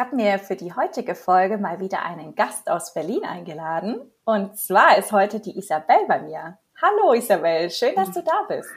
Habe 0.00 0.16
mir 0.16 0.38
für 0.38 0.56
die 0.56 0.72
heutige 0.72 1.14
Folge 1.14 1.58
mal 1.58 1.78
wieder 1.78 2.02
einen 2.02 2.34
Gast 2.34 2.70
aus 2.70 2.94
Berlin 2.94 3.22
eingeladen. 3.22 4.00
Und 4.24 4.58
zwar 4.58 4.96
ist 4.96 5.12
heute 5.12 5.40
die 5.40 5.58
Isabel 5.58 6.06
bei 6.08 6.22
mir. 6.22 6.58
Hallo 6.80 7.12
Isabel, 7.12 7.68
schön, 7.68 7.94
dass 7.94 8.10
du 8.10 8.22
da 8.22 8.44
bist. 8.48 8.70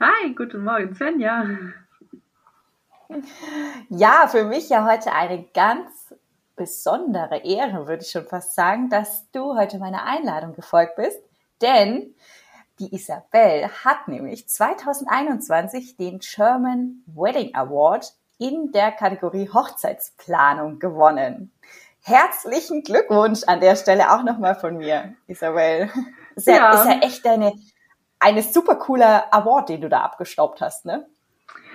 Hi, 0.00 0.34
guten 0.34 0.64
Morgen, 0.64 0.96
Svenja. 0.96 1.46
Ja, 3.88 4.26
für 4.26 4.42
mich 4.42 4.68
ja 4.68 4.84
heute 4.84 5.12
eine 5.12 5.44
ganz 5.54 6.12
besondere 6.56 7.44
Ehre, 7.44 7.86
würde 7.86 8.02
ich 8.02 8.10
schon 8.10 8.26
fast 8.26 8.56
sagen, 8.56 8.90
dass 8.90 9.30
du 9.30 9.56
heute 9.56 9.78
meiner 9.78 10.04
Einladung 10.04 10.54
gefolgt 10.54 10.96
bist. 10.96 11.20
Denn 11.60 12.16
die 12.80 12.92
Isabel 12.92 13.68
hat 13.84 14.08
nämlich 14.08 14.48
2021 14.48 15.96
den 15.96 16.20
Sherman 16.20 17.04
Wedding 17.06 17.54
Award 17.54 18.12
in 18.42 18.72
der 18.72 18.90
Kategorie 18.90 19.48
Hochzeitsplanung 19.48 20.80
gewonnen. 20.80 21.52
Herzlichen 22.02 22.82
Glückwunsch 22.82 23.44
an 23.46 23.60
der 23.60 23.76
Stelle 23.76 24.10
auch 24.10 24.24
nochmal 24.24 24.56
von 24.56 24.78
mir, 24.78 25.14
Isabel. 25.28 25.88
Ist 26.34 26.48
ja, 26.48 26.54
ja. 26.54 26.70
Ist 26.72 26.86
ja 26.86 26.98
echt 27.02 27.26
eine, 27.26 27.52
eine 28.18 28.42
super 28.42 28.74
cooler 28.74 29.32
Award, 29.32 29.68
den 29.68 29.80
du 29.80 29.88
da 29.88 30.00
abgestaubt 30.00 30.60
hast, 30.60 30.84
ne? 30.84 31.06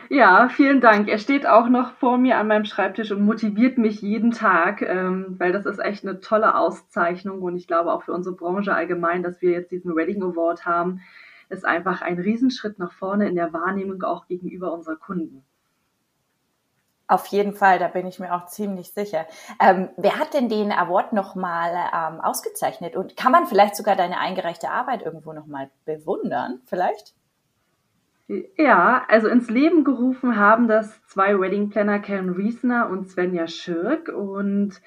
Ja, 0.10 0.50
vielen 0.50 0.82
Dank. 0.82 1.08
Er 1.08 1.20
steht 1.20 1.48
auch 1.48 1.70
noch 1.70 1.94
vor 1.94 2.18
mir 2.18 2.38
an 2.38 2.48
meinem 2.48 2.66
Schreibtisch 2.66 3.12
und 3.12 3.22
motiviert 3.22 3.78
mich 3.78 4.02
jeden 4.02 4.32
Tag, 4.32 4.82
ähm, 4.82 5.36
weil 5.38 5.54
das 5.54 5.66
ist 5.66 5.80
echt 5.80 6.06
eine 6.06 6.20
tolle 6.20 6.56
Auszeichnung 6.56 7.42
und 7.42 7.56
ich 7.56 7.68
glaube 7.68 7.94
auch 7.94 8.04
für 8.04 8.14
unsere 8.14 8.36
Branche 8.36 8.74
allgemein, 8.74 9.24
dass 9.24 9.42
wir 9.42 9.52
jetzt 9.52 9.72
diesen 9.72 9.96
Wedding 9.96 10.22
Award 10.22 10.66
haben, 10.66 11.02
ist 11.50 11.66
einfach 11.66 12.02
ein 12.02 12.20
Riesenschritt 12.20 12.78
nach 12.78 12.92
vorne 12.92 13.30
in 13.30 13.36
der 13.36 13.54
Wahrnehmung 13.54 14.04
auch 14.04 14.28
gegenüber 14.28 14.74
unserer 14.74 14.98
Kunden. 14.98 15.46
Auf 17.10 17.28
jeden 17.28 17.54
Fall, 17.54 17.80
da 17.80 17.88
bin 17.88 18.06
ich 18.06 18.20
mir 18.20 18.34
auch 18.34 18.48
ziemlich 18.48 18.92
sicher. 18.92 19.26
Ähm, 19.62 19.90
wer 19.96 20.20
hat 20.20 20.34
denn 20.34 20.50
den 20.50 20.74
Award 20.74 21.14
nochmal 21.14 21.72
ähm, 21.72 22.20
ausgezeichnet? 22.20 22.98
Und 22.98 23.16
kann 23.16 23.32
man 23.32 23.48
vielleicht 23.48 23.78
sogar 23.78 23.96
deine 23.96 24.20
eingereichte 24.20 24.70
Arbeit 24.70 25.04
irgendwo 25.04 25.32
nochmal 25.32 25.70
bewundern? 25.86 26.60
Vielleicht? 26.66 27.14
Ja, 28.58 29.06
also 29.08 29.30
ins 29.30 29.50
Leben 29.50 29.86
gerufen 29.86 30.36
haben 30.36 30.68
das 30.68 31.02
zwei 31.08 31.40
Wedding 31.40 31.70
Planner, 31.70 32.00
Karen 32.00 32.30
Riesner 32.30 32.90
und 32.90 33.08
Svenja 33.08 33.48
Schirk. 33.48 34.10
Und 34.10 34.82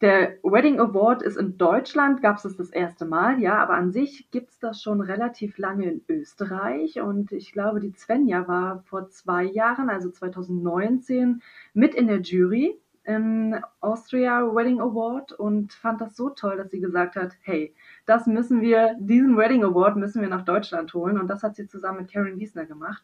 der 0.00 0.38
Wedding 0.42 0.78
Award 0.78 1.22
ist 1.22 1.36
in 1.36 1.58
Deutschland, 1.58 2.22
gab 2.22 2.36
es 2.36 2.56
das 2.56 2.70
erste 2.70 3.04
Mal, 3.04 3.40
ja, 3.40 3.56
aber 3.58 3.74
an 3.74 3.90
sich 3.90 4.30
gibt 4.30 4.50
es 4.50 4.58
das 4.58 4.80
schon 4.80 5.00
relativ 5.00 5.58
lange 5.58 5.90
in 5.90 6.04
Österreich 6.08 7.00
und 7.00 7.32
ich 7.32 7.52
glaube, 7.52 7.80
die 7.80 7.92
Svenja 7.92 8.46
war 8.46 8.82
vor 8.84 9.10
zwei 9.10 9.44
Jahren, 9.44 9.90
also 9.90 10.10
2019, 10.10 11.42
mit 11.74 11.94
in 11.94 12.06
der 12.06 12.20
Jury 12.20 12.78
im 13.02 13.56
Austria 13.80 14.42
Wedding 14.54 14.80
Award 14.80 15.32
und 15.32 15.72
fand 15.72 16.00
das 16.00 16.14
so 16.14 16.28
toll, 16.28 16.58
dass 16.58 16.70
sie 16.70 16.80
gesagt 16.80 17.16
hat, 17.16 17.32
hey, 17.40 17.74
das 18.06 18.26
müssen 18.26 18.60
wir, 18.60 18.94
diesen 19.00 19.36
Wedding 19.36 19.64
Award 19.64 19.96
müssen 19.96 20.20
wir 20.20 20.28
nach 20.28 20.44
Deutschland 20.44 20.92
holen 20.94 21.18
und 21.18 21.26
das 21.26 21.42
hat 21.42 21.56
sie 21.56 21.66
zusammen 21.66 22.00
mit 22.02 22.12
Karen 22.12 22.38
Wiesner 22.38 22.66
gemacht. 22.66 23.02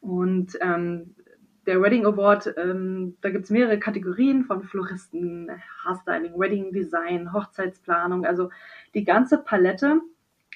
Und 0.00 0.58
ähm, 0.60 1.14
der 1.66 1.82
Wedding 1.82 2.06
Award, 2.06 2.54
ähm, 2.56 3.16
da 3.20 3.30
gibt 3.30 3.44
es 3.44 3.50
mehrere 3.50 3.78
Kategorien 3.78 4.44
von 4.44 4.62
Floristen, 4.62 5.50
Haarstyling, 5.84 6.38
Wedding 6.38 6.72
Design, 6.72 7.32
Hochzeitsplanung, 7.32 8.24
also 8.24 8.50
die 8.94 9.04
ganze 9.04 9.38
Palette, 9.38 10.00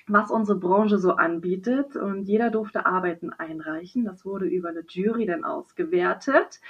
was 0.07 0.31
unsere 0.31 0.59
Branche 0.59 0.99
so 0.99 1.13
anbietet. 1.13 1.97
Und 1.97 2.25
jeder 2.25 2.51
durfte 2.51 2.87
Arbeiten 2.87 3.33
einreichen. 3.33 4.05
Das 4.05 4.25
wurde 4.25 4.47
über 4.47 4.71
eine 4.71 4.85
Jury 4.89 5.27
dann 5.27 5.45
ausgewertet. 5.45 6.61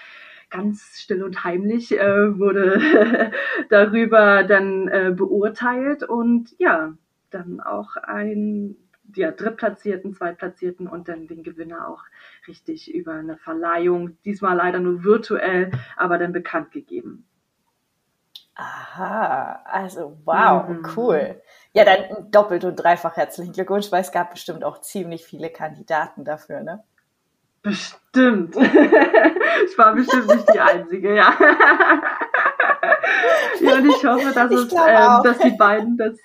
Ganz 0.49 0.99
still 1.01 1.23
und 1.23 1.45
heimlich 1.45 1.97
äh, 1.97 2.39
wurde 2.39 3.31
darüber 3.71 4.43
dann 4.43 4.89
äh, 4.89 5.13
beurteilt 5.15 6.03
und 6.03 6.55
ja, 6.59 6.95
dann 7.31 7.61
auch 7.61 7.97
ein 7.97 8.77
ja, 9.15 9.31
Drittplatzierten, 9.31 10.15
Zweitplatzierten 10.15 10.87
und 10.87 11.09
dann 11.09 11.27
den 11.27 11.43
Gewinner 11.43 11.89
auch 11.89 12.03
richtig 12.47 12.93
über 12.93 13.13
eine 13.13 13.37
Verleihung, 13.37 14.17
diesmal 14.25 14.57
leider 14.57 14.81
nur 14.81 15.05
virtuell, 15.05 15.71
aber 15.97 16.19
dann 16.19 16.33
bekannt 16.33 16.71
gegeben. 16.73 17.27
Aha, 18.55 19.63
also 19.65 20.19
wow, 20.25 20.69
mhm. 20.69 20.87
cool. 20.97 21.41
Ja, 21.73 21.85
dann 21.85 22.31
doppelt 22.31 22.65
und 22.65 22.77
dreifach 22.77 23.17
herzlichen 23.17 23.53
Glückwunsch, 23.53 23.91
weil 23.91 24.03
es 24.03 24.13
gab 24.13 24.33
bestimmt 24.33 24.65
auch 24.65 24.83
ziemlich 24.83 25.25
viele 25.25 25.49
Kandidaten 25.49 26.25
dafür, 26.25 26.61
ne? 26.61 26.85
Bestimmt. 27.63 28.57
ich 28.57 29.79
war 29.79 29.95
bestimmt 29.95 30.27
nicht 30.29 30.53
die 30.53 30.61
Einzige, 30.61 31.15
ja. 31.15 31.33
ja, 33.61 33.75
und 33.75 33.87
ich 33.87 34.05
hoffe, 34.05 34.33
dass, 34.35 34.51
ich 34.51 34.59
es, 34.59 34.73
äh, 34.73 35.23
dass 35.23 35.39
die 35.39 35.53
beiden 35.53 35.97
das 35.97 36.19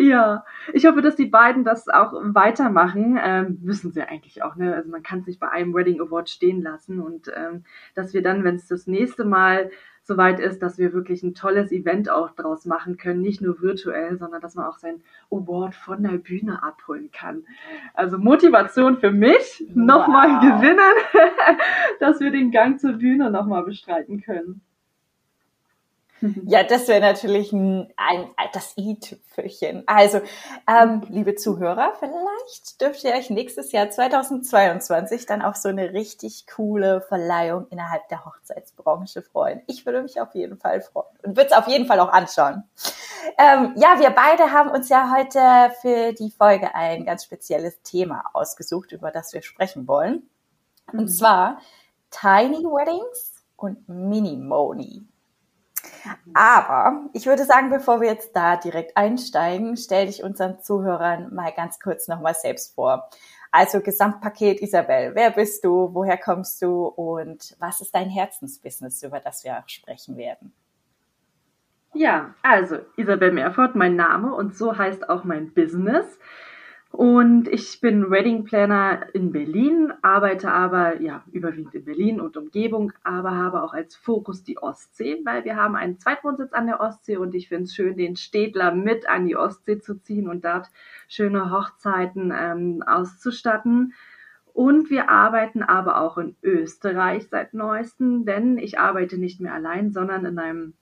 ja, 0.00 0.44
ich 0.72 0.86
hoffe, 0.86 1.02
dass 1.02 1.16
die 1.16 1.26
beiden 1.26 1.64
das 1.64 1.88
auch 1.88 2.12
weitermachen. 2.14 3.18
Ähm, 3.22 3.58
müssen 3.62 3.92
sie 3.92 4.02
eigentlich 4.02 4.42
auch, 4.42 4.56
ne? 4.56 4.74
Also 4.74 4.90
man 4.90 5.02
kann 5.02 5.22
sich 5.22 5.38
bei 5.38 5.48
einem 5.48 5.74
Wedding 5.74 6.00
Award 6.00 6.30
stehen 6.30 6.62
lassen 6.62 7.00
und 7.00 7.30
ähm, 7.34 7.64
dass 7.94 8.14
wir 8.14 8.22
dann, 8.22 8.44
wenn 8.44 8.56
es 8.56 8.66
das 8.66 8.86
nächste 8.86 9.24
Mal 9.24 9.70
soweit 10.02 10.40
ist, 10.40 10.60
dass 10.60 10.78
wir 10.78 10.92
wirklich 10.92 11.22
ein 11.22 11.34
tolles 11.34 11.70
Event 11.70 12.10
auch 12.10 12.30
draus 12.30 12.64
machen 12.64 12.96
können, 12.96 13.20
nicht 13.20 13.40
nur 13.40 13.60
virtuell, 13.60 14.18
sondern 14.18 14.40
dass 14.40 14.54
man 14.54 14.64
auch 14.64 14.78
sein 14.78 15.02
Award 15.30 15.74
von 15.74 16.02
der 16.02 16.18
Bühne 16.18 16.62
abholen 16.62 17.10
kann. 17.12 17.44
Also 17.94 18.18
Motivation 18.18 18.96
für 18.96 19.12
mich, 19.12 19.64
wow. 19.68 19.76
nochmal 19.76 20.40
gewinnen, 20.40 20.94
dass 22.00 22.20
wir 22.20 22.30
den 22.30 22.50
Gang 22.50 22.80
zur 22.80 22.94
Bühne 22.94 23.30
nochmal 23.30 23.62
bestreiten 23.64 24.20
können. 24.20 24.62
Ja, 26.44 26.62
das 26.62 26.88
wäre 26.88 27.00
natürlich 27.00 27.52
ein, 27.52 27.92
ein, 27.96 28.26
das 28.52 28.76
i-Tüpfelchen. 28.76 29.84
Also, 29.86 30.20
ähm, 30.68 31.02
liebe 31.08 31.34
Zuhörer, 31.34 31.94
vielleicht 31.98 32.80
dürft 32.80 33.04
ihr 33.04 33.12
euch 33.12 33.30
nächstes 33.30 33.72
Jahr 33.72 33.90
2022 33.90 35.26
dann 35.26 35.42
auch 35.42 35.54
so 35.54 35.68
eine 35.68 35.92
richtig 35.92 36.46
coole 36.46 37.00
Verleihung 37.00 37.66
innerhalb 37.70 38.06
der 38.08 38.24
Hochzeitsbranche 38.24 39.22
freuen. 39.22 39.62
Ich 39.66 39.86
würde 39.86 40.02
mich 40.02 40.20
auf 40.20 40.34
jeden 40.34 40.58
Fall 40.58 40.82
freuen 40.82 41.06
und 41.22 41.36
würde 41.36 41.50
es 41.50 41.56
auf 41.56 41.68
jeden 41.68 41.86
Fall 41.86 42.00
auch 42.00 42.12
anschauen. 42.12 42.64
Ähm, 43.38 43.74
ja, 43.76 43.98
wir 43.98 44.10
beide 44.10 44.52
haben 44.52 44.70
uns 44.70 44.88
ja 44.88 45.12
heute 45.16 45.74
für 45.80 46.12
die 46.12 46.30
Folge 46.30 46.74
ein 46.74 47.04
ganz 47.04 47.24
spezielles 47.24 47.80
Thema 47.82 48.24
ausgesucht, 48.32 48.92
über 48.92 49.10
das 49.10 49.32
wir 49.32 49.42
sprechen 49.42 49.88
wollen. 49.88 50.28
Und 50.92 51.02
mhm. 51.02 51.08
zwar 51.08 51.60
Tiny 52.10 52.64
Weddings 52.64 53.42
und 53.56 53.88
Mini 53.88 54.36
Moni. 54.36 55.06
Aber 56.34 57.08
ich 57.12 57.26
würde 57.26 57.44
sagen, 57.44 57.70
bevor 57.70 58.00
wir 58.00 58.08
jetzt 58.08 58.34
da 58.34 58.56
direkt 58.56 58.96
einsteigen, 58.96 59.76
stell 59.76 60.06
dich 60.06 60.22
unseren 60.22 60.60
Zuhörern 60.60 61.34
mal 61.34 61.52
ganz 61.52 61.80
kurz 61.80 62.08
nochmal 62.08 62.34
selbst 62.34 62.74
vor. 62.74 63.08
Also 63.50 63.80
Gesamtpaket 63.80 64.60
Isabel, 64.62 65.14
wer 65.14 65.32
bist 65.32 65.64
du, 65.64 65.92
woher 65.92 66.16
kommst 66.16 66.62
du 66.62 66.86
und 66.86 67.56
was 67.58 67.80
ist 67.80 67.94
dein 67.94 68.08
Herzensbusiness, 68.08 69.02
über 69.02 69.18
das 69.18 69.42
wir 69.42 69.58
auch 69.58 69.68
sprechen 69.68 70.16
werden? 70.16 70.52
Ja, 71.92 72.34
also 72.42 72.78
Isabel 72.96 73.32
Meerfort, 73.32 73.74
mein 73.74 73.96
Name 73.96 74.32
und 74.32 74.56
so 74.56 74.78
heißt 74.78 75.08
auch 75.08 75.24
mein 75.24 75.52
Business. 75.52 76.06
Und 76.92 77.46
ich 77.46 77.80
bin 77.80 78.10
Wedding 78.10 78.44
Planner 78.44 79.14
in 79.14 79.30
Berlin, 79.30 79.92
arbeite 80.02 80.50
aber 80.50 81.00
ja 81.00 81.24
überwiegend 81.30 81.74
in 81.74 81.84
Berlin 81.84 82.20
und 82.20 82.36
Umgebung, 82.36 82.92
aber 83.04 83.36
habe 83.36 83.62
auch 83.62 83.72
als 83.72 83.94
Fokus 83.94 84.42
die 84.42 84.58
Ostsee, 84.58 85.20
weil 85.24 85.44
wir 85.44 85.54
haben 85.54 85.76
einen 85.76 86.00
Zweitwohnsitz 86.00 86.52
an 86.52 86.66
der 86.66 86.80
Ostsee 86.80 87.16
und 87.16 87.34
ich 87.36 87.48
finde 87.48 87.64
es 87.64 87.74
schön, 87.74 87.96
den 87.96 88.16
Städtler 88.16 88.74
mit 88.74 89.08
an 89.08 89.24
die 89.24 89.36
Ostsee 89.36 89.78
zu 89.78 90.02
ziehen 90.02 90.28
und 90.28 90.44
dort 90.44 90.68
schöne 91.06 91.52
Hochzeiten 91.52 92.34
ähm, 92.36 92.82
auszustatten. 92.84 93.94
Und 94.52 94.90
wir 94.90 95.08
arbeiten 95.08 95.62
aber 95.62 96.00
auch 96.00 96.18
in 96.18 96.34
Österreich 96.42 97.28
seit 97.28 97.54
neuestem, 97.54 98.24
denn 98.24 98.58
ich 98.58 98.80
arbeite 98.80 99.16
nicht 99.16 99.40
mehr 99.40 99.54
allein, 99.54 99.92
sondern 99.92 100.24
in 100.24 100.38
einem 100.40 100.74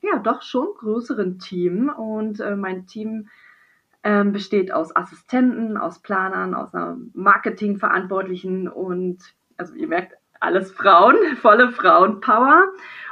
ja 0.00 0.18
doch 0.18 0.40
schon 0.40 0.68
größeren 0.78 1.38
Team 1.38 1.90
und 1.90 2.40
äh, 2.40 2.56
mein 2.56 2.86
Team 2.86 3.28
ähm, 4.04 4.32
besteht 4.32 4.72
aus 4.72 4.94
Assistenten, 4.94 5.76
aus 5.76 6.00
Planern, 6.00 6.54
aus 6.54 6.74
einer 6.74 6.96
Marketingverantwortlichen 7.14 8.68
und 8.68 9.18
also 9.56 9.74
ihr 9.74 9.88
merkt, 9.88 10.14
alles 10.42 10.72
Frauen, 10.72 11.16
volle 11.40 11.70
Frauenpower. 11.70 12.64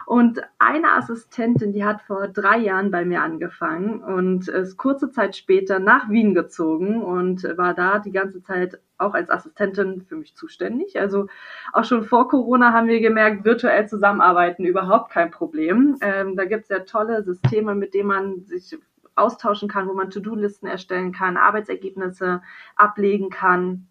Und 0.06 0.40
eine 0.58 0.94
Assistentin, 0.94 1.72
die 1.72 1.84
hat 1.84 2.02
vor 2.02 2.26
drei 2.26 2.58
Jahren 2.58 2.90
bei 2.90 3.04
mir 3.04 3.22
angefangen 3.22 4.02
und 4.02 4.48
ist 4.48 4.76
kurze 4.76 5.12
Zeit 5.12 5.36
später 5.36 5.78
nach 5.78 6.10
Wien 6.10 6.34
gezogen 6.34 7.00
und 7.00 7.44
war 7.56 7.74
da 7.74 8.00
die 8.00 8.10
ganze 8.10 8.42
Zeit 8.42 8.80
auch 8.98 9.14
als 9.14 9.30
Assistentin 9.30 10.02
für 10.02 10.16
mich 10.16 10.34
zuständig. 10.34 10.98
Also 10.98 11.28
auch 11.72 11.84
schon 11.84 12.02
vor 12.02 12.26
Corona 12.26 12.72
haben 12.72 12.88
wir 12.88 13.00
gemerkt, 13.00 13.44
virtuell 13.44 13.86
zusammenarbeiten 13.86 14.64
überhaupt 14.64 15.12
kein 15.12 15.30
Problem. 15.30 15.96
Ähm, 16.00 16.34
da 16.34 16.44
gibt 16.44 16.64
es 16.64 16.70
ja 16.70 16.80
tolle 16.80 17.22
Systeme, 17.22 17.76
mit 17.76 17.94
denen 17.94 18.08
man 18.08 18.40
sich 18.46 18.76
austauschen 19.20 19.68
kann, 19.68 19.88
wo 19.88 19.92
man 19.92 20.10
To-Do-Listen 20.10 20.66
erstellen 20.66 21.12
kann, 21.12 21.36
Arbeitsergebnisse 21.36 22.42
ablegen 22.76 23.30
kann. 23.30 23.88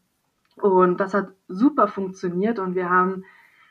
Und 0.56 1.00
das 1.00 1.14
hat 1.14 1.30
super 1.48 1.88
funktioniert 1.88 2.60
und 2.60 2.76
wir 2.76 2.90
haben 2.90 3.24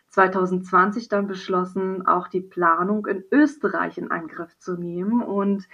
2020 0.08 1.08
dann 1.08 1.26
beschlossen, 1.26 2.06
auch 2.06 2.28
die 2.28 2.40
Planung 2.40 3.06
in 3.06 3.25
Österreich 3.31 3.99
in 3.99 4.10
Angriff 4.10 4.56
zu 4.58 4.76
nehmen. 4.76 5.22
Und 5.22 5.69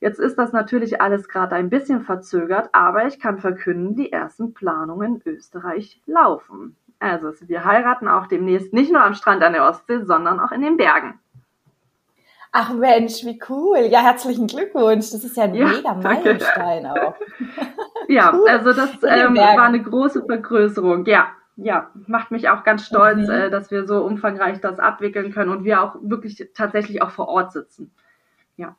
jetzt 0.00 0.20
ist 0.20 0.36
das 0.36 0.52
natürlich 0.52 1.00
alles 1.00 1.28
gerade 1.28 1.54
ein 1.54 1.70
bisschen 1.70 2.02
verzögert, 2.02 2.68
aber 2.72 3.06
ich 3.06 3.18
kann 3.18 3.38
verkünden, 3.38 3.96
die 3.96 4.12
ersten 4.12 4.52
Planungen 4.52 5.22
in 5.22 5.32
Österreich 5.32 6.02
laufen. 6.06 6.76
Also 6.98 7.32
wir 7.48 7.64
heiraten 7.64 8.08
auch 8.08 8.26
demnächst 8.26 8.72
nicht 8.72 8.92
nur 8.92 9.02
am 9.02 9.14
Strand 9.14 9.42
an 9.42 9.54
der 9.54 9.64
Ostsee, 9.64 10.04
sondern 10.04 10.38
auch 10.38 10.52
in 10.52 10.62
den 10.62 10.76
Bergen. 10.76 11.18
Ach 12.54 12.74
Mensch, 12.74 13.24
wie 13.24 13.40
cool. 13.48 13.78
Ja, 13.90 14.02
herzlichen 14.02 14.46
Glückwunsch. 14.46 15.10
Das 15.10 15.24
ist 15.24 15.38
ja 15.38 15.44
ein 15.44 15.54
ja, 15.54 15.68
mega 15.68 15.94
Meilenstein 15.94 16.86
auch. 16.86 17.14
ja, 18.08 18.30
cool. 18.34 18.46
also 18.46 18.74
das 18.74 18.90
ähm, 19.04 19.36
war 19.36 19.62
eine 19.62 19.82
große 19.82 20.26
Vergrößerung. 20.26 21.06
Ja, 21.06 21.28
ja, 21.56 21.90
macht 22.06 22.30
mich 22.30 22.50
auch 22.50 22.62
ganz 22.62 22.86
stolz, 22.86 23.26
mhm. 23.26 23.30
äh, 23.30 23.50
dass 23.50 23.70
wir 23.70 23.86
so 23.86 24.04
umfangreich 24.04 24.60
das 24.60 24.78
abwickeln 24.78 25.32
können 25.32 25.50
und 25.50 25.64
wir 25.64 25.82
auch 25.82 25.96
wirklich 26.02 26.50
tatsächlich 26.54 27.00
auch 27.00 27.10
vor 27.10 27.28
Ort 27.28 27.52
sitzen. 27.52 27.94
Ja. 28.58 28.76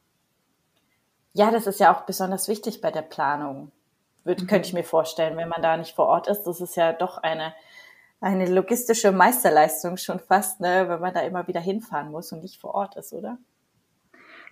Ja, 1.34 1.50
das 1.50 1.66
ist 1.66 1.80
ja 1.80 1.92
auch 1.92 2.02
besonders 2.02 2.48
wichtig 2.48 2.80
bei 2.80 2.92
der 2.92 3.02
Planung. 3.02 3.72
Würde, 4.24 4.44
mhm. 4.44 4.48
Könnte 4.48 4.68
ich 4.68 4.74
mir 4.74 4.84
vorstellen, 4.84 5.36
wenn 5.36 5.50
man 5.50 5.64
da 5.64 5.78
nicht 5.78 5.96
vor 5.96 6.06
Ort 6.06 6.28
ist. 6.28 6.44
Das 6.44 6.62
ist 6.62 6.76
ja 6.76 6.94
doch 6.94 7.18
eine, 7.18 7.56
eine 8.22 8.46
logistische 8.46 9.12
Meisterleistung 9.12 9.98
schon 9.98 10.20
fast, 10.20 10.60
ne, 10.60 10.86
wenn 10.88 11.02
man 11.02 11.14
da 11.16 11.22
immer 11.22 11.48
wieder 11.48 11.60
hinfahren 11.60 12.12
muss 12.12 12.32
und 12.32 12.44
nicht 12.44 12.62
vor 12.62 12.76
Ort 12.76 12.98
ist, 12.98 13.14
oder? 13.14 13.40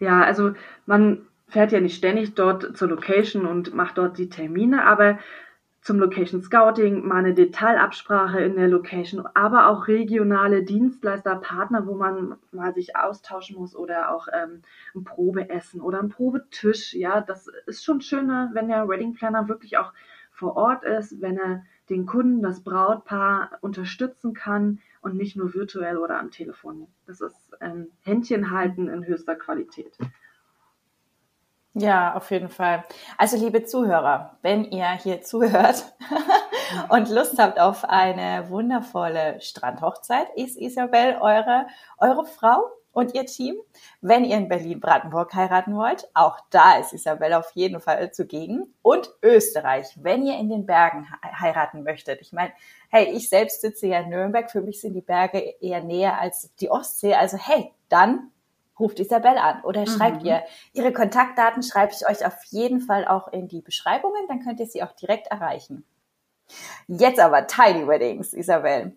Ja, 0.02 0.24
also 0.24 0.54
man 0.88 1.28
fährt 1.48 1.72
ja 1.72 1.80
nicht 1.80 1.96
ständig 1.96 2.34
dort 2.34 2.76
zur 2.76 2.90
Location 2.90 3.46
und 3.46 3.76
macht 3.76 4.00
dort 4.00 4.18
die 4.18 4.30
Termine, 4.30 4.84
aber 4.84 5.20
zum 5.82 6.00
Location 6.00 6.42
Scouting, 6.42 7.08
mal 7.08 7.18
eine 7.18 7.36
Detailabsprache 7.36 8.40
in 8.42 8.56
der 8.56 8.68
Location, 8.68 9.28
aber 9.36 9.68
auch 9.68 9.88
regionale 9.88 10.64
Dienstleister, 10.64 11.36
Partner, 11.36 11.86
wo 11.86 11.94
man 11.94 12.36
mal 12.52 12.74
sich 12.74 12.96
austauschen 12.96 13.58
muss 13.58 13.76
oder 13.76 14.12
auch 14.12 14.28
ähm, 14.34 14.64
ein 14.96 15.04
Probeessen 15.04 15.82
oder 15.82 16.00
ein 16.00 16.10
Probetisch. 16.10 16.94
Ja, 16.94 17.22
das 17.22 17.48
ist 17.68 17.84
schon 17.84 18.02
schöner, 18.02 18.50
wenn 18.54 18.70
der 18.70 18.90
Wedding 18.90 19.14
Planner 19.14 19.48
wirklich 19.48 19.78
auch 19.78 19.94
vor 20.32 20.56
Ort 20.56 20.84
ist, 20.84 21.22
wenn 21.22 21.38
er 21.38 21.64
den 21.92 22.08
Kunden, 22.08 22.42
das 22.42 22.64
Brautpaar 22.64 23.52
unterstützen 23.62 24.34
kann 24.34 24.80
und 25.02 25.16
nicht 25.16 25.36
nur 25.36 25.54
virtuell 25.54 25.98
oder 25.98 26.20
am 26.20 26.32
Telefon. 26.32 26.88
Das 27.06 27.22
ist 27.22 27.62
ein 27.62 27.88
Händchen 28.02 28.52
halten 28.52 28.88
in 28.88 29.06
höchster 29.06 29.36
Qualität. 29.36 29.98
Ja, 31.74 32.16
auf 32.16 32.30
jeden 32.32 32.50
Fall. 32.50 32.84
Also 33.18 33.38
liebe 33.38 33.64
Zuhörer, 33.64 34.38
wenn 34.42 34.66
ihr 34.66 34.92
hier 34.92 35.22
zuhört 35.22 35.86
und 36.90 37.10
Lust 37.10 37.40
habt 37.40 37.60
auf 37.60 37.86
eine 37.86 38.50
wundervolle 38.50 39.40
Strandhochzeit, 39.40 40.28
ist 40.36 40.58
Isabel 40.58 41.18
eure, 41.22 41.68
eure 41.98 42.26
Frau 42.26 42.70
und 42.92 43.16
ihr 43.16 43.26
Team. 43.26 43.56
Wenn 44.02 44.26
ihr 44.26 44.36
in 44.36 44.50
Berlin-Brandenburg 44.50 45.34
heiraten 45.34 45.76
wollt, 45.76 46.10
auch 46.14 46.40
da 46.50 46.78
ist 46.78 46.92
Isabel 46.92 47.34
auf 47.34 47.52
jeden 47.54 47.80
Fall 47.80 48.12
zugegen. 48.12 48.74
Und 48.82 49.10
Österreich, 49.24 49.88
wenn 49.96 50.26
ihr 50.26 50.38
in 50.38 50.50
den 50.50 50.66
Bergen 50.66 51.08
heiraten 51.24 51.84
möchtet. 51.84 52.20
Ich 52.20 52.34
meine, 52.34 52.52
hey, 52.92 53.12
ich 53.16 53.30
selbst 53.30 53.62
sitze 53.62 53.88
ja 53.88 54.02
in 54.02 54.10
Nürnberg, 54.10 54.52
für 54.52 54.62
mich 54.62 54.82
sind 54.82 54.94
die 54.94 55.02
Berge 55.02 55.40
eher 55.62 55.82
näher 55.82 56.20
als 56.20 56.54
die 56.58 56.70
Ostsee. 56.70 57.16
Also 57.16 57.38
hey, 57.38 57.74
dann 57.90 58.32
ruft 58.78 59.00
Isabel 59.00 59.38
an 59.38 59.64
oder 59.64 59.88
schreibt 59.88 60.22
mhm. 60.22 60.28
ihr. 60.28 60.44
Ihre 60.74 60.92
Kontaktdaten 60.92 61.64
schreibe 61.64 61.94
ich 61.94 62.08
euch 62.08 62.26
auf 62.26 62.44
jeden 62.50 62.82
Fall 62.82 63.08
auch 63.08 63.30
in 63.30 63.48
die 63.48 63.62
Beschreibungen, 63.62 64.28
dann 64.28 64.44
könnt 64.44 64.60
ihr 64.60 64.68
sie 64.68 64.84
auch 64.84 64.92
direkt 64.92 65.28
erreichen. 65.28 65.86
Jetzt 66.88 67.20
aber 67.20 67.48
Tiny 67.48 67.88
Weddings, 67.88 68.34
Isabel. 68.34 68.94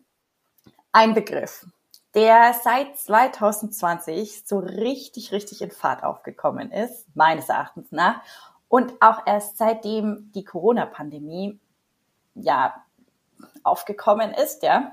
Ein 0.91 1.15
Begriff, 1.15 1.67
der 2.15 2.55
seit 2.65 2.99
2020 2.99 4.43
so 4.45 4.59
richtig, 4.59 5.31
richtig 5.31 5.63
in 5.63 5.71
Fahrt 5.71 6.03
aufgekommen 6.03 6.73
ist, 6.73 7.07
meines 7.15 7.49
Erachtens 7.49 7.93
nach. 7.93 8.23
Und 8.69 8.95
auch 9.01 9.23
erst 9.25 9.59
seitdem 9.59 10.33
die 10.35 10.45
Corona-Pandemie 10.45 11.61
ja 12.35 12.75
aufgekommen 13.63 14.33
ist, 14.33 14.63
ja, 14.63 14.93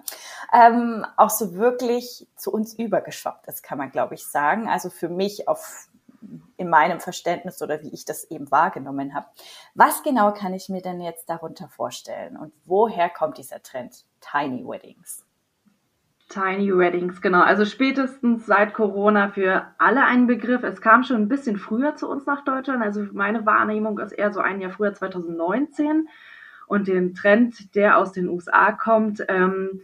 ähm, 0.53 1.06
auch 1.18 1.30
so 1.30 1.56
wirklich 1.56 2.27
zu 2.36 2.51
uns 2.51 2.74
übergeschwappt 2.74 3.48
ist, 3.48 3.63
kann 3.63 3.77
man, 3.77 3.92
glaube 3.92 4.15
ich, 4.15 4.25
sagen. 4.25 4.69
Also 4.69 4.89
für 4.89 5.09
mich 5.09 5.48
auf 5.48 5.88
in 6.57 6.69
meinem 6.69 7.00
Verständnis 7.00 7.62
oder 7.62 7.81
wie 7.81 7.89
ich 7.89 8.06
das 8.06 8.25
eben 8.25 8.51
wahrgenommen 8.51 9.15
habe. 9.15 9.25
Was 9.74 10.03
genau 10.03 10.31
kann 10.33 10.53
ich 10.53 10.69
mir 10.69 10.81
denn 10.81 11.01
jetzt 11.01 11.30
darunter 11.30 11.68
vorstellen 11.68 12.38
und 12.38 12.53
woher 12.65 13.09
kommt 13.09 13.38
dieser 13.38 13.63
Trend 13.63 14.06
Tiny 14.19 14.63
Weddings? 14.63 15.25
Tiny 16.30 16.77
Weddings, 16.77 17.21
genau. 17.21 17.42
Also 17.42 17.65
spätestens 17.65 18.45
seit 18.45 18.74
Corona 18.74 19.30
für 19.30 19.68
alle 19.77 20.06
ein 20.06 20.27
Begriff. 20.27 20.63
Es 20.63 20.80
kam 20.80 21.03
schon 21.03 21.18
ein 21.18 21.27
bisschen 21.27 21.57
früher 21.57 21.95
zu 21.95 22.09
uns 22.09 22.25
nach 22.25 22.45
Deutschland. 22.45 22.81
Also 22.81 23.06
meine 23.12 23.45
Wahrnehmung 23.45 24.00
ist 24.00 24.13
eher 24.13 24.31
so 24.31 24.39
ein 24.39 24.62
Jahr 24.62 24.71
früher, 24.71 24.94
2019 24.94 26.07
und 26.72 26.88
den 26.88 27.14
Trend, 27.14 27.76
der 27.76 27.98
aus 27.98 28.14
den 28.14 28.30
USA 28.30 28.72
kommt, 28.72 29.26
ähm, 29.28 29.82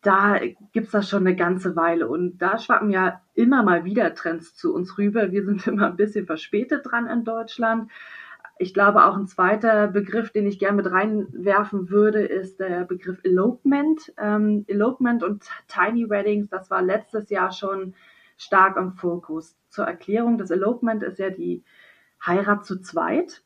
da 0.00 0.40
gibt's 0.72 0.92
das 0.92 1.10
schon 1.10 1.26
eine 1.26 1.36
ganze 1.36 1.76
Weile. 1.76 2.08
Und 2.08 2.38
da 2.38 2.58
schwappen 2.58 2.88
ja 2.88 3.20
immer 3.34 3.62
mal 3.62 3.84
wieder 3.84 4.14
Trends 4.14 4.54
zu 4.56 4.74
uns 4.74 4.96
rüber. 4.96 5.30
Wir 5.30 5.44
sind 5.44 5.66
immer 5.66 5.88
ein 5.88 5.96
bisschen 5.96 6.24
verspätet 6.24 6.86
dran 6.90 7.06
in 7.06 7.24
Deutschland. 7.24 7.90
Ich 8.58 8.72
glaube, 8.72 9.04
auch 9.04 9.14
ein 9.14 9.26
zweiter 9.26 9.88
Begriff, 9.88 10.30
den 10.30 10.46
ich 10.46 10.58
gerne 10.58 10.78
mit 10.78 10.90
reinwerfen 10.90 11.90
würde, 11.90 12.20
ist 12.20 12.60
der 12.60 12.86
Begriff 12.86 13.18
Elopement. 13.22 14.14
Ähm, 14.16 14.64
Elopement 14.68 15.22
und 15.22 15.44
Tiny 15.68 16.08
Weddings, 16.08 16.48
das 16.48 16.70
war 16.70 16.80
letztes 16.80 17.28
Jahr 17.28 17.52
schon 17.52 17.94
stark 18.38 18.78
im 18.78 18.94
Fokus. 18.94 19.54
Zur 19.68 19.84
Erklärung, 19.84 20.38
das 20.38 20.50
Elopement 20.50 21.02
ist 21.02 21.18
ja 21.18 21.28
die 21.28 21.62
Heirat 22.24 22.64
zu 22.64 22.80
zweit. 22.80 23.42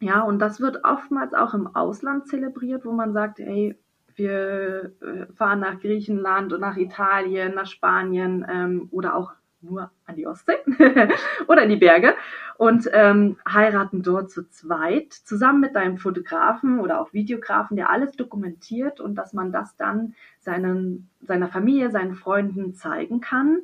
Ja, 0.00 0.22
und 0.22 0.38
das 0.38 0.60
wird 0.60 0.84
oftmals 0.84 1.32
auch 1.32 1.54
im 1.54 1.74
Ausland 1.74 2.28
zelebriert, 2.28 2.84
wo 2.84 2.92
man 2.92 3.12
sagt, 3.12 3.38
hey, 3.38 3.76
wir 4.14 4.92
äh, 5.00 5.32
fahren 5.34 5.60
nach 5.60 5.80
Griechenland 5.80 6.52
und 6.52 6.60
nach 6.60 6.76
Italien, 6.76 7.54
nach 7.54 7.66
Spanien 7.66 8.46
ähm, 8.48 8.88
oder 8.90 9.14
auch 9.14 9.32
nur 9.62 9.90
an 10.04 10.16
die 10.16 10.26
Ostsee 10.26 10.58
oder 11.48 11.62
in 11.62 11.70
die 11.70 11.76
Berge 11.76 12.14
und 12.56 12.88
ähm, 12.92 13.36
heiraten 13.48 14.02
dort 14.02 14.30
zu 14.30 14.48
zweit 14.48 15.12
zusammen 15.12 15.60
mit 15.60 15.74
deinem 15.74 15.98
Fotografen 15.98 16.78
oder 16.78 17.00
auch 17.00 17.12
Videografen, 17.12 17.76
der 17.76 17.90
alles 17.90 18.12
dokumentiert 18.12 19.00
und 19.00 19.16
dass 19.16 19.32
man 19.32 19.52
das 19.52 19.76
dann 19.76 20.14
seinen, 20.40 21.10
seiner 21.20 21.48
Familie, 21.48 21.90
seinen 21.90 22.14
Freunden 22.14 22.74
zeigen 22.74 23.20
kann 23.20 23.62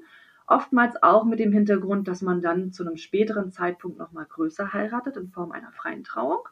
Oftmals 0.52 1.02
auch 1.02 1.24
mit 1.24 1.38
dem 1.38 1.50
Hintergrund, 1.50 2.08
dass 2.08 2.20
man 2.20 2.42
dann 2.42 2.72
zu 2.72 2.84
einem 2.84 2.98
späteren 2.98 3.52
Zeitpunkt 3.52 3.98
nochmal 3.98 4.26
größer 4.26 4.72
heiratet 4.74 5.16
in 5.16 5.30
Form 5.30 5.50
einer 5.50 5.72
freien 5.72 6.04
Trauung. 6.04 6.46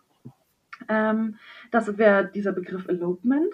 Ähm, 0.89 1.37
das 1.71 1.99
wäre 1.99 2.31
dieser 2.31 2.53
Begriff 2.53 2.89
Elopement. 2.89 3.53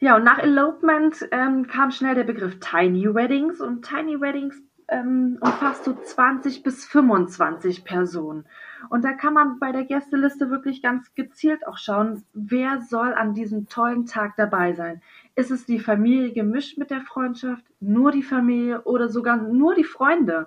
Ja, 0.00 0.16
und 0.16 0.24
nach 0.24 0.38
Elopement 0.38 1.28
ähm, 1.30 1.68
kam 1.68 1.92
schnell 1.92 2.16
der 2.16 2.24
Begriff 2.24 2.58
Tiny 2.58 3.14
Weddings 3.14 3.60
und 3.60 3.84
Tiny 3.84 4.20
Weddings 4.20 4.60
ähm, 4.88 5.38
umfasst 5.40 5.84
so 5.84 5.94
20 5.94 6.62
bis 6.62 6.84
25 6.84 7.84
Personen. 7.84 8.44
Und 8.90 9.04
da 9.04 9.12
kann 9.12 9.34
man 9.34 9.58
bei 9.58 9.72
der 9.72 9.84
Gästeliste 9.84 10.50
wirklich 10.50 10.82
ganz 10.82 11.14
gezielt 11.14 11.66
auch 11.66 11.78
schauen, 11.78 12.24
wer 12.34 12.80
soll 12.80 13.14
an 13.14 13.34
diesem 13.34 13.68
tollen 13.68 14.04
Tag 14.04 14.34
dabei 14.36 14.74
sein. 14.74 15.00
Ist 15.36 15.50
es 15.50 15.66
die 15.66 15.80
Familie 15.80 16.32
gemischt 16.32 16.78
mit 16.78 16.90
der 16.90 17.00
Freundschaft, 17.00 17.64
nur 17.80 18.12
die 18.12 18.22
Familie 18.22 18.82
oder 18.82 19.08
sogar 19.08 19.36
nur 19.36 19.74
die 19.74 19.84
Freunde? 19.84 20.46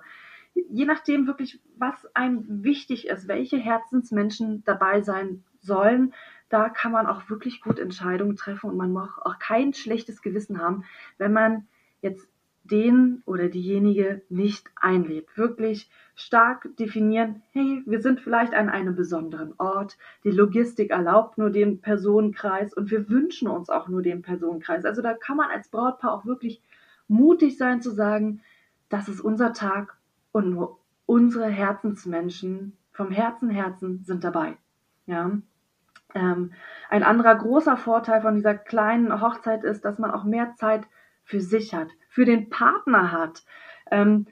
Je 0.54 0.86
nachdem 0.86 1.26
wirklich, 1.26 1.60
was 1.76 2.06
einem 2.16 2.64
wichtig 2.64 3.06
ist, 3.08 3.28
welche 3.28 3.58
Herzensmenschen 3.58 4.64
dabei 4.64 5.02
sein 5.02 5.44
sollen, 5.60 6.14
da 6.48 6.70
kann 6.70 6.92
man 6.92 7.06
auch 7.06 7.28
wirklich 7.28 7.60
gut 7.60 7.78
Entscheidungen 7.78 8.36
treffen 8.36 8.70
und 8.70 8.76
man 8.76 8.92
muss 8.92 9.10
auch 9.22 9.38
kein 9.38 9.74
schlechtes 9.74 10.22
Gewissen 10.22 10.58
haben, 10.58 10.84
wenn 11.18 11.32
man 11.32 11.68
jetzt 12.00 12.26
den 12.64 13.22
oder 13.26 13.48
diejenige 13.48 14.22
nicht 14.28 14.70
einlädt. 14.76 15.36
Wirklich 15.36 15.90
stark 16.18 16.76
definieren, 16.76 17.42
hey, 17.52 17.84
wir 17.86 18.02
sind 18.02 18.20
vielleicht 18.20 18.52
an 18.52 18.68
einem 18.68 18.96
besonderen 18.96 19.54
Ort, 19.58 19.96
die 20.24 20.32
Logistik 20.32 20.90
erlaubt 20.90 21.38
nur 21.38 21.50
den 21.50 21.80
Personenkreis 21.80 22.74
und 22.74 22.90
wir 22.90 23.08
wünschen 23.08 23.46
uns 23.46 23.70
auch 23.70 23.86
nur 23.86 24.02
den 24.02 24.22
Personenkreis. 24.22 24.84
Also 24.84 25.00
da 25.00 25.14
kann 25.14 25.36
man 25.36 25.48
als 25.48 25.68
Brautpaar 25.68 26.12
auch 26.12 26.26
wirklich 26.26 26.60
mutig 27.06 27.56
sein 27.56 27.80
zu 27.80 27.92
sagen, 27.92 28.42
das 28.88 29.08
ist 29.08 29.20
unser 29.20 29.52
Tag 29.52 29.96
und 30.32 30.50
nur 30.50 30.80
unsere 31.06 31.46
Herzensmenschen 31.46 32.76
vom 32.90 33.12
Herzen 33.12 33.48
Herzen 33.48 34.02
sind 34.02 34.24
dabei. 34.24 34.56
Ja. 35.06 35.30
Ähm, 36.14 36.52
ein 36.90 37.04
anderer 37.04 37.36
großer 37.36 37.76
Vorteil 37.76 38.22
von 38.22 38.34
dieser 38.34 38.56
kleinen 38.56 39.20
Hochzeit 39.20 39.62
ist, 39.62 39.84
dass 39.84 40.00
man 40.00 40.10
auch 40.10 40.24
mehr 40.24 40.54
Zeit 40.56 40.84
für 41.22 41.40
sich 41.40 41.74
hat, 41.74 41.88
für 42.08 42.24
den 42.24 42.50
Partner 42.50 43.12
hat. 43.12 43.44
Ähm, 43.92 44.26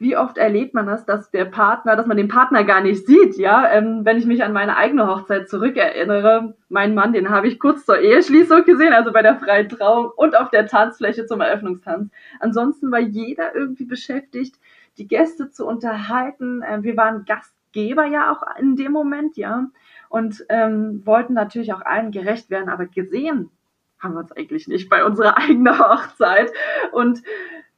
wie 0.00 0.16
oft 0.16 0.38
erlebt 0.38 0.72
man 0.72 0.86
das, 0.86 1.04
dass 1.04 1.30
der 1.30 1.44
Partner, 1.44 1.94
dass 1.94 2.06
man 2.06 2.16
den 2.16 2.28
Partner 2.28 2.64
gar 2.64 2.80
nicht 2.80 3.06
sieht, 3.06 3.36
ja? 3.36 3.70
Ähm, 3.70 4.00
wenn 4.04 4.16
ich 4.16 4.24
mich 4.24 4.42
an 4.42 4.54
meine 4.54 4.78
eigene 4.78 5.06
Hochzeit 5.06 5.50
zurückerinnere, 5.50 6.56
mein 6.70 6.94
Mann, 6.94 7.12
den 7.12 7.28
habe 7.28 7.48
ich 7.48 7.60
kurz 7.60 7.84
zur 7.84 7.98
Eheschließung 7.98 8.64
gesehen, 8.64 8.94
also 8.94 9.12
bei 9.12 9.20
der 9.20 9.36
freien 9.36 9.68
Trauung 9.68 10.10
und 10.16 10.36
auf 10.36 10.48
der 10.48 10.66
Tanzfläche 10.66 11.26
zum 11.26 11.42
Eröffnungstanz. 11.42 12.10
Ansonsten 12.40 12.90
war 12.90 12.98
jeder 12.98 13.54
irgendwie 13.54 13.84
beschäftigt, 13.84 14.56
die 14.96 15.06
Gäste 15.06 15.50
zu 15.50 15.66
unterhalten. 15.66 16.62
Äh, 16.62 16.82
wir 16.82 16.96
waren 16.96 17.26
Gastgeber 17.26 18.06
ja 18.06 18.32
auch 18.32 18.42
in 18.58 18.76
dem 18.76 18.92
Moment, 18.92 19.36
ja, 19.36 19.66
und 20.08 20.46
ähm, 20.48 21.02
wollten 21.04 21.34
natürlich 21.34 21.74
auch 21.74 21.82
allen 21.82 22.10
gerecht 22.10 22.48
werden, 22.48 22.70
aber 22.70 22.86
gesehen 22.86 23.50
haben 23.98 24.14
wir 24.14 24.20
uns 24.20 24.32
eigentlich 24.32 24.66
nicht 24.66 24.88
bei 24.88 25.04
unserer 25.04 25.36
eigenen 25.38 25.78
Hochzeit. 25.78 26.50
Und 26.92 27.22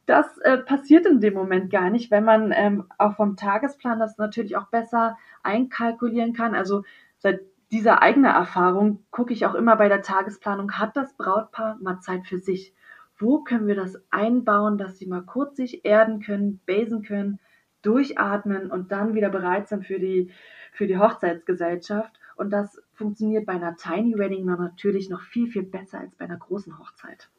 das 0.07 0.39
äh, 0.39 0.59
passiert 0.59 1.07
in 1.07 1.21
dem 1.21 1.35
Moment 1.35 1.71
gar 1.71 1.91
nicht, 1.91 2.11
wenn 2.11 2.25
man 2.25 2.53
ähm, 2.55 2.85
auch 2.99 3.17
vom 3.17 3.37
Tagesplan 3.37 3.99
das 3.99 4.19
natürlich 4.19 4.57
auch 4.57 4.67
besser 4.67 5.17
einkalkulieren 5.43 6.33
kann. 6.33 6.55
Also 6.55 6.83
seit 7.19 7.41
dieser 7.71 8.03
eigenen 8.03 8.33
Erfahrung 8.33 9.05
gucke 9.11 9.33
ich 9.33 9.47
auch 9.47 9.55
immer 9.55 9.77
bei 9.77 9.89
der 9.89 10.03
Tagesplanung, 10.03 10.73
hat 10.73 10.97
das 10.97 11.17
Brautpaar 11.17 11.79
mal 11.81 12.01
Zeit 12.01 12.27
für 12.27 12.39
sich? 12.39 12.75
Wo 13.17 13.45
können 13.45 13.67
wir 13.67 13.77
das 13.77 14.03
einbauen, 14.11 14.77
dass 14.77 14.99
sie 14.99 15.07
mal 15.07 15.23
kurz 15.23 15.57
sich 15.57 15.85
erden 15.85 16.21
können, 16.21 16.61
basen 16.67 17.03
können, 17.03 17.39
durchatmen 17.83 18.71
und 18.71 18.91
dann 18.93 19.15
wieder 19.15 19.31
bereit 19.31 19.69
sind 19.69 19.87
für 19.87 20.01
die, 20.01 20.33
für 20.73 20.87
die 20.87 20.99
Hochzeitsgesellschaft? 20.99 22.19
Und 22.37 22.51
das 22.51 22.83
funktioniert 22.95 23.47
bei 23.47 23.53
einer 23.53 23.77
Tiny 23.77 24.19
Wedding 24.19 24.45
natürlich 24.45 25.09
noch 25.09 25.21
viel, 25.21 25.47
viel 25.47 25.63
besser 25.63 26.01
als 26.01 26.15
bei 26.17 26.25
einer 26.25 26.39
großen 26.39 26.79
Hochzeit. 26.79 27.31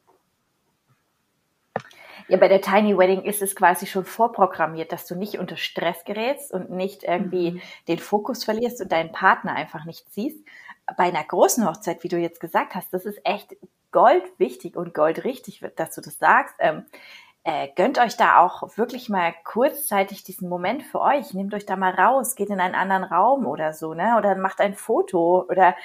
Ja, 2.28 2.38
bei 2.38 2.48
der 2.48 2.60
Tiny 2.60 2.96
Wedding 2.96 3.22
ist 3.22 3.42
es 3.42 3.54
quasi 3.54 3.86
schon 3.86 4.04
vorprogrammiert, 4.04 4.92
dass 4.92 5.06
du 5.06 5.14
nicht 5.14 5.38
unter 5.38 5.56
Stress 5.56 6.04
gerätst 6.04 6.52
und 6.52 6.70
nicht 6.70 7.04
irgendwie 7.04 7.52
mhm. 7.52 7.60
den 7.88 7.98
Fokus 7.98 8.44
verlierst 8.44 8.80
und 8.80 8.92
deinen 8.92 9.12
Partner 9.12 9.54
einfach 9.54 9.84
nicht 9.84 10.12
siehst. 10.12 10.44
Bei 10.96 11.04
einer 11.04 11.24
großen 11.24 11.66
Hochzeit, 11.66 12.02
wie 12.02 12.08
du 12.08 12.18
jetzt 12.18 12.40
gesagt 12.40 12.74
hast, 12.74 12.92
das 12.92 13.04
ist 13.04 13.20
echt 13.24 13.56
goldwichtig 13.90 14.76
und 14.76 14.94
goldrichtig, 14.94 15.64
dass 15.76 15.94
du 15.94 16.00
das 16.00 16.18
sagst. 16.18 16.54
Ähm, 16.58 16.84
äh, 17.46 17.68
gönnt 17.76 17.98
euch 17.98 18.16
da 18.16 18.40
auch 18.40 18.76
wirklich 18.78 19.10
mal 19.10 19.34
kurzzeitig 19.44 20.24
diesen 20.24 20.48
Moment 20.48 20.82
für 20.82 21.00
euch. 21.02 21.34
Nehmt 21.34 21.52
euch 21.52 21.66
da 21.66 21.76
mal 21.76 21.92
raus, 21.92 22.36
geht 22.36 22.48
in 22.48 22.58
einen 22.58 22.74
anderen 22.74 23.04
Raum 23.04 23.46
oder 23.46 23.74
so, 23.74 23.92
ne? 23.92 24.16
Oder 24.16 24.34
macht 24.34 24.60
ein 24.62 24.74
Foto 24.74 25.44
oder 25.46 25.76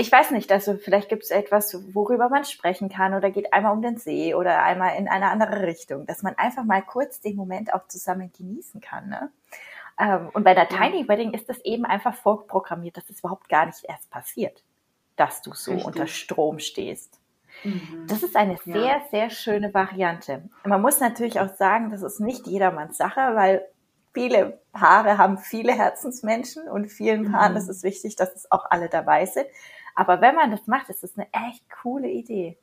ich 0.00 0.12
weiß 0.12 0.30
nicht, 0.30 0.52
also 0.52 0.76
vielleicht 0.76 1.08
gibt 1.08 1.24
es 1.24 1.30
etwas, 1.30 1.76
worüber 1.92 2.28
man 2.28 2.44
sprechen 2.44 2.88
kann 2.88 3.14
oder 3.14 3.32
geht 3.32 3.52
einmal 3.52 3.72
um 3.72 3.82
den 3.82 3.96
See 3.96 4.32
oder 4.32 4.62
einmal 4.62 4.96
in 4.96 5.08
eine 5.08 5.28
andere 5.28 5.66
Richtung, 5.66 6.06
dass 6.06 6.22
man 6.22 6.36
einfach 6.36 6.62
mal 6.62 6.82
kurz 6.82 7.20
den 7.20 7.34
Moment 7.34 7.74
auch 7.74 7.88
zusammen 7.88 8.30
genießen 8.32 8.80
kann. 8.80 9.08
Ne? 9.08 9.32
Ähm, 9.98 10.28
und 10.34 10.44
bei 10.44 10.54
der 10.54 10.68
Tiny 10.68 11.08
Wedding 11.08 11.34
ist 11.34 11.48
das 11.48 11.58
eben 11.64 11.84
einfach 11.84 12.14
vorprogrammiert, 12.14 12.96
dass 12.96 13.10
es 13.10 13.18
überhaupt 13.18 13.48
gar 13.48 13.66
nicht 13.66 13.84
erst 13.88 14.08
passiert, 14.08 14.62
dass 15.16 15.42
du 15.42 15.52
so 15.52 15.72
Richtig. 15.72 15.86
unter 15.88 16.06
Strom 16.06 16.60
stehst. 16.60 17.18
Mhm. 17.64 18.06
Das 18.06 18.22
ist 18.22 18.36
eine 18.36 18.56
sehr, 18.58 18.76
ja. 18.76 19.02
sehr 19.10 19.30
schöne 19.30 19.74
Variante. 19.74 20.48
Man 20.64 20.80
muss 20.80 21.00
natürlich 21.00 21.40
auch 21.40 21.56
sagen, 21.56 21.90
das 21.90 22.02
ist 22.02 22.20
nicht 22.20 22.46
jedermanns 22.46 22.98
Sache, 22.98 23.34
weil 23.34 23.66
viele 24.14 24.60
Paare 24.72 25.18
haben 25.18 25.38
viele 25.38 25.72
Herzensmenschen 25.72 26.68
und 26.68 26.86
vielen 26.86 27.32
Paaren 27.32 27.54
mhm. 27.54 27.58
ist 27.58 27.68
es 27.68 27.82
wichtig, 27.82 28.14
dass 28.14 28.32
es 28.36 28.48
auch 28.52 28.70
alle 28.70 28.88
dabei 28.88 29.26
sind. 29.26 29.48
Aber 29.98 30.20
wenn 30.20 30.36
man 30.36 30.52
das 30.52 30.68
macht, 30.68 30.90
ist 30.90 31.02
das 31.02 31.18
eine 31.18 31.26
echt 31.32 31.68
coole 31.82 32.08
Idee. 32.08 32.56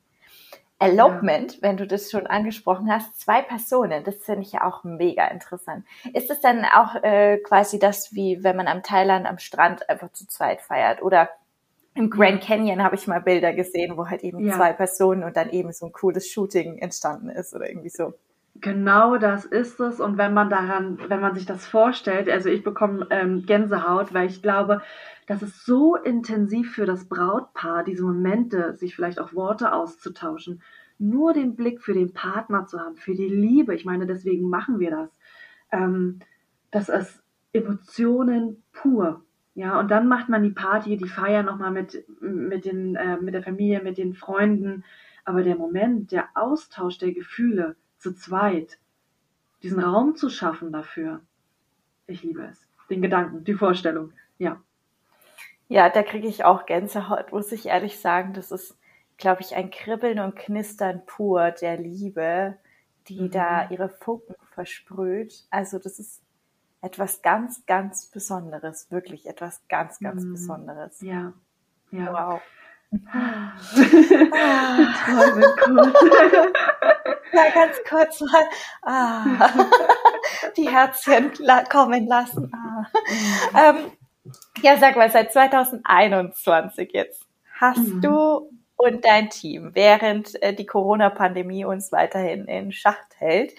Elopement, 0.78 1.56
ja. 1.56 1.62
wenn 1.62 1.76
du 1.76 1.86
das 1.86 2.10
schon 2.10 2.26
angesprochen 2.26 2.90
hast, 2.90 3.20
zwei 3.20 3.42
Personen, 3.42 4.04
das 4.04 4.16
finde 4.16 4.40
ich 4.40 4.52
ja 4.52 4.64
auch 4.64 4.84
mega 4.84 5.26
interessant. 5.26 5.84
Ist 6.14 6.30
es 6.30 6.40
dann 6.40 6.64
auch 6.64 6.94
äh, 7.02 7.36
quasi 7.38 7.78
das, 7.78 8.14
wie 8.14 8.42
wenn 8.42 8.56
man 8.56 8.68
am 8.68 8.82
Thailand 8.82 9.26
am 9.26 9.38
Strand 9.38 9.86
einfach 9.90 10.10
zu 10.12 10.26
zweit 10.26 10.62
feiert? 10.62 11.02
Oder 11.02 11.28
im 11.94 12.08
Grand 12.08 12.42
Canyon 12.42 12.82
habe 12.82 12.94
ich 12.94 13.06
mal 13.06 13.20
Bilder 13.20 13.52
gesehen, 13.52 13.98
wo 13.98 14.08
halt 14.08 14.24
eben 14.24 14.46
ja. 14.46 14.56
zwei 14.56 14.72
Personen 14.72 15.22
und 15.22 15.36
dann 15.36 15.50
eben 15.50 15.74
so 15.74 15.86
ein 15.86 15.92
cooles 15.92 16.30
Shooting 16.30 16.78
entstanden 16.78 17.28
ist 17.28 17.54
oder 17.54 17.68
irgendwie 17.68 17.90
so. 17.90 18.14
Genau 18.60 19.16
das 19.16 19.44
ist 19.44 19.80
es. 19.80 20.00
Und 20.00 20.18
wenn 20.18 20.32
man 20.34 20.50
daran, 20.50 20.98
wenn 21.08 21.20
man 21.20 21.34
sich 21.34 21.46
das 21.46 21.66
vorstellt, 21.66 22.28
also 22.28 22.48
ich 22.48 22.62
bekomme 22.62 23.06
ähm, 23.10 23.44
Gänsehaut, 23.44 24.14
weil 24.14 24.28
ich 24.28 24.42
glaube, 24.42 24.82
das 25.26 25.42
ist 25.42 25.64
so 25.64 25.96
intensiv 25.96 26.72
für 26.74 26.86
das 26.86 27.08
Brautpaar, 27.08 27.82
diese 27.82 28.04
Momente, 28.04 28.76
sich 28.76 28.94
vielleicht 28.94 29.18
auch 29.18 29.34
Worte 29.34 29.72
auszutauschen, 29.72 30.62
nur 30.98 31.32
den 31.32 31.56
Blick 31.56 31.82
für 31.82 31.92
den 31.92 32.12
Partner 32.12 32.66
zu 32.66 32.78
haben, 32.78 32.96
für 32.96 33.14
die 33.14 33.28
Liebe. 33.28 33.74
Ich 33.74 33.84
meine, 33.84 34.06
deswegen 34.06 34.48
machen 34.48 34.78
wir 34.78 34.90
das. 34.90 35.10
Ähm, 35.72 36.20
das 36.70 36.88
ist 36.88 37.22
Emotionen 37.52 38.62
pur. 38.72 39.24
Ja, 39.54 39.80
und 39.80 39.90
dann 39.90 40.06
macht 40.06 40.28
man 40.28 40.42
die 40.42 40.50
Party, 40.50 40.96
die 40.96 41.08
Feier 41.08 41.42
nochmal 41.42 41.70
mit, 41.70 42.04
mit, 42.20 42.64
den, 42.64 42.94
äh, 42.94 43.16
mit 43.16 43.34
der 43.34 43.42
Familie, 43.42 43.82
mit 43.82 43.98
den 43.98 44.14
Freunden. 44.14 44.84
Aber 45.24 45.42
der 45.42 45.56
Moment, 45.56 46.12
der 46.12 46.28
Austausch 46.34 46.98
der 46.98 47.12
Gefühle 47.12 47.74
zu 47.98 48.12
zweit, 48.12 48.78
diesen 49.62 49.80
Raum 49.80 50.16
zu 50.16 50.30
schaffen 50.30 50.72
dafür, 50.72 51.20
ich 52.06 52.22
liebe 52.22 52.44
es. 52.44 52.66
Den 52.88 53.02
Gedanken, 53.02 53.44
die 53.44 53.54
Vorstellung, 53.54 54.12
ja. 54.38 54.60
Ja, 55.68 55.88
da 55.90 56.02
kriege 56.02 56.28
ich 56.28 56.44
auch 56.44 56.66
Gänsehaut, 56.66 57.32
muss 57.32 57.50
ich 57.50 57.66
ehrlich 57.66 57.98
sagen. 57.98 58.32
Das 58.32 58.52
ist, 58.52 58.78
glaube 59.16 59.42
ich, 59.42 59.56
ein 59.56 59.70
Kribbeln 59.70 60.20
und 60.20 60.36
Knistern 60.36 61.04
pur 61.04 61.50
der 61.50 61.76
Liebe, 61.76 62.56
die 63.08 63.22
mhm. 63.22 63.30
da 63.32 63.68
ihre 63.70 63.88
Funken 63.88 64.36
versprüht. 64.52 65.44
Also 65.50 65.78
das 65.80 65.98
ist 65.98 66.22
etwas 66.80 67.22
ganz, 67.22 67.66
ganz 67.66 68.06
Besonderes, 68.06 68.90
wirklich 68.92 69.26
etwas 69.26 69.66
ganz, 69.68 69.98
ganz 69.98 70.22
mhm. 70.22 70.32
Besonderes. 70.32 71.00
Ja, 71.00 71.32
ja. 71.90 72.12
Wow. 72.12 72.40
Ah. 73.12 73.52
ja, 77.32 77.50
ganz 77.54 77.76
kurz 77.88 78.20
mal 78.20 78.44
ah, 78.82 79.50
die 80.56 80.68
Herzchen 80.68 81.32
kommen 81.68 82.06
lassen. 82.06 82.52
Ah. 82.54 82.86
Ähm, 83.54 83.92
ja, 84.62 84.76
sag 84.78 84.96
mal, 84.96 85.10
seit 85.10 85.32
2021 85.32 86.92
jetzt 86.92 87.26
hast 87.58 87.78
mhm. 87.78 88.00
du 88.00 88.50
und 88.76 89.04
dein 89.04 89.30
Team, 89.30 89.70
während 89.74 90.40
äh, 90.42 90.54
die 90.54 90.66
Corona-Pandemie 90.66 91.64
uns 91.64 91.92
weiterhin 91.92 92.46
in 92.46 92.72
Schacht 92.72 93.18
hält, 93.18 93.54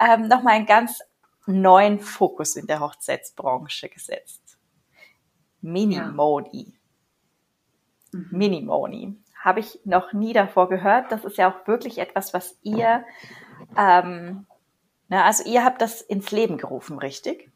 ähm, 0.00 0.28
nochmal 0.28 0.54
einen 0.54 0.66
ganz 0.66 1.02
neuen 1.46 2.00
Fokus 2.00 2.56
in 2.56 2.66
der 2.66 2.80
Hochzeitsbranche 2.80 3.88
gesetzt. 3.88 4.58
Minimoni. 5.60 6.66
Ja. 6.66 6.81
Mhm. 8.12 8.28
Minimoni. 8.30 9.16
Habe 9.38 9.60
ich 9.60 9.80
noch 9.84 10.12
nie 10.12 10.32
davor 10.32 10.68
gehört. 10.68 11.10
Das 11.10 11.24
ist 11.24 11.36
ja 11.36 11.50
auch 11.50 11.66
wirklich 11.66 11.98
etwas, 11.98 12.32
was 12.32 12.58
ihr, 12.62 13.04
ähm, 13.76 14.46
na, 15.08 15.24
also 15.24 15.48
ihr 15.50 15.64
habt 15.64 15.82
das 15.82 16.00
ins 16.00 16.30
Leben 16.30 16.58
gerufen, 16.58 16.98
richtig? 16.98 17.50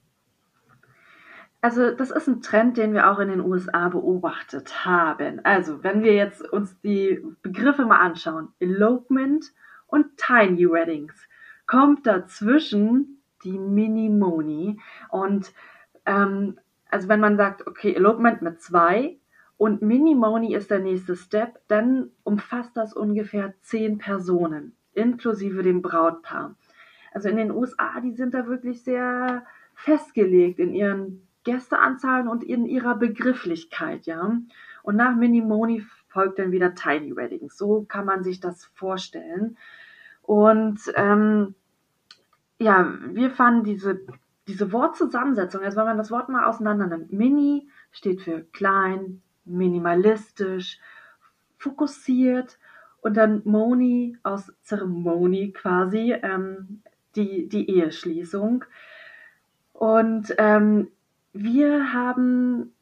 Also 1.61 1.91
das 1.91 2.11
ist 2.11 2.29
ein 2.29 2.43
Trend, 2.43 2.77
den 2.77 2.93
wir 2.93 3.11
auch 3.11 3.19
in 3.19 3.29
den 3.29 3.41
USA 3.41 3.89
beobachtet 3.89 4.85
haben. 4.85 5.45
Also 5.45 5.83
wenn 5.83 6.03
wir 6.03 6.15
jetzt 6.15 6.43
uns 6.43 6.79
die 6.81 7.25
Begriffe 7.43 7.85
mal 7.87 7.99
anschauen, 7.99 8.49
Elopement 8.61 9.53
und 9.87 10.17
Tiny 10.17 10.71
Weddings, 10.71 11.15
kommt 11.67 12.07
dazwischen 12.07 13.23
die 13.43 13.59
Minimoni. 13.59 14.81
Und 15.09 15.53
ähm, 16.05 16.59
also 16.91 17.09
wenn 17.09 17.21
man 17.21 17.37
sagt, 17.37 17.67
okay, 17.67 17.95
Elopement 17.95 18.43
mit 18.43 18.63
zwei 18.63 19.19
und 19.59 19.83
Minimoni 19.83 20.55
ist 20.55 20.71
der 20.71 20.81
nächste 20.81 21.17
Step, 21.17 21.61
dann 21.69 22.11
umfasst 22.25 22.77
das 22.77 22.93
ungefähr 22.93 23.55
zehn 23.63 23.99
Personen, 23.99 24.77
inklusive 24.93 25.63
dem 25.63 25.81
Brautpaar. 25.81 26.57
Also 27.13 27.31
in 27.31 27.37
den 27.37 27.51
USA, 27.51 28.01
die 28.01 28.13
sind 28.13 28.35
da 28.35 28.47
wirklich 28.47 28.83
sehr 28.83 29.45
festgelegt 29.75 30.59
in 30.59 30.75
ihren 30.75 31.27
Gästeanzahlen 31.45 32.29
und 32.29 32.45
in 32.45 32.67
ihrer 32.67 32.97
Begrifflichkeit, 32.97 34.07
ja. 34.07 34.39
Und 34.83 34.97
nach 34.97 35.17
Minimoni 35.17 35.85
folgt 36.09 36.39
dann 36.39 36.53
wieder 36.53 36.75
Tiny 36.75 37.17
Weddings. 37.17 37.57
So 37.57 37.85
kann 37.89 38.05
man 38.05 38.23
sich 38.23 38.41
das 38.41 38.67
vorstellen. 38.75 39.57
Und 40.23 40.81
ähm, 40.95 41.55
ja, 42.59 42.93
wir 43.13 43.31
fanden 43.31 43.65
diese, 43.65 44.01
diese 44.49 44.73
Wortzusammensetzung, 44.73 45.63
also 45.63 45.79
wenn 45.79 45.87
man 45.87 45.99
das 45.99 46.11
Wort 46.11 46.29
mal 46.29 46.45
auseinander 46.45 46.87
nimmt, 46.87 47.13
Mini 47.13 47.69
steht 47.93 48.21
für 48.21 48.43
klein, 48.53 49.23
minimalistisch, 49.47 50.79
fokussiert 51.59 52.59
und 53.01 53.17
dann 53.17 53.43
Moni 53.45 54.19
aus 54.23 54.53
Zeremonie 54.63 55.53
quasi, 55.53 56.13
ähm, 56.13 56.83
die, 57.15 57.49
die 57.49 57.71
Eheschließung. 57.71 58.65
Und 59.73 60.35
ähm, 60.39 60.89
wir 61.33 61.93
haben 61.93 62.73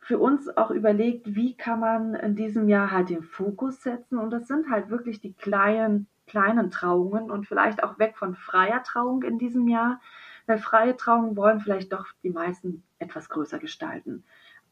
für 0.00 0.18
uns 0.18 0.54
auch 0.56 0.70
überlegt, 0.70 1.34
wie 1.34 1.56
kann 1.56 1.80
man 1.80 2.14
in 2.14 2.34
diesem 2.34 2.68
Jahr 2.68 2.90
halt 2.90 3.08
den 3.08 3.22
Fokus 3.22 3.82
setzen. 3.82 4.18
Und 4.18 4.30
das 4.30 4.48
sind 4.48 4.68
halt 4.68 4.90
wirklich 4.90 5.20
die 5.20 5.32
kleinen, 5.32 6.08
kleinen 6.26 6.70
Trauungen 6.70 7.30
und 7.30 7.46
vielleicht 7.46 7.84
auch 7.84 7.98
weg 7.98 8.16
von 8.16 8.34
freier 8.34 8.82
Trauung 8.82 9.22
in 9.22 9.38
diesem 9.38 9.68
Jahr, 9.68 10.00
weil 10.46 10.58
freie 10.58 10.96
Trauungen 10.96 11.36
wollen 11.36 11.60
vielleicht 11.60 11.92
doch 11.92 12.06
die 12.22 12.30
meisten 12.30 12.82
etwas 12.98 13.28
größer 13.28 13.58
gestalten. 13.58 14.24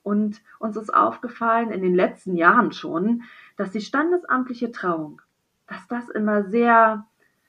Und 0.02 0.40
uns 0.59 0.76
ist 0.76 0.92
aufgefallen 0.92 1.71
in 1.71 1.83
den 1.83 1.95
letzten 1.95 2.37
Jahren 2.37 2.73
schon, 2.73 3.23
dass 3.57 3.71
die 3.71 3.80
standesamtliche 3.80 4.73
Trauung, 4.73 5.21
dass 5.66 5.87
das 5.88 6.09
immer 6.09 6.45
sehr 6.45 7.07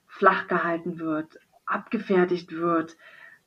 flach 0.07 0.47
gehalten 0.47 0.99
wird, 0.99 1.39
abgefertigt 1.65 2.51
wird, 2.53 2.97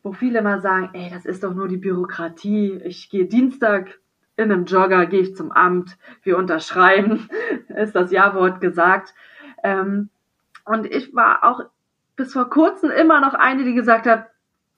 wo 0.03 0.13
viele 0.13 0.39
immer 0.39 0.61
sagen, 0.61 0.91
ey, 0.93 1.11
das 1.11 1.25
ist 1.25 1.45
doch 1.45 1.55
nur 1.55 1.69
die 1.69 1.77
Bürokratie. 1.77 2.81
Ich 2.85 3.11
gehe 3.11 3.27
Dienstag 3.27 3.99
in 4.37 4.51
einem 4.51 4.65
Jogger, 4.65 5.07
gehe 5.07 5.21
ich 5.21 5.37
zum 5.37 5.53
Amt, 5.53 5.97
wir 6.23 6.37
unterschreiben, 6.39 7.29
ist 7.69 7.95
das 7.95 8.11
Ja-Wort 8.11 8.61
gesagt. 8.61 9.15
Ähm, 9.63 10.11
und 10.65 10.87
ich 10.87 11.15
war 11.15 11.45
auch 11.45 11.65
bis 12.17 12.33
vor 12.33 12.49
kurzem 12.51 12.91
immer 12.91 13.21
noch 13.21 13.35
eine, 13.35 13.65
die 13.65 13.75
gesagt 13.75 14.07
hat, 14.07 14.29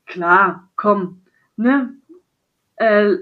klar, 0.07 0.69
komm, 0.77 1.23
ne, 1.57 1.95
äh, 2.77 3.17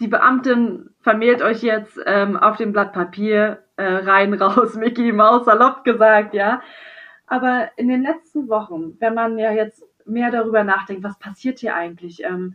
die 0.00 0.08
Beamtin 0.08 0.90
vermählt 1.00 1.42
euch 1.42 1.62
jetzt 1.62 1.98
ähm, 2.06 2.36
auf 2.36 2.56
dem 2.56 2.72
Blatt 2.72 2.92
Papier 2.92 3.62
äh, 3.76 3.84
rein, 3.84 4.34
raus, 4.40 4.74
Mickey 4.74 5.12
Maus, 5.12 5.44
salopp 5.44 5.84
gesagt, 5.84 6.34
ja. 6.34 6.62
Aber 7.26 7.70
in 7.76 7.88
den 7.88 8.02
letzten 8.02 8.48
Wochen, 8.48 8.96
wenn 9.00 9.14
man 9.14 9.38
ja 9.38 9.52
jetzt 9.52 9.82
mehr 10.04 10.30
darüber 10.30 10.64
nachdenkt, 10.64 11.02
was 11.02 11.18
passiert 11.18 11.58
hier 11.58 11.74
eigentlich, 11.74 12.22
ähm, 12.22 12.54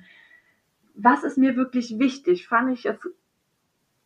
was 0.96 1.24
ist 1.24 1.38
mir 1.38 1.56
wirklich 1.56 2.00
wichtig, 2.00 2.48
fand 2.48 2.72
ich 2.72 2.86
es 2.86 2.98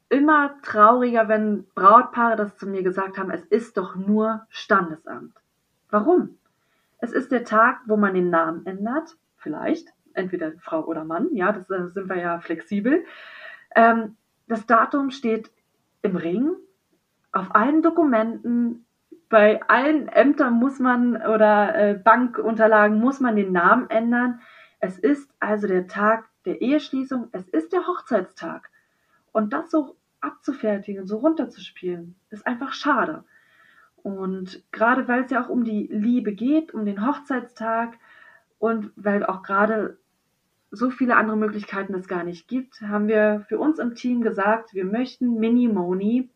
immer 0.10 0.56
trauriger, 0.62 1.28
wenn 1.28 1.66
Brautpaare 1.76 2.36
das 2.36 2.58
zu 2.58 2.68
mir 2.68 2.84
gesagt 2.84 3.18
haben, 3.18 3.32
es 3.32 3.44
ist 3.46 3.78
doch 3.78 3.96
nur 3.96 4.46
Standesamt. 4.50 5.36
Warum? 5.90 6.38
Es 7.00 7.12
ist 7.12 7.32
der 7.32 7.44
Tag, 7.44 7.82
wo 7.86 7.98
man 7.98 8.14
den 8.14 8.30
Namen 8.30 8.66
ändert, 8.66 9.16
vielleicht, 9.38 9.90
entweder 10.16 10.54
Frau 10.60 10.86
oder 10.86 11.04
Mann, 11.04 11.34
ja, 11.34 11.52
das, 11.52 11.68
das 11.68 11.94
sind 11.94 12.10
wir 12.10 12.18
ja 12.18 12.40
flexibel. 12.40 13.06
Ähm, 13.76 14.16
das 14.48 14.66
Datum 14.66 15.12
steht 15.12 15.52
im 16.02 16.16
Ring, 16.16 16.56
auf 17.32 17.54
allen 17.54 17.82
Dokumenten, 17.82 18.86
bei 19.30 19.62
allen 19.64 20.08
Ämtern 20.08 20.54
muss 20.54 20.80
man 20.80 21.18
oder 21.18 21.76
äh, 21.76 21.94
Bankunterlagen 21.96 23.00
muss 23.00 23.20
man 23.20 23.36
den 23.36 23.52
Namen 23.52 23.90
ändern. 23.90 24.40
Es 24.80 24.98
ist 25.00 25.30
also 25.40 25.68
der 25.68 25.88
Tag 25.88 26.30
der 26.46 26.62
Eheschließung, 26.62 27.30
es 27.32 27.50
ist 27.50 27.74
der 27.74 27.88
Hochzeitstag. 27.88 28.70
Und 29.32 29.52
das 29.52 29.72
so 29.72 29.98
abzufertigen, 30.22 31.06
so 31.08 31.18
runterzuspielen, 31.18 32.16
ist 32.30 32.48
einfach 32.48 32.74
schade. 32.74 33.24
Und 33.98 34.64
gerade 34.72 35.08
weil 35.08 35.24
es 35.24 35.32
ja 35.32 35.44
auch 35.44 35.50
um 35.50 35.64
die 35.64 35.88
Liebe 35.92 36.34
geht, 36.34 36.74
um 36.74 36.86
den 36.86 37.06
Hochzeitstag 37.06 37.98
und 38.60 38.92
weil 38.96 39.26
auch 39.26 39.42
gerade 39.42 39.98
so 40.72 40.90
viele 40.90 41.16
andere 41.16 41.38
Möglichkeiten 41.38 41.94
es 41.94 42.08
gar 42.08 42.24
nicht 42.24 42.48
gibt, 42.48 42.82
haben 42.82 43.08
wir 43.08 43.46
für 43.48 43.60
uns 43.60 43.80
im 43.80 43.96
Team 43.96 44.22
gesagt, 44.22 44.74
wir 44.74 44.86
möchten 44.86 45.40
Mini 45.40 45.68
Moni 45.68 46.30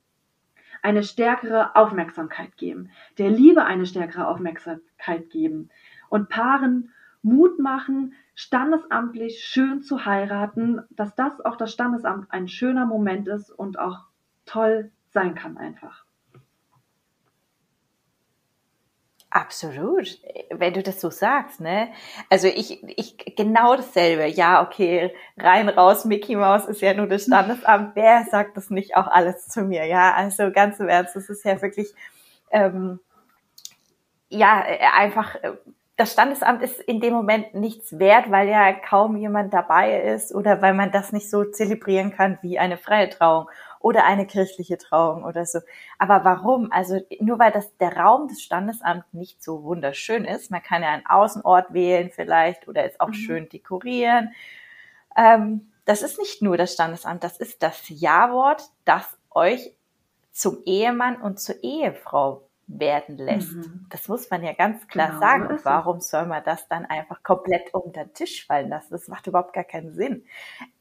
eine 0.82 1.04
stärkere 1.04 1.76
Aufmerksamkeit 1.76 2.56
geben, 2.58 2.90
der 3.18 3.30
Liebe 3.30 3.66
eine 3.66 3.86
stärkere 3.86 4.28
Aufmerksamkeit 4.28 5.30
geben 5.30 5.70
und 6.10 6.30
Paaren 6.30 6.92
Mut 7.22 7.60
machen, 7.60 8.14
standesamtlich 8.34 9.44
schön 9.44 9.82
zu 9.82 10.06
heiraten, 10.06 10.82
dass 10.89 11.15
das 11.15 11.42
auch 11.42 11.58
das 11.58 11.74
Standesamt 11.74 12.32
ein 12.32 12.48
schöner 12.48 12.86
Moment 12.86 13.28
ist 13.28 13.52
und 13.52 13.78
auch 13.78 14.06
toll 14.46 14.92
sein 15.10 15.36
kann 15.36 15.58
einfach. 15.58 16.06
Absolut, 19.32 20.18
wenn 20.50 20.74
du 20.74 20.82
das 20.82 21.00
so 21.00 21.12
sagst, 21.12 21.62
ne? 21.62 21.89
Also 22.32 22.48
ich, 22.48 22.82
ich 22.98 23.36
genau 23.36 23.76
dasselbe. 23.76 24.26
Ja, 24.26 24.63
okay, 24.63 25.13
rein 25.38 25.70
raus, 25.70 26.04
Mickey 26.06 26.36
Mouse 26.36 26.65
ist 26.65 26.82
ja 26.82 26.96
nur 26.96 27.06
das 27.06 27.26
Standesamt. 27.26 27.92
Wer 27.96 28.26
sagt 28.32 28.58
das 28.58 28.72
nicht 28.72 28.96
auch 28.96 29.06
alles 29.08 29.48
zu 29.48 29.62
mir? 29.62 29.86
Ja, 29.86 30.13
also 30.15 30.52
ganz 30.52 30.80
im 30.80 30.89
Ernst, 30.89 31.15
das 31.15 31.30
ist 31.30 31.46
ja 31.46 31.62
wirklich 31.62 31.94
ähm, 32.52 33.00
ja 34.30 34.63
einfach 34.98 35.36
das 36.00 36.13
Standesamt 36.13 36.62
ist 36.63 36.80
in 36.80 37.02
dem 37.02 37.13
Moment 37.13 37.54
nichts 37.54 38.00
wert, 38.00 38.32
weil 38.32 38.48
ja 38.48 38.72
kaum 38.72 39.18
jemand 39.18 39.54
dabei 39.54 40.00
ist 40.02 40.34
oder 40.34 40.62
weil 40.62 40.74
man 40.74 40.92
das 40.92 41.12
nicht 41.12 41.30
so 41.30 41.44
zelebrieren 41.44 42.12
kann 42.15 42.39
wie 42.42 42.58
eine 42.58 42.78
freie 42.78 43.10
Trauung 43.10 43.50
oder 43.80 44.06
eine 44.06 44.28
kirchliche 44.28 44.78
Trauung 44.78 45.24
oder 45.24 45.46
so. 45.46 45.60
Aber 45.98 46.24
warum? 46.26 46.72
Also 46.72 47.00
nur 47.20 47.39
weil 47.39 47.52
das 47.52 47.76
der 47.78 47.96
Raum 47.96 48.28
des 48.28 48.42
Standesamts 48.42 49.13
nicht 49.13 49.42
so 49.42 49.63
wunderschön 49.63 50.26
ist, 50.26 50.52
man 50.52 50.62
kann 50.62 50.84
ja 50.84 50.89
einen 50.89 51.06
Außenort 51.06 51.74
wählen 51.74 52.12
vielleicht 52.13 52.68
oder 52.68 52.84
es 52.84 53.00
auch 53.00 53.08
mhm. 53.08 53.13
schön 53.13 53.50
dekorieren. 53.50 54.34
Ähm, 55.15 55.72
das 55.86 56.02
ist 56.02 56.20
nicht 56.20 56.42
nur 56.42 56.58
das 56.58 56.74
Standesamt, 56.74 57.24
das 57.24 57.38
ist 57.38 57.63
das 57.63 57.82
Ja-Wort, 57.88 58.63
das 58.86 59.18
euch 59.32 59.74
zum 60.32 60.62
Ehemann 60.65 61.22
und 61.22 61.39
zur 61.39 61.63
Ehefrau 61.63 62.49
werden 62.69 63.17
lässt. 63.17 63.53
Mhm. 63.53 63.88
Das 63.89 64.08
muss 64.08 64.29
man 64.29 64.43
ja 64.43 64.53
ganz 64.53 64.88
klar 64.88 65.08
genau, 65.08 65.19
sagen. 65.19 65.47
Und 65.47 65.65
warum 65.65 65.99
soll 65.99 66.27
man 66.27 66.43
das 66.43 66.67
dann 66.67 66.86
einfach 66.86 67.23
komplett 67.23 67.73
unter 67.73 68.05
den 68.05 68.13
Tisch 68.13 68.45
fallen 68.45 68.69
lassen? 68.69 68.91
Das 68.91 69.08
macht 69.08 69.25
überhaupt 69.27 69.53
gar 69.53 69.63
keinen 69.63 69.93
Sinn. 69.93 70.23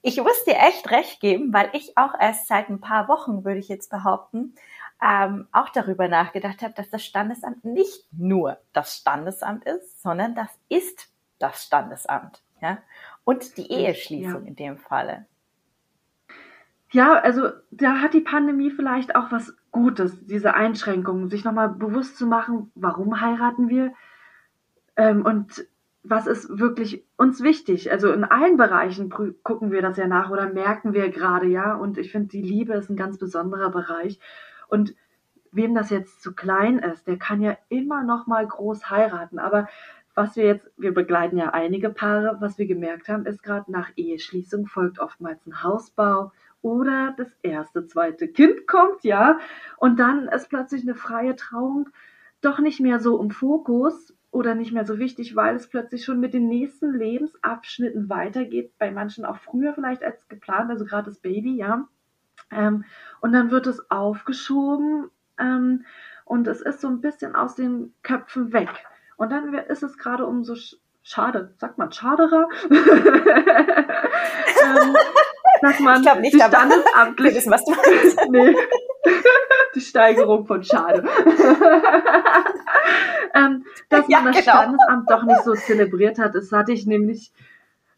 Ich 0.02 0.18
muss 0.18 0.44
dir 0.44 0.56
echt 0.56 0.90
recht 0.90 1.20
geben, 1.20 1.52
weil 1.52 1.70
ich 1.72 1.96
auch 1.96 2.12
erst 2.20 2.46
seit 2.46 2.68
ein 2.68 2.80
paar 2.80 3.08
Wochen, 3.08 3.44
würde 3.44 3.58
ich 3.58 3.68
jetzt 3.68 3.90
behaupten, 3.90 4.54
ähm, 5.02 5.48
auch 5.52 5.70
darüber 5.70 6.08
nachgedacht 6.08 6.62
habe, 6.62 6.74
dass 6.74 6.90
das 6.90 7.04
Standesamt 7.04 7.64
nicht 7.64 8.06
nur 8.12 8.58
das 8.72 8.96
Standesamt 8.96 9.64
ist, 9.64 10.02
sondern 10.02 10.34
das 10.34 10.50
ist 10.68 11.08
das 11.38 11.64
Standesamt. 11.64 12.42
Ja? 12.60 12.78
Und 13.24 13.56
die 13.56 13.70
Eheschließung 13.70 14.42
ja. 14.42 14.48
in 14.48 14.56
dem 14.56 14.76
Falle. 14.76 15.26
Ja, 16.90 17.14
also 17.14 17.50
da 17.70 18.00
hat 18.00 18.14
die 18.14 18.20
Pandemie 18.20 18.70
vielleicht 18.70 19.14
auch 19.14 19.30
was 19.30 19.52
Gutes, 19.70 20.24
diese 20.26 20.54
Einschränkungen, 20.54 21.28
sich 21.28 21.44
nochmal 21.44 21.68
bewusst 21.68 22.16
zu 22.16 22.26
machen, 22.26 22.70
warum 22.74 23.20
heiraten 23.20 23.68
wir 23.68 23.92
ähm, 24.96 25.24
und 25.24 25.66
was 26.02 26.26
ist 26.26 26.58
wirklich 26.58 27.04
uns 27.16 27.42
wichtig. 27.42 27.90
Also 27.92 28.12
in 28.12 28.24
allen 28.24 28.56
Bereichen 28.56 29.10
gucken 29.10 29.70
wir 29.70 29.82
das 29.82 29.96
ja 29.96 30.06
nach 30.06 30.30
oder 30.30 30.52
merken 30.52 30.92
wir 30.94 31.10
gerade, 31.10 31.46
ja. 31.46 31.74
Und 31.74 31.98
ich 31.98 32.12
finde, 32.12 32.28
die 32.28 32.42
Liebe 32.42 32.74
ist 32.74 32.88
ein 32.88 32.96
ganz 32.96 33.18
besonderer 33.18 33.70
Bereich. 33.70 34.18
Und 34.68 34.94
wem 35.50 35.74
das 35.74 35.90
jetzt 35.90 36.22
zu 36.22 36.34
klein 36.34 36.78
ist, 36.78 37.06
der 37.06 37.18
kann 37.18 37.42
ja 37.42 37.56
immer 37.68 38.04
noch 38.04 38.26
mal 38.26 38.46
groß 38.46 38.90
heiraten. 38.90 39.38
Aber 39.38 39.68
was 40.14 40.36
wir 40.36 40.44
jetzt, 40.44 40.70
wir 40.76 40.92
begleiten 40.92 41.36
ja 41.36 41.50
einige 41.50 41.90
Paare, 41.90 42.38
was 42.40 42.58
wir 42.58 42.66
gemerkt 42.66 43.08
haben, 43.08 43.26
ist 43.26 43.42
gerade 43.42 43.70
nach 43.70 43.90
Eheschließung 43.96 44.66
folgt 44.66 44.98
oftmals 44.98 45.46
ein 45.46 45.62
Hausbau 45.62 46.32
oder 46.62 47.14
das 47.16 47.28
erste, 47.42 47.86
zweite 47.86 48.28
Kind 48.28 48.66
kommt, 48.66 49.04
ja, 49.04 49.38
und 49.76 49.98
dann 49.98 50.28
ist 50.28 50.48
plötzlich 50.48 50.82
eine 50.82 50.94
freie 50.94 51.36
Trauung 51.36 51.88
doch 52.40 52.58
nicht 52.58 52.80
mehr 52.80 53.00
so 53.00 53.20
im 53.20 53.30
Fokus 53.30 54.14
oder 54.30 54.54
nicht 54.54 54.72
mehr 54.72 54.84
so 54.84 54.98
wichtig, 54.98 55.34
weil 55.34 55.56
es 55.56 55.68
plötzlich 55.68 56.04
schon 56.04 56.20
mit 56.20 56.34
den 56.34 56.48
nächsten 56.48 56.92
Lebensabschnitten 56.92 58.08
weitergeht, 58.08 58.72
bei 58.78 58.90
manchen 58.90 59.24
auch 59.24 59.38
früher 59.38 59.72
vielleicht 59.74 60.02
als 60.02 60.28
geplant, 60.28 60.70
also 60.70 60.84
gerade 60.84 61.10
das 61.10 61.18
Baby, 61.20 61.56
ja. 61.56 61.88
Ähm, 62.50 62.84
und 63.20 63.32
dann 63.32 63.50
wird 63.50 63.66
es 63.66 63.90
aufgeschoben 63.90 65.10
ähm, 65.38 65.84
und 66.24 66.46
es 66.46 66.60
ist 66.60 66.80
so 66.80 66.88
ein 66.88 67.00
bisschen 67.00 67.34
aus 67.34 67.54
den 67.54 67.94
Köpfen 68.02 68.52
weg. 68.52 68.68
Und 69.16 69.30
dann 69.30 69.52
ist 69.54 69.82
es 69.82 69.98
gerade 69.98 70.26
umso 70.26 70.54
schade, 71.02 71.54
sagt 71.56 71.78
man 71.78 71.90
schaderer, 71.90 72.48
ähm, 72.70 72.78
dass 75.62 75.80
man 75.80 76.02
ich 76.02 76.14
nicht, 76.20 76.34
die 76.34 76.40
standesamtlich 76.40 77.34
wissen, 77.34 77.50
was 77.50 77.64
du 77.64 77.72
meinst. 77.72 78.30
nee. 78.30 78.54
die 79.74 79.80
Steigerung 79.80 80.46
von 80.46 80.62
Schade. 80.62 81.02
ähm, 83.34 83.64
dass 83.88 84.08
ja, 84.08 84.20
man 84.20 84.32
das 84.32 84.44
genau. 84.44 84.56
Standesamt 84.56 85.10
doch 85.10 85.22
nicht 85.24 85.44
so 85.44 85.54
zelebriert 85.54 86.18
hat. 86.18 86.34
Das 86.34 86.52
hatte 86.52 86.72
ich 86.72 86.86
nämlich 86.86 87.32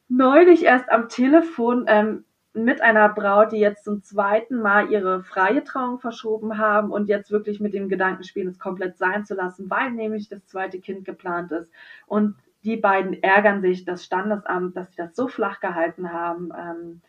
neulich 0.08 0.64
erst 0.64 0.90
am 0.90 1.08
Telefon 1.08 1.84
ähm, 1.88 2.24
mit 2.52 2.82
einer 2.82 3.08
Braut, 3.08 3.52
die 3.52 3.58
jetzt 3.58 3.84
zum 3.84 4.02
zweiten 4.02 4.60
Mal 4.60 4.90
ihre 4.90 5.22
freie 5.22 5.62
Trauung 5.62 6.00
verschoben 6.00 6.58
haben 6.58 6.90
und 6.90 7.08
jetzt 7.08 7.30
wirklich 7.30 7.60
mit 7.60 7.74
dem 7.74 7.88
Gedanken 7.88 8.24
spielen, 8.24 8.48
es 8.48 8.58
komplett 8.58 8.98
sein 8.98 9.24
zu 9.24 9.34
lassen, 9.34 9.70
weil 9.70 9.92
nämlich 9.92 10.28
das 10.28 10.44
zweite 10.46 10.80
Kind 10.80 11.04
geplant 11.04 11.52
ist. 11.52 11.70
Und 12.06 12.34
die 12.64 12.76
beiden 12.76 13.22
ärgern 13.22 13.62
sich, 13.62 13.84
das 13.84 14.04
Standesamt, 14.04 14.76
dass 14.76 14.90
sie 14.90 14.96
das 14.96 15.14
so 15.14 15.28
flach 15.28 15.60
gehalten 15.60 16.12
haben, 16.12 16.50
ähm, 16.58 17.00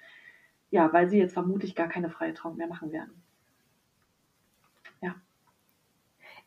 ja, 0.72 0.92
weil 0.92 1.08
sie 1.10 1.20
jetzt 1.20 1.34
vermutlich 1.34 1.76
gar 1.76 1.88
keine 1.88 2.10
freie 2.10 2.34
Trauung 2.34 2.58
mehr 2.58 2.68
machen 2.68 2.92
werden. 2.92 3.21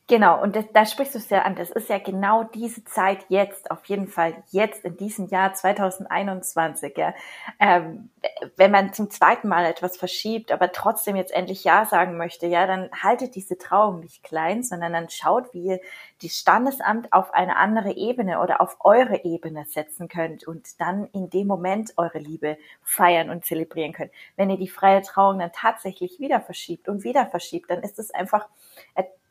Genau, 0.07 0.43
und 0.43 0.55
da 0.75 0.85
sprichst 0.85 1.15
du 1.15 1.19
es 1.19 1.31
ja 1.31 1.43
an. 1.43 1.55
Das 1.55 1.71
ist 1.71 1.89
ja 1.89 1.97
genau 1.99 2.45
diese 2.45 2.85
Zeit 2.85 3.25
jetzt, 3.31 3.71
auf 3.71 3.87
jeden 3.87 4.07
Fall 4.07 4.35
jetzt 4.51 4.85
in 4.85 4.99
diesem 4.99 5.29
Jahr 5.29 5.55
2021. 5.55 6.95
Ja. 6.99 7.15
Ähm, 7.59 8.11
wenn 8.59 8.71
man 8.71 8.93
zum 8.93 9.09
zweiten 9.09 9.49
Mal 9.49 9.65
etwas 9.65 9.97
verschiebt, 9.97 10.53
aber 10.53 10.73
trotzdem 10.73 11.17
jetzt 11.17 11.33
endlich 11.33 11.65
Ja 11.65 11.87
sagen 11.87 12.19
möchte, 12.19 12.47
ja, 12.47 12.67
dann 12.67 12.91
haltet 13.03 13.35
diese 13.35 13.57
Trauung 13.57 14.01
nicht 14.01 14.23
klein, 14.23 14.63
sondern 14.63 14.93
dann 14.93 15.09
schaut, 15.09 15.55
wie 15.55 15.65
ihr 15.65 15.81
das 16.23 16.33
Standesamt 16.33 17.11
auf 17.15 17.33
eine 17.33 17.57
andere 17.57 17.93
Ebene 17.93 18.41
oder 18.41 18.61
auf 18.61 18.77
eure 18.81 19.25
Ebene 19.25 19.65
setzen 19.65 20.09
könnt 20.09 20.47
und 20.47 20.81
dann 20.83 21.09
in 21.13 21.31
dem 21.31 21.47
Moment 21.47 21.95
eure 21.97 22.19
Liebe 22.19 22.59
feiern 22.83 23.31
und 23.31 23.47
zelebrieren 23.47 23.95
könnt. 23.95 24.13
Wenn 24.37 24.51
ihr 24.51 24.59
die 24.59 24.69
freie 24.69 25.01
Trauung 25.01 25.39
dann 25.39 25.53
tatsächlich 25.53 26.21
wieder 26.21 26.43
verschiebt 26.43 26.91
und 26.91 27.05
wieder 27.05 27.25
verschiebt, 27.25 27.71
dann 27.71 27.83
ist 27.83 27.99
es 27.99 28.11
einfach 28.11 28.49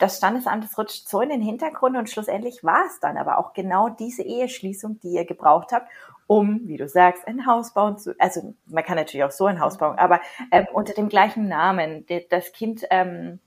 das 0.04 0.18
Standesamt, 0.18 0.66
das 0.66 0.78
rutscht 0.78 1.08
so 1.08 1.22
in 1.22 1.30
den 1.30 1.42
Hintergrund 1.42 1.96
und 1.96 2.10
schlussendlich 2.10 2.64
war 2.64 2.86
es 2.88 3.00
dann 3.00 3.18
aber 3.18 3.38
auch 3.38 3.54
genau 3.54 3.88
diese 3.88 4.22
Eheschließung, 4.22 5.00
die 5.00 5.14
ihr 5.14 5.26
gebraucht 5.26 5.72
habt, 5.72 5.88
um, 6.28 6.62
wie 6.66 6.76
du 6.76 6.90
sagst, 6.90 7.26
ein 7.26 7.46
Haus 7.46 7.74
bauen 7.74 7.98
zu, 7.98 8.14
also 8.20 8.54
man 8.66 8.84
kann 8.84 8.98
natürlich 8.98 9.24
auch 9.24 9.32
so 9.32 9.46
ein 9.46 9.62
Haus 9.62 9.78
bauen, 9.78 9.98
aber 9.98 10.20
ähm, 10.52 10.68
unter 10.74 10.94
dem 10.94 11.08
gleichen 11.08 11.48
Namen, 11.48 12.06
das 12.30 12.52
Kind 12.52 12.84
ähm, 12.90 13.40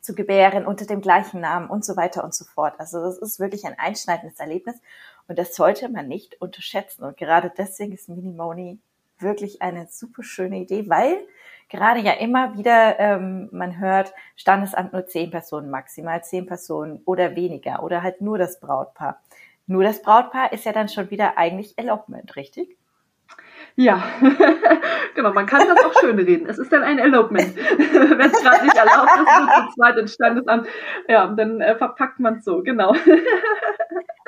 zu 0.00 0.16
gebären 0.16 0.66
unter 0.66 0.84
dem 0.84 1.00
gleichen 1.00 1.40
Namen 1.40 1.70
und 1.70 1.84
so 1.84 1.96
weiter 1.96 2.24
und 2.24 2.34
so 2.34 2.44
fort. 2.44 2.74
Also 2.78 3.00
das 3.00 3.18
ist 3.18 3.38
wirklich 3.38 3.64
ein 3.64 3.78
einschneidendes 3.78 4.40
Erlebnis 4.40 4.74
und 5.28 5.38
das 5.38 5.54
sollte 5.54 5.88
man 5.88 6.08
nicht 6.08 6.40
unterschätzen. 6.40 7.04
Und 7.04 7.16
gerade 7.16 7.52
deswegen 7.56 7.92
ist 7.92 8.08
Minimoni 8.08 8.80
wirklich 9.20 9.62
eine 9.62 9.86
super 9.88 10.24
schöne 10.24 10.58
Idee, 10.58 10.90
weil 10.90 11.24
gerade 11.72 12.00
ja 12.00 12.12
immer 12.12 12.56
wieder 12.56 13.00
ähm, 13.00 13.48
man 13.50 13.80
hört, 13.80 14.12
Standesamt 14.36 14.92
nur 14.92 15.06
zehn 15.06 15.30
Personen, 15.30 15.70
maximal 15.70 16.22
zehn 16.22 16.46
Personen 16.46 17.00
oder 17.06 17.34
weniger 17.34 17.82
oder 17.82 18.02
halt 18.02 18.20
nur 18.20 18.38
das 18.38 18.60
Brautpaar. 18.60 19.20
Nur 19.66 19.82
das 19.82 20.02
Brautpaar 20.02 20.52
ist 20.52 20.64
ja 20.64 20.72
dann 20.72 20.88
schon 20.88 21.10
wieder 21.10 21.38
eigentlich 21.38 21.76
Elopement, 21.78 22.36
richtig? 22.36 22.76
Ja, 23.74 24.02
genau, 25.14 25.32
man 25.32 25.46
kann 25.46 25.66
das 25.66 25.82
auch 25.82 25.98
schön 25.98 26.18
reden. 26.18 26.46
Es 26.46 26.58
ist 26.58 26.70
dann 26.70 26.82
ein 26.82 26.98
Elopement. 26.98 27.56
Wenn 27.56 28.30
es 28.30 28.42
gerade 28.42 28.64
nicht 28.64 28.76
erlaubt 28.76 29.10
ist, 29.16 29.26
wird 29.26 29.68
zu 29.68 29.74
zweit 29.74 29.96
ins 29.96 30.14
Standesamt. 30.14 30.68
Ja, 31.08 31.26
dann 31.28 31.62
äh, 31.62 31.74
verpackt 31.76 32.20
man 32.20 32.36
es 32.36 32.44
so, 32.44 32.62
genau. 32.62 32.94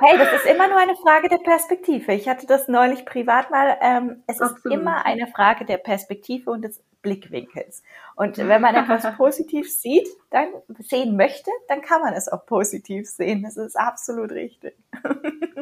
Hey, 0.01 0.19
das 0.19 0.33
ist 0.33 0.47
immer 0.47 0.67
nur 0.67 0.77
eine 0.77 0.97
Frage 0.97 1.29
der 1.29 1.39
Perspektive. 1.39 2.13
Ich 2.13 2.29
hatte 2.29 2.47
das 2.47 2.67
neulich 2.67 3.07
privat 3.07 3.51
mal. 3.53 3.77
Ähm, 3.81 4.25
es 4.27 4.41
Absolut. 4.41 4.65
ist 4.65 4.73
immer 4.73 5.07
eine 5.07 5.29
Frage 5.29 5.65
der 5.65 5.79
Perspektive 5.79 6.51
und 6.51 6.63
des 6.63 6.83
Blickwinkels. 7.05 7.85
Und 8.17 8.39
wenn 8.39 8.61
man 8.61 8.75
etwas 8.75 9.07
positiv 9.17 9.71
sieht, 9.71 10.09
dann 10.31 10.49
sehen 10.81 11.17
möchte, 11.17 11.51
dann 11.69 11.83
kann 11.83 12.01
man 12.01 12.15
es 12.15 12.29
auch 12.29 12.45
positiv 12.47 13.09
sehen. 13.09 13.45
Das 13.45 13.57
ist 13.57 13.79
absolut 13.79 14.33
richtig. 14.33 14.77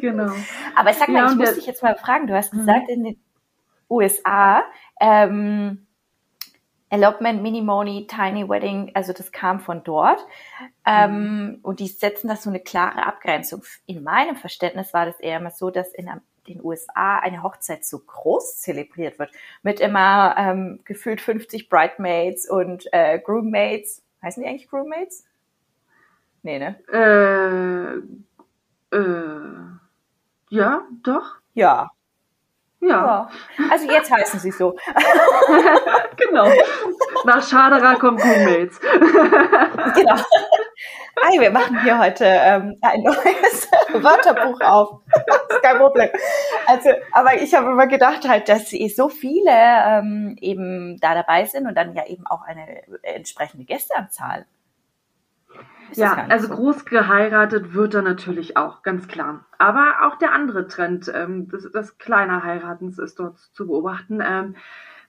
Genau. 0.00 0.32
Aber 0.76 0.94
sag 0.94 1.08
mal, 1.08 1.24
ja, 1.24 1.30
ich 1.30 1.36
muss 1.36 1.54
dich 1.54 1.66
jetzt 1.66 1.82
mal 1.82 1.96
fragen. 1.96 2.26
Du 2.26 2.34
hast 2.34 2.54
mhm. 2.54 2.58
gesagt, 2.58 2.88
in 2.88 3.04
den 3.04 3.20
USA 3.90 4.62
ähm, 5.00 5.86
Elopement, 6.92 7.42
Minimony, 7.42 8.06
Tiny 8.06 8.46
Wedding, 8.46 8.90
also 8.92 9.14
das 9.14 9.32
kam 9.32 9.60
von 9.60 9.82
dort. 9.82 10.20
Ähm, 10.84 11.46
mhm. 11.46 11.58
und 11.62 11.80
die 11.80 11.88
setzen 11.88 12.28
das 12.28 12.42
so 12.42 12.50
eine 12.50 12.60
klare 12.60 13.06
Abgrenzung. 13.06 13.62
In 13.86 14.02
meinem 14.02 14.36
Verständnis 14.36 14.92
war 14.92 15.06
das 15.06 15.18
eher 15.18 15.38
immer 15.38 15.52
so, 15.52 15.70
dass 15.70 15.94
in 15.94 16.10
den 16.48 16.62
USA 16.62 17.18
eine 17.20 17.42
Hochzeit 17.42 17.86
so 17.86 17.98
groß 17.98 18.60
zelebriert 18.60 19.18
wird. 19.18 19.30
Mit 19.62 19.80
immer 19.80 20.34
ähm, 20.36 20.80
gefühlt 20.84 21.22
50 21.22 21.70
Bridemaids 21.70 22.46
und 22.46 22.86
äh, 22.92 23.18
Groommates. 23.18 24.02
Heißen 24.22 24.42
die 24.42 24.48
eigentlich 24.48 24.68
Groommates? 24.68 25.24
Nee, 26.42 26.58
ne? 26.58 26.76
Äh, 28.92 28.96
äh, 28.96 29.54
ja, 30.50 30.82
doch. 31.02 31.36
Ja, 31.54 31.90
ja. 32.82 33.28
Also 33.70 33.90
jetzt 33.90 34.10
heißen 34.10 34.40
sie 34.40 34.50
so. 34.50 34.76
genau. 36.16 36.48
Nach 37.24 37.42
Schaderer 37.46 37.96
kommt 37.98 38.22
Roommates. 38.22 38.80
genau. 39.94 40.16
Hey, 41.24 41.38
wir 41.38 41.50
machen 41.50 41.80
hier 41.82 41.98
heute 41.98 42.24
ähm, 42.24 42.76
ein 42.80 43.02
neues 43.02 43.70
Wörterbuch 43.92 44.60
auf. 44.60 45.00
Ist 45.48 45.62
kein 45.62 45.78
Problem. 45.78 46.08
Also, 46.66 46.90
aber 47.12 47.40
ich 47.40 47.54
habe 47.54 47.70
immer 47.70 47.86
gedacht 47.86 48.28
halt, 48.28 48.48
dass 48.48 48.70
so 48.70 49.08
viele 49.08 49.50
ähm, 49.50 50.36
eben 50.40 50.98
da 51.00 51.14
dabei 51.14 51.44
sind 51.44 51.68
und 51.68 51.76
dann 51.76 51.94
ja 51.94 52.06
eben 52.06 52.26
auch 52.26 52.42
eine 52.42 52.82
entsprechende 53.02 53.64
Gästeanzahl 53.64 54.46
ja, 55.96 56.26
also 56.28 56.48
so. 56.48 56.54
groß 56.54 56.84
geheiratet 56.84 57.74
wird 57.74 57.94
er 57.94 58.02
natürlich 58.02 58.56
auch, 58.56 58.82
ganz 58.82 59.08
klar. 59.08 59.46
Aber 59.58 59.94
auch 60.02 60.16
der 60.16 60.32
andere 60.32 60.66
Trend, 60.66 61.10
ähm, 61.14 61.48
das, 61.48 61.68
das 61.72 61.98
kleine 61.98 62.42
Heiratens 62.42 62.98
ist 62.98 63.18
dort 63.18 63.38
zu 63.38 63.66
beobachten. 63.66 64.20
Ähm, 64.22 64.56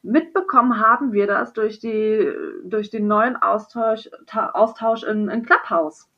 mitbekommen 0.02 0.80
haben 0.80 1.14
wir 1.14 1.28
das 1.28 1.54
durch, 1.54 1.80
die, 1.80 2.32
durch 2.66 2.90
den 2.90 3.08
neuen 3.08 3.36
Austausch, 3.36 4.10
Austausch 4.32 5.04
in, 5.04 5.30
in 5.30 5.44
Clubhouse. 5.44 6.10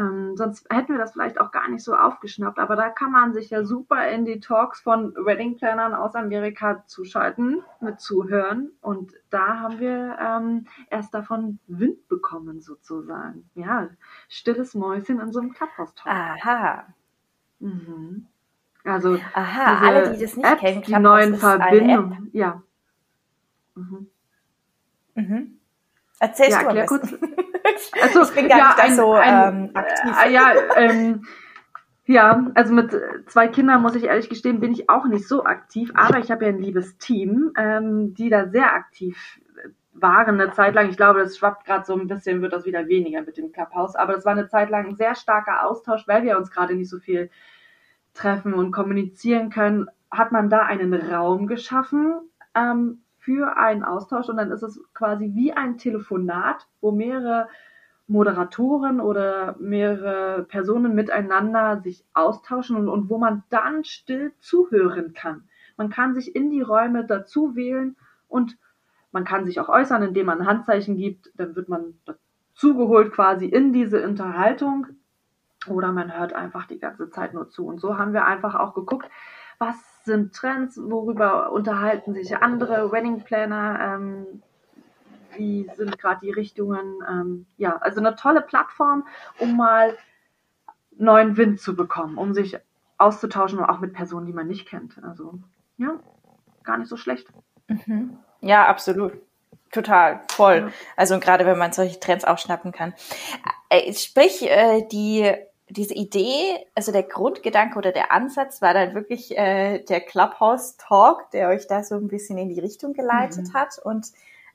Ähm, 0.00 0.34
sonst 0.36 0.66
hätten 0.70 0.92
wir 0.92 0.98
das 0.98 1.12
vielleicht 1.12 1.38
auch 1.40 1.50
gar 1.50 1.68
nicht 1.68 1.84
so 1.84 1.94
aufgeschnappt. 1.94 2.58
Aber 2.58 2.74
da 2.74 2.88
kann 2.88 3.12
man 3.12 3.34
sich 3.34 3.50
ja 3.50 3.64
super 3.64 4.08
in 4.08 4.24
die 4.24 4.40
Talks 4.40 4.80
von 4.80 5.14
Wedding 5.14 5.56
Plannern 5.56 5.94
aus 5.94 6.14
Amerika 6.14 6.84
zuschalten, 6.86 7.62
mit 7.80 8.00
zuhören. 8.00 8.70
Und 8.80 9.12
da 9.28 9.60
haben 9.60 9.78
wir 9.78 10.16
ähm, 10.18 10.66
erst 10.88 11.12
davon 11.12 11.58
Wind 11.66 12.08
bekommen, 12.08 12.62
sozusagen. 12.62 13.50
Ja, 13.54 13.90
stilles 14.28 14.74
Mäuschen 14.74 15.20
in 15.20 15.32
so 15.32 15.40
einem 15.40 15.52
Clubhouse-Talk. 15.52 16.06
Aha. 16.10 16.86
Mhm. 17.58 18.26
Also, 18.84 19.18
Aha, 19.34 19.86
alle, 19.86 20.14
die 20.14 20.22
das 20.22 20.36
nicht 20.36 20.46
Apps, 20.46 20.60
kennen, 20.60 20.82
die 20.82 20.98
neuen 20.98 21.34
Verbindungen. 21.36 22.30
Ja. 22.32 22.62
Mhm. 23.74 24.06
Mhm. 25.14 25.58
Erzählst 26.18 26.52
ja, 26.52 26.60
du 26.60 26.66
erklär 26.66 26.86
kurz. 26.86 27.14
Also, 28.02 28.22
ich 28.22 28.30
bin 28.34 28.48
gar 28.48 28.58
ja, 28.58 28.66
nicht 28.68 28.80
ein, 28.80 28.96
so 28.96 29.12
ein, 29.12 29.54
ähm, 29.54 29.70
aktiv. 29.74 30.16
Äh, 30.24 30.32
ja, 30.32 30.52
ähm, 30.76 31.26
ja, 32.06 32.50
also 32.54 32.72
mit 32.74 32.96
zwei 33.26 33.46
Kindern 33.48 33.82
muss 33.82 33.94
ich 33.94 34.04
ehrlich 34.04 34.28
gestehen, 34.28 34.58
bin 34.58 34.72
ich 34.72 34.90
auch 34.90 35.04
nicht 35.06 35.28
so 35.28 35.44
aktiv, 35.44 35.92
aber 35.94 36.18
ich 36.18 36.30
habe 36.30 36.44
ja 36.44 36.50
ein 36.50 36.58
liebes 36.58 36.98
Team, 36.98 37.52
ähm, 37.56 38.14
die 38.14 38.30
da 38.30 38.48
sehr 38.48 38.74
aktiv 38.74 39.40
waren 39.92 40.40
eine 40.40 40.52
Zeit 40.52 40.74
lang. 40.74 40.88
Ich 40.88 40.96
glaube, 40.96 41.20
das 41.20 41.36
schwappt 41.36 41.66
gerade 41.66 41.84
so 41.84 41.94
ein 41.94 42.08
bisschen, 42.08 42.42
wird 42.42 42.52
das 42.52 42.64
wieder 42.64 42.88
weniger 42.88 43.22
mit 43.22 43.36
dem 43.36 43.52
Clubhouse, 43.52 43.96
aber 43.96 44.14
das 44.14 44.24
war 44.24 44.32
eine 44.32 44.48
Zeit 44.48 44.70
lang 44.70 44.88
ein 44.88 44.96
sehr 44.96 45.14
starker 45.14 45.66
Austausch, 45.66 46.06
weil 46.08 46.22
wir 46.22 46.36
uns 46.36 46.50
gerade 46.50 46.74
nicht 46.74 46.88
so 46.88 46.98
viel 46.98 47.30
treffen 48.14 48.54
und 48.54 48.72
kommunizieren 48.72 49.50
können, 49.50 49.86
hat 50.10 50.32
man 50.32 50.50
da 50.50 50.62
einen 50.62 50.94
Raum 50.94 51.46
geschaffen, 51.46 52.14
ähm, 52.54 53.02
für 53.20 53.56
einen 53.56 53.84
Austausch 53.84 54.28
und 54.28 54.38
dann 54.38 54.50
ist 54.50 54.62
es 54.62 54.80
quasi 54.94 55.32
wie 55.34 55.52
ein 55.52 55.78
Telefonat, 55.78 56.66
wo 56.80 56.90
mehrere 56.90 57.48
Moderatoren 58.08 59.00
oder 59.00 59.54
mehrere 59.60 60.42
Personen 60.42 60.94
miteinander 60.94 61.80
sich 61.80 62.04
austauschen 62.12 62.76
und, 62.76 62.88
und 62.88 63.08
wo 63.08 63.18
man 63.18 63.44
dann 63.50 63.84
still 63.84 64.32
zuhören 64.40 65.12
kann. 65.12 65.44
Man 65.76 65.90
kann 65.90 66.14
sich 66.14 66.34
in 66.34 66.50
die 66.50 66.62
Räume 66.62 67.06
dazu 67.06 67.54
wählen 67.54 67.96
und 68.26 68.58
man 69.12 69.24
kann 69.24 69.44
sich 69.44 69.60
auch 69.60 69.68
äußern, 69.68 70.02
indem 70.02 70.26
man 70.26 70.46
Handzeichen 70.46 70.96
gibt. 70.96 71.30
Dann 71.36 71.54
wird 71.54 71.68
man 71.68 71.94
dazugeholt 72.04 73.12
quasi 73.12 73.46
in 73.46 73.72
diese 73.72 74.02
Unterhaltung 74.04 74.88
oder 75.68 75.92
man 75.92 76.16
hört 76.16 76.32
einfach 76.32 76.66
die 76.66 76.78
ganze 76.78 77.10
Zeit 77.10 77.34
nur 77.34 77.48
zu. 77.48 77.66
Und 77.66 77.80
so 77.80 77.98
haben 77.98 78.12
wir 78.12 78.26
einfach 78.26 78.54
auch 78.54 78.74
geguckt, 78.74 79.08
was 79.60 79.76
sind 80.04 80.34
Trends, 80.34 80.80
worüber 80.82 81.52
unterhalten 81.52 82.14
sich 82.14 82.36
andere 82.36 82.90
Wedding 82.90 83.22
Planner, 83.22 83.94
ähm, 83.94 84.42
wie 85.36 85.70
sind 85.76 85.98
gerade 85.98 86.20
die 86.22 86.32
Richtungen. 86.32 86.98
Ähm, 87.08 87.46
ja, 87.58 87.76
also 87.76 88.00
eine 88.00 88.16
tolle 88.16 88.40
Plattform, 88.40 89.06
um 89.38 89.56
mal 89.56 89.96
neuen 90.96 91.36
Wind 91.36 91.60
zu 91.60 91.76
bekommen, 91.76 92.18
um 92.18 92.32
sich 92.34 92.58
auszutauschen, 92.98 93.60
auch 93.60 93.80
mit 93.80 93.92
Personen, 93.92 94.26
die 94.26 94.32
man 94.32 94.48
nicht 94.48 94.66
kennt. 94.66 95.02
Also 95.04 95.38
ja, 95.76 96.00
gar 96.64 96.78
nicht 96.78 96.88
so 96.88 96.96
schlecht. 96.96 97.28
Mhm. 97.68 98.18
Ja, 98.40 98.66
absolut. 98.66 99.12
Total, 99.70 100.22
voll. 100.28 100.56
Ja. 100.56 100.68
Also 100.96 101.20
gerade 101.20 101.46
wenn 101.46 101.58
man 101.58 101.72
solche 101.72 102.00
Trends 102.00 102.24
aufschnappen 102.24 102.72
kann. 102.72 102.92
Äh, 103.68 103.92
sprich, 103.92 104.42
äh, 104.50 104.86
die 104.90 105.32
diese 105.70 105.94
Idee, 105.94 106.66
also 106.74 106.92
der 106.92 107.04
Grundgedanke 107.04 107.78
oder 107.78 107.92
der 107.92 108.12
Ansatz 108.12 108.60
war 108.60 108.74
dann 108.74 108.94
wirklich 108.94 109.36
äh, 109.36 109.84
der 109.84 110.00
Clubhouse 110.00 110.76
Talk, 110.76 111.30
der 111.30 111.48
euch 111.48 111.66
da 111.66 111.82
so 111.82 111.94
ein 111.94 112.08
bisschen 112.08 112.38
in 112.38 112.48
die 112.48 112.60
Richtung 112.60 112.92
geleitet 112.92 113.48
mhm. 113.48 113.54
hat 113.54 113.78
und 113.82 114.08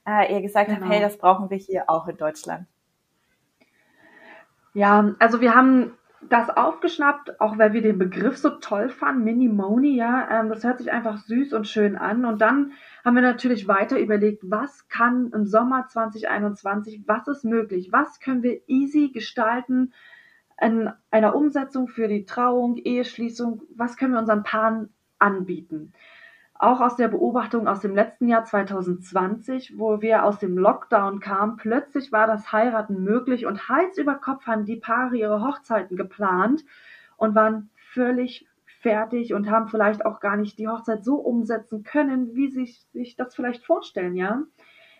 äh, 0.05 0.33
ihr 0.33 0.41
gesagt 0.41 0.67
genau. 0.67 0.81
habt, 0.81 0.91
hey, 0.91 1.01
das 1.01 1.17
brauchen 1.17 1.49
wir 1.49 1.57
hier 1.57 1.89
auch 1.89 2.07
in 2.07 2.17
Deutschland. 2.17 2.67
Ja, 4.73 5.15
also 5.19 5.39
wir 5.39 5.55
haben 5.55 5.93
das 6.29 6.49
aufgeschnappt, 6.49 7.39
auch 7.39 7.57
weil 7.57 7.73
wir 7.73 7.81
den 7.81 7.97
Begriff 7.97 8.37
so 8.37 8.49
toll 8.49 8.89
fanden, 8.89 9.23
Mini-Moni, 9.23 9.95
ja, 9.95 10.27
ähm, 10.31 10.49
das 10.49 10.63
hört 10.63 10.79
sich 10.79 10.91
einfach 10.91 11.17
süß 11.17 11.53
und 11.53 11.67
schön 11.67 11.95
an. 11.95 12.25
Und 12.25 12.41
dann 12.41 12.73
haben 13.05 13.15
wir 13.15 13.21
natürlich 13.21 13.67
weiter 13.67 13.99
überlegt, 13.99 14.43
was 14.43 14.87
kann 14.89 15.31
im 15.33 15.45
Sommer 15.45 15.87
2021, 15.87 17.03
was 17.05 17.27
ist 17.27 17.45
möglich, 17.45 17.89
was 17.91 18.19
können 18.19 18.43
wir 18.43 18.61
easy 18.67 19.11
gestalten 19.13 19.93
in 20.61 20.89
einer 21.11 21.35
Umsetzung 21.35 21.87
für 21.87 22.07
die 22.07 22.25
Trauung, 22.25 22.77
Eheschließung, 22.77 23.63
was 23.75 23.97
können 23.97 24.13
wir 24.13 24.19
unseren 24.19 24.43
Paaren 24.43 24.93
anbieten. 25.19 25.93
Auch 26.57 26.79
aus 26.79 26.95
der 26.95 27.09
Beobachtung 27.09 27.67
aus 27.67 27.81
dem 27.81 27.93
letzten 27.93 28.29
Jahr 28.29 28.45
2020, 28.45 29.77
wo 29.77 30.01
wir 30.01 30.23
aus 30.23 30.39
dem 30.39 30.57
Lockdown 30.57 31.19
kamen, 31.19 31.57
plötzlich 31.57 32.13
war 32.13 32.27
das 32.27 32.53
Heiraten 32.53 33.03
möglich 33.03 33.45
und 33.45 33.67
Hals 33.67 33.97
über 33.97 34.15
Kopf 34.15 34.45
haben 34.47 34.63
die 34.65 34.77
Paare 34.77 35.17
ihre 35.17 35.41
Hochzeiten 35.45 35.97
geplant 35.97 36.63
und 37.17 37.35
waren 37.35 37.69
völlig 37.93 38.47
fertig 38.81 39.33
und 39.33 39.49
haben 39.49 39.67
vielleicht 39.67 40.05
auch 40.05 40.21
gar 40.21 40.37
nicht 40.37 40.57
die 40.57 40.69
Hochzeit 40.69 41.03
so 41.03 41.15
umsetzen 41.15 41.83
können, 41.83 42.35
wie 42.35 42.49
sich 42.49 42.85
sich 42.93 43.17
das 43.17 43.35
vielleicht 43.35 43.65
vorstellen, 43.65 44.15
ja. 44.15 44.43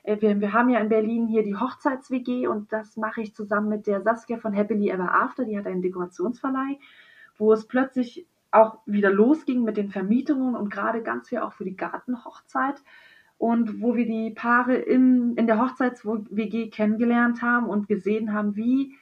Äh, 0.06 0.22
wir, 0.22 0.40
wir 0.40 0.54
haben 0.54 0.70
ja 0.70 0.80
in 0.80 0.90
Berlin 0.90 1.28
hier 1.28 1.44
die 1.44 1.56
Hochzeits-WG 1.56 2.48
und 2.48 2.72
das 2.72 2.98
mache 2.98 3.22
ich 3.22 3.34
zusammen 3.34 3.70
mit 3.70 3.88
der 3.88 4.02
Saskia 4.02 4.38
von 4.38 4.54
Happily 4.54 4.90
Ever 4.90 5.14
After, 5.14 5.46
die 5.46 5.58
hat 5.58 5.68
einen 5.68 5.82
Dekorationsverleih, 5.82 6.80
wo 7.38 7.52
es 7.52 7.68
plötzlich 7.68 8.26
auch 8.52 8.78
wieder 8.86 9.12
losging 9.12 9.64
mit 9.64 9.78
den 9.78 9.90
Vermietungen 9.90 10.56
und 10.56 10.70
gerade 10.70 11.02
ganz 11.02 11.30
viel 11.30 11.40
auch 11.40 11.54
für 11.54 11.66
die 11.66 11.76
Gartenhochzeit 11.76 12.82
und 13.38 13.82
wo 13.82 13.96
wir 13.96 14.06
die 14.06 14.32
Paare 14.32 14.76
in, 14.76 15.36
in 15.36 15.46
der 15.46 15.60
Hochzeits-WG 15.60 16.70
kennengelernt 16.70 17.42
haben 17.42 17.68
und 17.68 17.88
gesehen 17.88 18.34
haben, 18.34 18.56
wie 18.56 18.96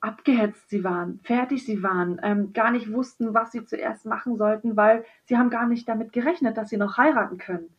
abgehetzt 0.00 0.68
sie 0.68 0.84
waren, 0.84 1.20
fertig 1.22 1.64
sie 1.64 1.82
waren, 1.82 2.20
ähm, 2.22 2.52
gar 2.52 2.72
nicht 2.72 2.92
wussten, 2.92 3.34
was 3.34 3.52
sie 3.52 3.64
zuerst 3.64 4.04
machen 4.04 4.36
sollten, 4.36 4.76
weil 4.76 5.04
sie 5.24 5.38
haben 5.38 5.48
gar 5.48 5.66
nicht 5.68 5.88
damit 5.88 6.12
gerechnet, 6.12 6.56
dass 6.56 6.68
sie 6.68 6.76
noch 6.76 6.98
heiraten 6.98 7.38
können. 7.38 7.70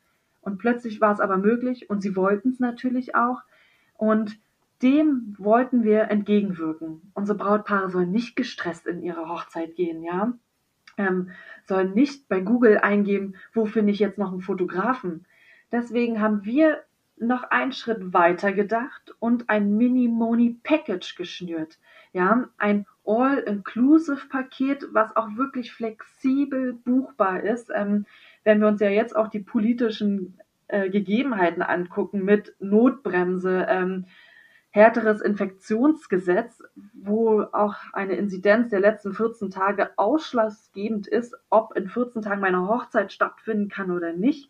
Und 0.44 0.58
plötzlich 0.58 1.02
war 1.02 1.14
es 1.14 1.20
aber 1.20 1.38
möglich 1.38 1.90
und 1.90 2.02
sie 2.02 2.16
wollten 2.16 2.50
es 2.50 2.60
natürlich 2.60 3.16
auch. 3.16 3.42
Und 3.96 4.38
dem 4.82 5.36
wollten 5.38 5.84
wir 5.84 6.12
entgegenwirken. 6.12 7.02
Unsere 7.14 7.38
Brautpaare 7.38 7.90
sollen 7.90 8.12
nicht 8.12 8.36
gestresst 8.36 8.86
in 8.86 9.02
ihre 9.02 9.30
Hochzeit 9.30 9.76
gehen, 9.76 10.04
ja. 10.04 10.34
Ähm, 10.98 11.32
sollen 11.66 11.94
nicht 11.94 12.28
bei 12.28 12.42
Google 12.42 12.78
eingeben, 12.78 13.36
wo 13.54 13.66
finde 13.66 13.94
ich 13.94 14.00
jetzt 14.00 14.18
noch 14.18 14.32
einen 14.32 14.42
Fotografen. 14.42 15.26
Deswegen 15.72 16.22
haben 16.22 16.44
wir 16.44 16.84
noch 17.18 17.44
einen 17.44 17.72
Schritt 17.72 18.14
weiter 18.14 18.52
gedacht 18.52 19.16
und 19.20 19.50
ein 19.50 19.78
Mini-Moni-Package 19.78 21.16
geschnürt. 21.16 21.80
Ja, 22.12 22.50
ein 22.58 22.86
All-Inclusive-Paket, 23.06 24.90
was 24.92 25.16
auch 25.16 25.36
wirklich 25.36 25.74
flexibel 25.74 26.74
buchbar 26.74 27.42
ist. 27.42 27.72
Ähm, 27.74 28.06
wenn 28.44 28.60
wir 28.60 28.68
uns 28.68 28.82
ja 28.82 28.90
jetzt 28.90 29.16
auch 29.16 29.28
die 29.28 29.40
politischen 29.40 30.40
äh, 30.68 30.90
Gegebenheiten 30.90 31.62
angucken 31.62 32.24
mit 32.24 32.56
Notbremse, 32.60 33.68
ähm, 33.70 34.06
härteres 34.74 35.22
Infektionsgesetz, 35.22 36.62
wo 36.94 37.44
auch 37.52 37.76
eine 37.94 38.16
Inzidenz 38.16 38.70
der 38.70 38.80
letzten 38.80 39.14
14 39.14 39.52
Tage 39.52 39.92
ausschlaggebend 39.98 41.06
ist, 41.06 41.36
ob 41.52 41.76
in 41.76 41.88
14 41.88 42.24
Tagen 42.24 42.42
meine 42.42 42.68
Hochzeit 42.68 43.14
stattfinden 43.14 43.70
kann 43.70 43.92
oder 43.92 44.14
nicht. 44.14 44.50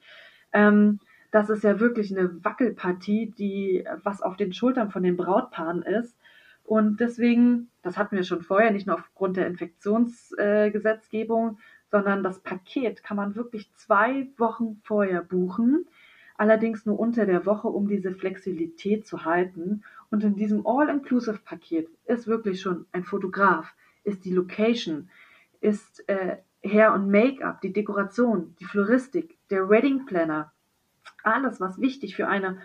Ähm, 0.54 1.02
das 1.32 1.50
ist 1.50 1.64
ja 1.64 1.82
wirklich 1.82 2.16
eine 2.16 2.42
Wackelpartie, 2.46 3.34
die 3.38 3.84
was 4.04 4.22
auf 4.22 4.38
den 4.38 4.54
Schultern 4.54 4.92
von 4.92 5.04
den 5.04 5.18
Brautpaaren 5.18 5.82
ist. 5.82 6.16
Und 6.64 7.02
deswegen, 7.02 7.70
das 7.82 7.98
hatten 7.98 8.16
wir 8.16 8.24
schon 8.24 8.44
vorher, 8.44 8.72
nicht 8.72 8.88
nur 8.88 8.96
aufgrund 8.96 9.36
der 9.36 9.48
Infektionsgesetzgebung, 9.48 11.58
sondern 11.94 12.24
das 12.24 12.40
Paket 12.40 13.04
kann 13.04 13.18
man 13.18 13.36
wirklich 13.36 13.72
zwei 13.76 14.28
Wochen 14.38 14.82
vorher 14.84 15.22
buchen, 15.22 15.86
allerdings 16.36 16.88
nur 16.88 17.00
unter 17.00 17.28
der 17.28 17.46
Woche, 17.46 17.68
um 17.68 17.88
diese 17.88 18.16
Flexibilität 18.16 19.06
zu 19.06 19.26
halten. 19.26 19.84
Und 20.10 20.24
in 20.24 20.36
diesem 20.36 20.66
All-Inclusive-Paket 20.66 21.88
ist 22.06 22.26
wirklich 22.26 22.62
schon 22.62 22.88
ein 22.94 23.04
Fotograf, 23.04 23.76
ist 24.04 24.26
die 24.26 24.34
Location, 24.34 25.12
ist 25.62 26.10
äh, 26.10 26.38
Hair 26.64 26.96
und 26.96 27.12
Make-up, 27.12 27.62
die 27.62 27.72
Dekoration, 27.72 28.56
die 28.60 28.66
Floristik, 28.66 29.38
der 29.52 29.70
Wedding 29.70 30.08
Planner, 30.08 30.52
alles, 31.22 31.62
was 31.62 31.80
wichtig 31.80 32.16
für 32.16 32.28
eine 32.28 32.58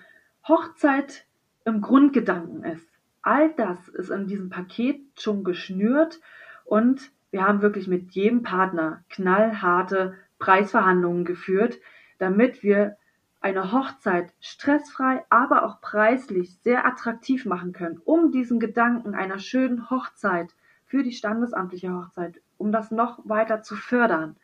Hochzeit 0.49 1.27
im 1.67 1.83
Grundgedanken 1.83 2.65
ist. 2.65 2.89
All 3.21 3.53
das 3.53 3.89
ist 3.89 4.09
in 4.09 4.27
diesem 4.27 4.49
Paket 4.49 5.03
schon 5.19 5.45
geschnürt 5.45 6.19
und 6.65 7.13
wir 7.31 7.47
haben 7.47 7.63
wirklich 7.63 7.89
mit 7.89 8.13
jedem 8.13 8.43
Partner 8.43 9.05
knallharte 9.11 10.15
Preisverhandlungen 10.39 11.25
geführt, 11.25 11.79
damit 12.19 12.63
wir 12.63 12.97
eine 13.41 13.73
Hochzeit 13.73 14.33
stressfrei, 14.41 15.25
aber 15.31 15.65
auch 15.65 15.81
preislich 15.81 16.59
sehr 16.63 16.87
attraktiv 16.87 17.45
machen 17.45 17.73
können, 17.73 18.01
um 18.05 18.33
diesen 18.33 18.59
Gedanken 18.59 19.15
einer 19.15 19.39
schönen 19.39 19.91
Hochzeit 19.91 20.55
für 20.87 21.03
die 21.03 21.13
standesamtliche 21.13 21.93
Hochzeit, 21.93 22.41
um 22.57 22.73
das 22.73 22.91
noch 22.91 23.21
weiter 23.29 23.63
zu 23.63 23.77
fördern. 23.77 24.37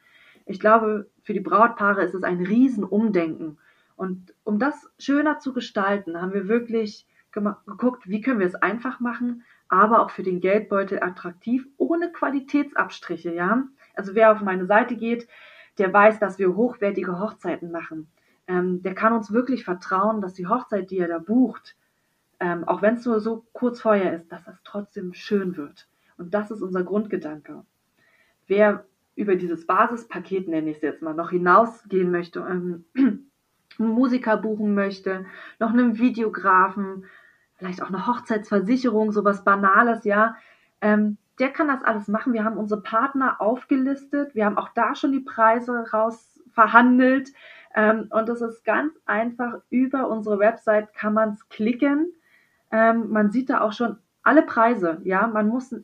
Ich 0.46 0.60
glaube, 0.60 1.10
für 1.22 1.32
die 1.32 1.40
Brautpaare 1.40 2.02
ist 2.02 2.14
es 2.14 2.22
ein 2.22 2.44
Riesenumdenken. 2.44 3.58
Und 3.96 4.34
um 4.44 4.58
das 4.58 4.90
schöner 4.98 5.38
zu 5.38 5.52
gestalten, 5.52 6.20
haben 6.20 6.34
wir 6.34 6.48
wirklich 6.48 7.06
geguckt, 7.32 8.08
wie 8.08 8.20
können 8.20 8.40
wir 8.40 8.46
es 8.46 8.54
einfach 8.54 9.00
machen, 9.00 9.42
aber 9.68 10.00
auch 10.00 10.10
für 10.10 10.22
den 10.22 10.40
Geldbeutel 10.40 11.02
attraktiv, 11.02 11.66
ohne 11.76 12.12
Qualitätsabstriche, 12.12 13.32
ja. 13.32 13.64
Also 13.94 14.14
wer 14.14 14.32
auf 14.32 14.40
meine 14.40 14.66
Seite 14.66 14.96
geht, 14.96 15.28
der 15.78 15.92
weiß, 15.92 16.18
dass 16.18 16.38
wir 16.38 16.54
hochwertige 16.54 17.18
Hochzeiten 17.18 17.70
machen. 17.70 18.08
Ähm, 18.46 18.82
der 18.82 18.94
kann 18.94 19.12
uns 19.12 19.32
wirklich 19.32 19.64
vertrauen, 19.64 20.20
dass 20.20 20.34
die 20.34 20.46
Hochzeit, 20.46 20.90
die 20.90 20.98
er 20.98 21.08
da 21.08 21.18
bucht, 21.18 21.76
ähm, 22.40 22.64
auch 22.64 22.82
wenn 22.82 22.94
es 22.94 23.06
nur 23.06 23.20
so 23.20 23.46
kurz 23.52 23.80
vorher 23.80 24.14
ist, 24.16 24.30
dass 24.30 24.44
das 24.44 24.60
trotzdem 24.64 25.14
schön 25.14 25.56
wird. 25.56 25.88
Und 26.18 26.34
das 26.34 26.50
ist 26.50 26.62
unser 26.62 26.82
Grundgedanke. 26.82 27.64
Wer 28.46 28.84
über 29.16 29.36
dieses 29.36 29.66
Basispaket, 29.66 30.48
nenne 30.48 30.70
ich 30.70 30.76
es 30.76 30.82
jetzt 30.82 31.02
mal, 31.02 31.14
noch 31.14 31.30
hinausgehen 31.30 32.10
möchte, 32.10 32.40
ähm, 32.40 32.84
einen 32.96 33.30
Musiker 33.78 34.36
buchen 34.36 34.74
möchte, 34.74 35.24
noch 35.58 35.72
einen 35.72 35.98
Videografen, 35.98 37.04
vielleicht 37.56 37.82
auch 37.82 37.88
eine 37.88 38.06
Hochzeitsversicherung, 38.06 39.12
sowas 39.12 39.44
Banales, 39.44 40.04
ja. 40.04 40.36
Ähm, 40.80 41.18
der 41.38 41.50
kann 41.50 41.68
das 41.68 41.82
alles 41.82 42.08
machen. 42.08 42.32
Wir 42.32 42.44
haben 42.44 42.56
unsere 42.56 42.80
Partner 42.80 43.40
aufgelistet. 43.40 44.34
Wir 44.34 44.44
haben 44.44 44.58
auch 44.58 44.68
da 44.70 44.94
schon 44.94 45.12
die 45.12 45.20
Preise 45.20 45.90
raus 45.92 46.40
verhandelt. 46.52 47.32
Ähm, 47.74 48.08
und 48.10 48.28
das 48.28 48.40
ist 48.40 48.64
ganz 48.64 48.94
einfach. 49.04 49.60
Über 49.70 50.08
unsere 50.08 50.38
Website 50.38 50.94
kann 50.94 51.14
man 51.14 51.30
es 51.30 51.48
klicken. 51.48 52.12
Ähm, 52.70 53.10
man 53.10 53.30
sieht 53.30 53.50
da 53.50 53.60
auch 53.60 53.72
schon 53.72 53.98
alle 54.22 54.42
Preise. 54.42 55.00
Ja, 55.04 55.26
man 55.26 55.48
muss, 55.48 55.74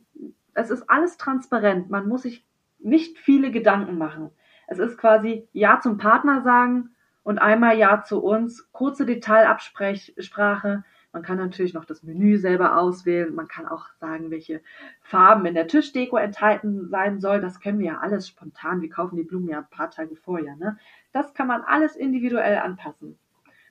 es 0.53 0.69
ist 0.69 0.89
alles 0.89 1.17
transparent. 1.17 1.89
Man 1.89 2.07
muss 2.07 2.23
sich 2.23 2.45
nicht 2.79 3.17
viele 3.17 3.51
Gedanken 3.51 3.97
machen. 3.97 4.31
Es 4.67 4.79
ist 4.79 4.97
quasi 4.97 5.47
Ja 5.51 5.79
zum 5.81 5.97
Partner 5.97 6.41
sagen 6.41 6.91
und 7.23 7.39
einmal 7.39 7.77
Ja 7.77 8.03
zu 8.03 8.23
uns. 8.23 8.71
Kurze 8.71 9.05
Detailabsprache. 9.05 10.83
Man 11.13 11.23
kann 11.23 11.37
natürlich 11.37 11.73
noch 11.73 11.85
das 11.85 12.03
Menü 12.03 12.37
selber 12.37 12.77
auswählen. 12.77 13.35
Man 13.35 13.47
kann 13.47 13.67
auch 13.67 13.87
sagen, 13.99 14.31
welche 14.31 14.61
Farben 15.01 15.45
in 15.45 15.55
der 15.55 15.67
Tischdeko 15.67 16.17
enthalten 16.17 16.87
sein 16.87 17.19
soll. 17.19 17.41
Das 17.41 17.59
können 17.59 17.79
wir 17.79 17.87
ja 17.87 17.97
alles 17.99 18.27
spontan. 18.27 18.81
Wir 18.81 18.89
kaufen 18.89 19.17
die 19.17 19.23
Blumen 19.23 19.49
ja 19.49 19.59
ein 19.59 19.69
paar 19.69 19.91
Tage 19.91 20.15
vorher. 20.15 20.55
Ne? 20.55 20.77
Das 21.11 21.33
kann 21.33 21.47
man 21.47 21.61
alles 21.63 21.95
individuell 21.97 22.59
anpassen. 22.59 23.17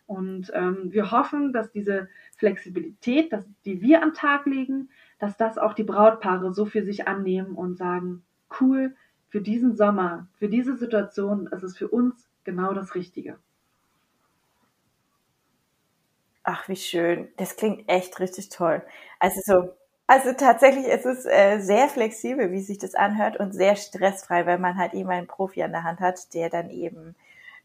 Und 0.07 0.50
ähm, 0.55 0.92
wir 0.92 1.12
hoffen, 1.12 1.53
dass 1.53 1.70
diese 1.70 2.09
Flexibilität, 2.37 3.33
dass, 3.33 3.48
die 3.64 3.81
wir 3.81 4.03
am 4.03 4.12
Tag 4.12 4.44
legen, 4.44 4.90
dass 5.18 5.37
das 5.37 5.57
auch 5.57 5.72
die 5.72 5.85
Brautpaare 5.85 6.53
so 6.53 6.66
für 6.66 6.83
sich 6.83 7.07
annehmen 7.07 7.55
und 7.55 7.79
sagen, 7.79 8.24
cool, 8.61 8.94
für 9.29 9.40
diesen 9.40 9.76
Sommer, 9.76 10.26
für 10.35 10.48
diese 10.48 10.76
Situation 10.76 11.46
ist 11.46 11.62
es 11.62 11.79
für 11.79 11.88
uns 11.88 12.29
genau 12.42 12.74
das 12.74 12.96
Richtige. 12.96 13.38
Ach, 16.52 16.68
wie 16.68 16.74
schön. 16.74 17.28
Das 17.36 17.54
klingt 17.54 17.88
echt 17.88 18.18
richtig 18.18 18.48
toll. 18.48 18.82
Also 19.20 19.40
so, 19.44 19.72
also 20.08 20.32
tatsächlich 20.32 20.86
ist 20.86 21.06
es 21.06 21.24
äh, 21.24 21.60
sehr 21.60 21.88
flexibel, 21.88 22.50
wie 22.50 22.60
sich 22.60 22.78
das 22.78 22.96
anhört 22.96 23.38
und 23.38 23.52
sehr 23.52 23.76
stressfrei, 23.76 24.46
weil 24.46 24.58
man 24.58 24.76
halt 24.76 24.92
eben 24.92 25.10
einen 25.10 25.28
Profi 25.28 25.62
an 25.62 25.70
der 25.70 25.84
Hand 25.84 26.00
hat, 26.00 26.34
der 26.34 26.50
dann 26.50 26.70
eben 26.70 27.14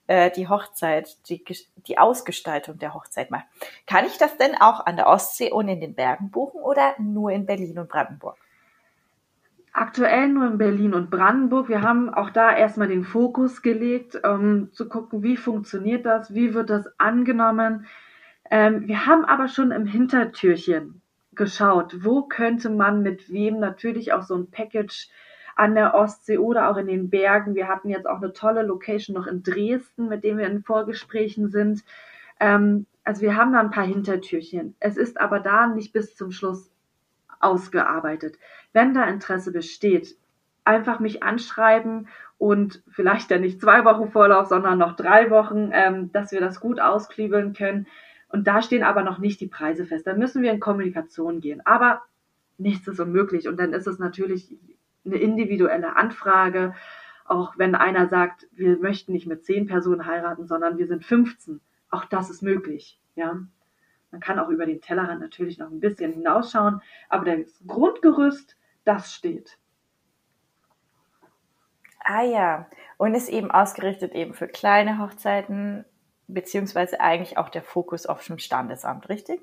äh, 0.05 0.29
die 0.29 0.47
Hochzeit, 0.47 1.17
die, 1.29 1.43
die 1.87 1.97
Ausgestaltung 1.97 2.77
der 2.77 2.93
Hochzeit 2.93 3.31
macht. 3.31 3.45
Kann 3.87 4.05
ich 4.05 4.19
das 4.19 4.37
denn 4.37 4.53
auch 4.53 4.85
an 4.85 4.97
der 4.97 5.07
Ostsee 5.07 5.51
und 5.51 5.67
in 5.67 5.81
den 5.81 5.95
Bergen 5.95 6.29
buchen 6.29 6.61
oder 6.61 6.93
nur 6.99 7.31
in 7.31 7.47
Berlin 7.47 7.79
und 7.79 7.89
Brandenburg? 7.89 8.37
Aktuell 9.73 10.27
nur 10.27 10.45
in 10.45 10.59
Berlin 10.59 10.93
und 10.93 11.09
Brandenburg. 11.09 11.69
Wir 11.69 11.81
haben 11.81 12.13
auch 12.13 12.29
da 12.29 12.55
erstmal 12.55 12.89
den 12.89 13.03
Fokus 13.03 13.63
gelegt, 13.63 14.15
um 14.23 14.71
zu 14.73 14.87
gucken, 14.87 15.23
wie 15.23 15.37
funktioniert 15.37 16.05
das, 16.05 16.35
wie 16.35 16.53
wird 16.53 16.69
das 16.69 16.87
angenommen. 16.99 17.87
Ähm, 18.51 18.87
wir 18.87 19.05
haben 19.05 19.25
aber 19.25 19.47
schon 19.47 19.71
im 19.71 19.85
Hintertürchen 19.85 21.01
geschaut, 21.33 22.03
wo 22.03 22.23
könnte 22.23 22.69
man 22.69 23.01
mit 23.01 23.31
wem 23.31 23.59
natürlich 23.59 24.13
auch 24.13 24.23
so 24.23 24.35
ein 24.35 24.49
Package 24.49 25.09
an 25.55 25.75
der 25.75 25.93
Ostsee 25.93 26.37
oder 26.37 26.69
auch 26.69 26.77
in 26.77 26.87
den 26.87 27.09
Bergen. 27.09 27.55
Wir 27.55 27.67
hatten 27.67 27.89
jetzt 27.89 28.07
auch 28.07 28.17
eine 28.17 28.33
tolle 28.33 28.63
Location 28.63 29.15
noch 29.15 29.27
in 29.27 29.41
Dresden, 29.43 30.09
mit 30.09 30.23
dem 30.23 30.37
wir 30.37 30.47
in 30.47 30.63
Vorgesprächen 30.63 31.49
sind. 31.49 31.83
Ähm, 32.39 32.85
also 33.03 33.21
wir 33.21 33.35
haben 33.35 33.53
da 33.53 33.59
ein 33.59 33.71
paar 33.71 33.85
Hintertürchen. 33.85 34.75
Es 34.79 34.97
ist 34.97 35.19
aber 35.19 35.39
da 35.39 35.67
nicht 35.67 35.93
bis 35.93 36.15
zum 36.15 36.31
Schluss 36.31 36.71
ausgearbeitet. 37.39 38.37
Wenn 38.73 38.93
da 38.93 39.05
Interesse 39.05 39.51
besteht, 39.51 40.17
einfach 40.65 40.99
mich 40.99 41.23
anschreiben 41.23 42.07
und 42.37 42.83
vielleicht 42.89 43.31
dann 43.31 43.41
nicht 43.41 43.61
zwei 43.61 43.85
Wochen 43.85 44.11
Vorlauf, 44.11 44.47
sondern 44.47 44.77
noch 44.77 44.95
drei 44.95 45.29
Wochen, 45.29 45.69
ähm, 45.71 46.11
dass 46.11 46.31
wir 46.31 46.41
das 46.41 46.59
gut 46.59 46.81
ausklügeln 46.81 47.53
können. 47.53 47.87
Und 48.35 48.47
da 48.47 48.61
stehen 48.61 48.83
aber 48.83 49.01
noch 49.01 49.17
nicht 49.17 49.39
die 49.39 49.47
Preise 49.47 49.85
fest. 49.85 50.05
Da 50.05 50.13
müssen 50.13 50.43
wir 50.43 50.51
in 50.51 50.59
Kommunikation 50.59 51.39
gehen. 51.39 51.65
Aber 51.65 52.01
nichts 52.57 52.85
ist 52.85 52.99
unmöglich. 52.99 53.47
Und 53.47 53.57
dann 53.57 53.71
ist 53.71 53.87
es 53.87 53.97
natürlich 53.97 54.53
eine 55.05 55.15
individuelle 55.15 55.95
Anfrage. 55.95 56.75
Auch 57.23 57.57
wenn 57.57 57.75
einer 57.75 58.09
sagt, 58.09 58.45
wir 58.51 58.77
möchten 58.77 59.13
nicht 59.13 59.25
mit 59.25 59.45
zehn 59.45 59.67
Personen 59.67 60.05
heiraten, 60.05 60.47
sondern 60.47 60.77
wir 60.77 60.85
sind 60.85 61.05
15. 61.05 61.61
Auch 61.89 62.03
das 62.03 62.29
ist 62.29 62.41
möglich. 62.41 62.99
Ja. 63.15 63.39
Man 64.11 64.19
kann 64.19 64.37
auch 64.37 64.49
über 64.49 64.65
den 64.65 64.81
Tellerrand 64.81 65.21
natürlich 65.21 65.57
noch 65.57 65.71
ein 65.71 65.79
bisschen 65.79 66.11
hinausschauen, 66.11 66.81
aber 67.07 67.37
das 67.37 67.61
Grundgerüst, 67.65 68.57
das 68.83 69.13
steht. 69.13 69.57
Ah 71.99 72.23
ja, 72.23 72.67
und 72.97 73.15
ist 73.15 73.29
eben 73.29 73.49
ausgerichtet 73.49 74.13
eben 74.13 74.33
für 74.33 74.49
kleine 74.49 74.99
Hochzeiten, 74.99 75.85
beziehungsweise 76.27 76.99
eigentlich 76.99 77.37
auch 77.37 77.49
der 77.49 77.61
Fokus 77.61 78.05
auf 78.05 78.25
dem 78.25 78.37
Standesamt, 78.37 79.09
richtig? 79.09 79.41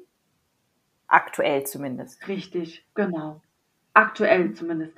Aktuell 1.06 1.64
zumindest. 1.64 2.26
Richtig, 2.28 2.86
genau. 2.94 3.40
Aktuell 3.94 4.54
zumindest. 4.54 4.96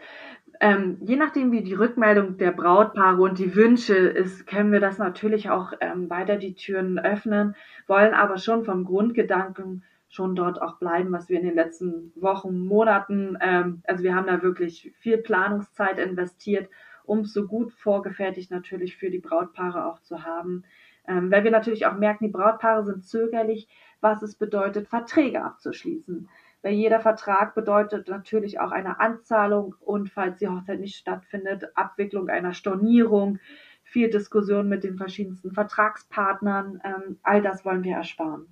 Ähm, 0.60 0.98
je 1.00 1.16
nachdem, 1.16 1.50
wie 1.50 1.62
die 1.62 1.74
Rückmeldung 1.74 2.36
der 2.38 2.52
Brautpaare 2.52 3.20
und 3.20 3.38
die 3.38 3.56
Wünsche 3.56 3.96
ist, 3.96 4.46
können 4.46 4.70
wir 4.70 4.78
das 4.78 4.98
natürlich 4.98 5.50
auch 5.50 5.72
ähm, 5.80 6.08
weiter 6.08 6.36
die 6.36 6.54
Türen 6.54 6.98
öffnen, 6.98 7.56
wollen 7.88 8.14
aber 8.14 8.38
schon 8.38 8.64
vom 8.64 8.84
Grundgedanken 8.84 9.82
schon 10.08 10.36
dort 10.36 10.62
auch 10.62 10.78
bleiben, 10.78 11.10
was 11.10 11.28
wir 11.28 11.40
in 11.40 11.46
den 11.46 11.56
letzten 11.56 12.12
Wochen, 12.14 12.60
Monaten, 12.60 13.36
ähm, 13.40 13.82
also 13.84 14.04
wir 14.04 14.14
haben 14.14 14.28
da 14.28 14.42
wirklich 14.42 14.92
viel 15.00 15.18
Planungszeit 15.18 15.98
investiert 15.98 16.68
um 17.04 17.24
so 17.24 17.46
gut 17.46 17.72
vorgefertigt 17.72 18.50
natürlich 18.50 18.96
für 18.96 19.10
die 19.10 19.18
Brautpaare 19.18 19.86
auch 19.86 20.00
zu 20.00 20.24
haben. 20.24 20.64
Ähm, 21.06 21.30
weil 21.30 21.44
wir 21.44 21.50
natürlich 21.50 21.86
auch 21.86 21.94
merken, 21.94 22.24
die 22.24 22.32
Brautpaare 22.32 22.84
sind 22.84 23.04
zögerlich, 23.04 23.68
was 24.00 24.22
es 24.22 24.36
bedeutet, 24.36 24.88
Verträge 24.88 25.42
abzuschließen. 25.42 26.28
Weil 26.62 26.72
jeder 26.72 27.00
Vertrag 27.00 27.54
bedeutet 27.54 28.08
natürlich 28.08 28.58
auch 28.58 28.70
eine 28.70 29.00
Anzahlung 29.00 29.74
und 29.80 30.10
falls 30.10 30.38
die 30.38 30.48
Hochzeit 30.48 30.80
nicht 30.80 30.96
stattfindet, 30.96 31.70
Abwicklung 31.74 32.28
einer 32.28 32.54
Stornierung, 32.54 33.38
viel 33.82 34.08
Diskussion 34.08 34.68
mit 34.68 34.82
den 34.82 34.96
verschiedensten 34.96 35.52
Vertragspartnern. 35.52 36.80
Ähm, 36.84 37.18
all 37.22 37.42
das 37.42 37.64
wollen 37.66 37.84
wir 37.84 37.96
ersparen. 37.96 38.46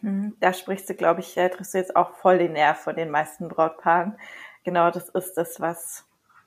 Mhm. 0.00 0.34
Da 0.40 0.52
sprichst 0.52 0.90
du, 0.90 0.94
glaube 0.94 1.20
ich, 1.20 1.34
triffst 1.34 1.74
du 1.74 1.78
jetzt 1.78 1.94
auch 1.94 2.10
voll 2.14 2.38
den 2.38 2.52
Nerv 2.52 2.78
von 2.78 2.96
den 2.96 3.10
meisten 3.10 3.48
Brautpaaren 3.48 4.16
genau 4.64 4.90
das 4.90 5.08
ist 5.10 5.34
das, 5.34 5.60
was 5.60 6.06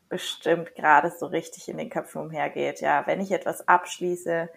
bestimmt 0.10 0.76
gerade 0.76 1.12
so 1.12 1.26
richtig 1.26 1.68
in 1.68 1.78
den 1.78 1.89
Köpfen 1.89 2.22
umhergeht. 2.22 2.82
Ja, 2.82 3.06
wenn 3.08 3.22
ich 3.22 3.32
etwas 3.32 3.68
abschließe 3.68 4.50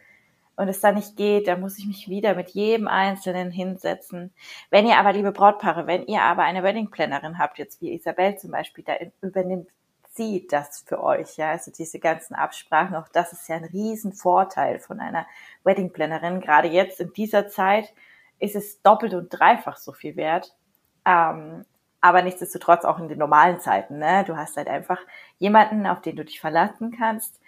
und 0.56 0.68
es 0.68 0.80
dann 0.80 0.96
nicht 0.96 1.16
geht, 1.16 1.48
dann 1.48 1.60
muss 1.60 1.78
ich 1.78 1.86
mich 1.86 2.08
wieder 2.08 2.34
mit 2.34 2.50
jedem 2.50 2.88
Einzelnen 2.88 3.50
hinsetzen. 3.50 4.32
Wenn 4.70 4.86
ihr 4.86 4.98
aber, 4.98 5.12
liebe 5.12 5.32
Brautpaare, 5.32 5.86
wenn 5.86 6.06
ihr 6.06 6.22
aber 6.22 6.42
eine 6.42 6.62
Weddingplannerin 6.62 7.38
habt, 7.38 7.58
jetzt 7.58 7.80
wie 7.80 7.94
Isabel 7.94 8.36
zum 8.38 8.50
Beispiel, 8.50 8.84
da 8.84 8.94
übernimmt 9.20 9.68
sie 10.14 10.46
das 10.50 10.82
für 10.84 11.02
euch, 11.02 11.36
ja, 11.36 11.50
also 11.50 11.70
diese 11.70 12.00
ganzen 12.00 12.34
Absprachen, 12.34 12.96
auch 12.96 13.08
das 13.08 13.32
ist 13.32 13.48
ja 13.48 13.56
ein 13.56 13.64
Riesenvorteil 13.64 14.80
von 14.80 14.98
einer 14.98 15.26
Weddingplannerin. 15.62 16.40
Gerade 16.40 16.68
jetzt 16.68 17.00
in 17.00 17.12
dieser 17.12 17.48
Zeit 17.48 17.94
ist 18.40 18.56
es 18.56 18.82
doppelt 18.82 19.14
und 19.14 19.28
dreifach 19.30 19.76
so 19.76 19.92
viel 19.92 20.16
wert. 20.16 20.56
Ähm, 21.04 21.64
aber 22.00 22.22
nichtsdestotrotz 22.22 22.84
auch 22.84 22.98
in 22.98 23.08
den 23.08 23.18
normalen 23.18 23.60
Zeiten. 23.60 23.98
Ne? 23.98 24.24
Du 24.24 24.36
hast 24.36 24.56
halt 24.56 24.68
einfach 24.68 25.00
jemanden, 25.38 25.86
auf 25.86 26.00
den 26.00 26.16
du 26.16 26.24
dich 26.24 26.40
verlassen 26.40 26.94
kannst 26.96 27.40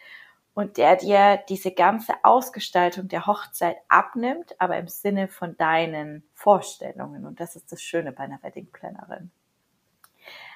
und 0.55 0.77
der 0.77 0.97
dir 0.97 1.41
diese 1.49 1.73
ganze 1.73 2.15
Ausgestaltung 2.23 3.09
der 3.09 3.27
Hochzeit 3.27 3.77
abnimmt, 3.89 4.55
aber 4.59 4.79
im 4.79 4.89
Sinne 4.89 5.29
von 5.29 5.57
deinen 5.57 6.25
Vorstellungen. 6.35 7.27
Und 7.27 7.41
das 7.41 7.57
ist 7.57 7.71
das 7.73 7.81
Schöne 7.83 8.13
bei 8.13 8.25
einer 8.25 8.43
Wedding-Plannerin. 8.43 9.31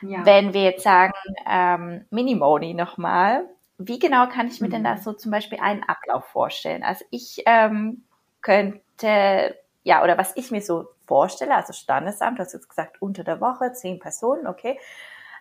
Ja. 0.03 0.27
Wenn 0.27 0.53
wir 0.53 0.63
jetzt 0.63 0.83
sagen, 0.83 1.15
ähm, 1.49 2.05
Minimoni 2.11 2.75
nochmal, 2.75 3.49
wie 3.79 3.99
genau 3.99 4.29
kann 4.29 4.49
ich 4.49 4.61
mir 4.61 4.69
mhm. 4.69 4.73
denn 4.73 4.85
da 4.85 4.97
so 4.99 5.13
zum 5.13 5.31
Beispiel 5.31 5.59
einen 5.61 5.83
Ablauf 5.83 6.27
vorstellen? 6.27 6.83
Also 6.83 7.05
ich 7.11 7.43
ähm, 7.47 8.05
könnte, 8.41 9.57
ja, 9.83 10.03
oder 10.03 10.19
was 10.19 10.37
ich 10.37 10.51
mir 10.51 10.61
so 10.61 10.87
vorstelle, 11.07 11.55
also 11.55 11.73
Standesamt, 11.73 12.39
du 12.39 12.43
hast 12.43 12.53
jetzt 12.53 12.69
gesagt, 12.69 13.01
unter 13.01 13.25
der 13.25 13.41
Woche, 13.41 13.73
zehn 13.73 13.99
Personen, 13.99 14.47
okay. 14.47 14.79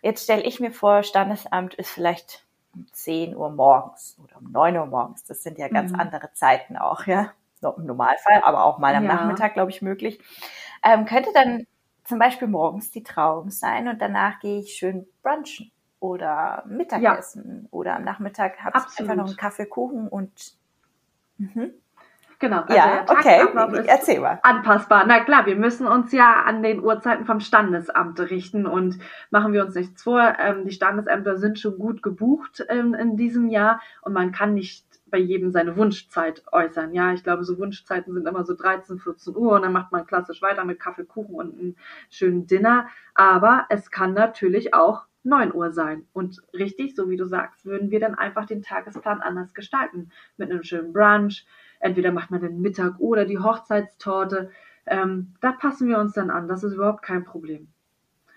Jetzt 0.02 0.24
stelle 0.24 0.44
ich 0.44 0.60
mir 0.60 0.72
vor, 0.72 1.04
Standesamt 1.04 1.76
ist 1.76 1.90
vielleicht 1.90 2.46
um 2.76 2.88
10 2.92 3.36
Uhr 3.36 3.52
morgens 3.52 4.18
oder 4.22 4.38
um 4.38 4.52
9 4.52 4.78
Uhr 4.78 4.86
morgens. 4.86 5.24
Das 5.24 5.44
sind 5.44 5.58
ja 5.58 5.68
ganz 5.68 5.92
mhm. 5.92 6.00
andere 6.00 6.32
Zeiten 6.34 6.78
auch, 6.78 7.06
ja. 7.06 7.32
Im 7.78 7.86
Normalfall, 7.86 8.42
aber 8.44 8.66
auch 8.66 8.78
mal 8.78 8.94
am 8.94 9.06
ja. 9.06 9.14
Nachmittag, 9.14 9.54
glaube 9.54 9.72
ich, 9.72 9.82
möglich. 9.82 10.20
Ähm, 10.84 11.06
könnte 11.06 11.30
dann 11.34 11.66
zum 12.04 12.20
Beispiel 12.20 12.50
morgens 12.50 12.92
die 12.92 13.04
Trauung 13.04 13.52
sein 13.52 13.88
und 13.88 14.02
danach 14.02 14.42
gehe 14.42 14.60
ich 14.60 14.74
schön 14.74 15.08
brunchen 15.22 15.72
oder 16.02 16.66
Mittagessen 16.68 17.62
ja. 17.64 17.68
oder 17.72 17.96
am 17.96 18.04
Nachmittag 18.04 18.60
habe 18.62 18.78
ich 18.78 19.00
einfach 19.00 19.16
noch 19.16 19.28
einen 19.28 19.38
Kaffee, 19.38 19.66
Kuchen 19.66 20.10
und 20.10 20.56
mhm. 21.38 21.74
Genau. 22.44 22.64
Also 22.64 22.76
ja, 22.76 23.06
okay. 23.08 23.42
Erzähl 23.88 24.20
mal. 24.20 24.38
Anpassbar. 24.44 25.06
Na 25.08 25.24
klar, 25.24 25.46
wir 25.46 25.56
müssen 25.56 25.88
uns 25.88 26.12
ja 26.12 26.44
an 26.44 26.62
den 26.62 26.84
Uhrzeiten 26.84 27.24
vom 27.24 27.40
Standesamt 27.40 28.20
richten 28.20 28.66
und 28.66 29.00
machen 29.32 29.54
wir 29.54 29.64
uns 29.66 29.76
nichts 29.76 30.04
vor. 30.04 30.36
Ähm, 30.38 30.66
die 30.66 30.74
Standesämter 30.74 31.38
sind 31.38 31.58
schon 31.58 31.78
gut 31.78 32.04
gebucht 32.04 32.66
ähm, 32.68 32.96
in 32.96 33.16
diesem 33.16 33.48
Jahr 33.48 33.80
und 34.02 34.12
man 34.12 34.34
kann 34.34 34.56
nicht 34.56 34.86
bei 35.10 35.20
jedem 35.20 35.52
seine 35.52 35.78
Wunschzeit 35.78 36.44
äußern. 36.52 36.94
Ja, 36.94 37.14
ich 37.14 37.24
glaube, 37.24 37.46
so 37.46 37.58
Wunschzeiten 37.58 38.14
sind 38.14 38.28
immer 38.28 38.44
so 38.44 38.56
13, 38.56 39.00
14 39.00 39.38
Uhr 39.38 39.54
und 39.54 39.62
dann 39.62 39.72
macht 39.72 39.94
man 39.94 40.06
klassisch 40.06 40.42
weiter 40.42 40.66
mit 40.66 40.82
Kaffee, 40.82 41.06
Kuchen 41.06 41.36
und 41.36 41.58
einem 41.58 41.76
schönen 42.10 42.46
Dinner. 42.46 42.90
Aber 43.16 43.68
es 43.70 43.90
kann 43.90 44.14
natürlich 44.14 44.74
auch 44.74 45.06
9 45.24 45.54
Uhr 45.54 45.72
sein. 45.72 46.06
Und 46.12 46.42
richtig, 46.54 46.96
so 46.96 47.10
wie 47.10 47.16
du 47.16 47.26
sagst, 47.26 47.66
würden 47.66 47.90
wir 47.90 48.02
dann 48.02 48.16
einfach 48.16 48.46
den 48.46 48.62
Tagesplan 48.62 49.22
anders 49.22 49.54
gestalten. 49.54 50.12
Mit 50.36 50.52
einem 50.52 50.64
schönen 50.64 50.92
Brunch, 50.92 51.46
Entweder 51.84 52.14
macht 52.14 52.32
man 52.32 52.40
den 52.40 52.62
Mittag 52.62 52.98
oder 53.00 53.26
die 53.26 53.40
Hochzeitstorte. 53.40 54.52
Ähm, 54.86 55.34
da 55.42 55.52
passen 55.52 55.90
wir 55.90 56.00
uns 56.00 56.14
dann 56.14 56.30
an. 56.30 56.48
Das 56.48 56.64
ist 56.64 56.76
überhaupt 56.76 57.02
kein 57.02 57.26
Problem. 57.26 57.68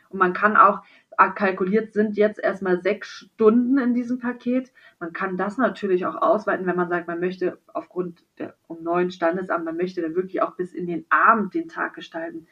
Und 0.08 0.18
man 0.18 0.32
kann 0.32 0.56
auch, 0.56 0.82
ah, 1.16 1.30
kalkuliert 1.30 1.92
sind 1.92 2.16
jetzt 2.16 2.42
erstmal 2.42 2.82
sechs 2.82 3.08
Stunden 3.08 3.78
in 3.78 3.94
diesem 3.94 4.18
Paket. 4.18 4.72
Man 4.98 5.12
kann 5.12 5.36
das 5.36 5.58
natürlich 5.58 6.06
auch 6.06 6.16
ausweiten, 6.16 6.66
wenn 6.66 6.74
man 6.74 6.88
sagt, 6.88 7.06
man 7.06 7.20
möchte 7.20 7.58
aufgrund 7.72 8.24
der 8.38 8.56
um 8.66 8.82
neuen 8.82 9.12
Standesamt, 9.12 9.64
man 9.64 9.76
möchte 9.76 10.02
dann 10.02 10.16
wirklich 10.16 10.42
auch 10.42 10.56
bis 10.56 10.74
in 10.74 10.88
den 10.88 11.06
Abend 11.08 11.54
den 11.54 11.68
Tag 11.68 11.94
gestalten. 11.94 12.48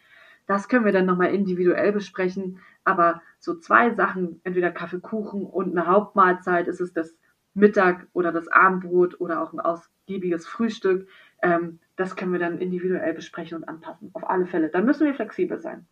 Das 0.46 0.68
können 0.68 0.84
wir 0.84 0.92
dann 0.92 1.06
nochmal 1.06 1.34
individuell 1.34 1.90
besprechen. 1.90 2.60
Aber 2.84 3.20
so 3.40 3.58
zwei 3.58 3.92
Sachen, 3.94 4.40
entweder 4.44 4.70
Kaffee, 4.70 5.00
Kuchen 5.00 5.44
und 5.44 5.76
eine 5.76 5.88
Hauptmahlzeit, 5.88 6.68
ist 6.68 6.80
es 6.80 6.92
das 6.92 7.16
Mittag 7.54 8.06
oder 8.12 8.32
das 8.32 8.48
Abendbrot 8.48 9.20
oder 9.20 9.42
auch 9.42 9.52
ein 9.52 9.60
ausgiebiges 9.60 10.46
Frühstück. 10.46 11.08
Ähm, 11.42 11.80
das 11.96 12.16
können 12.16 12.32
wir 12.32 12.40
dann 12.40 12.58
individuell 12.58 13.14
besprechen 13.14 13.56
und 13.58 13.68
anpassen. 13.68 14.10
Auf 14.12 14.28
alle 14.28 14.46
Fälle. 14.46 14.68
Dann 14.68 14.84
müssen 14.84 15.06
wir 15.06 15.14
flexibel 15.14 15.60
sein. 15.60 15.86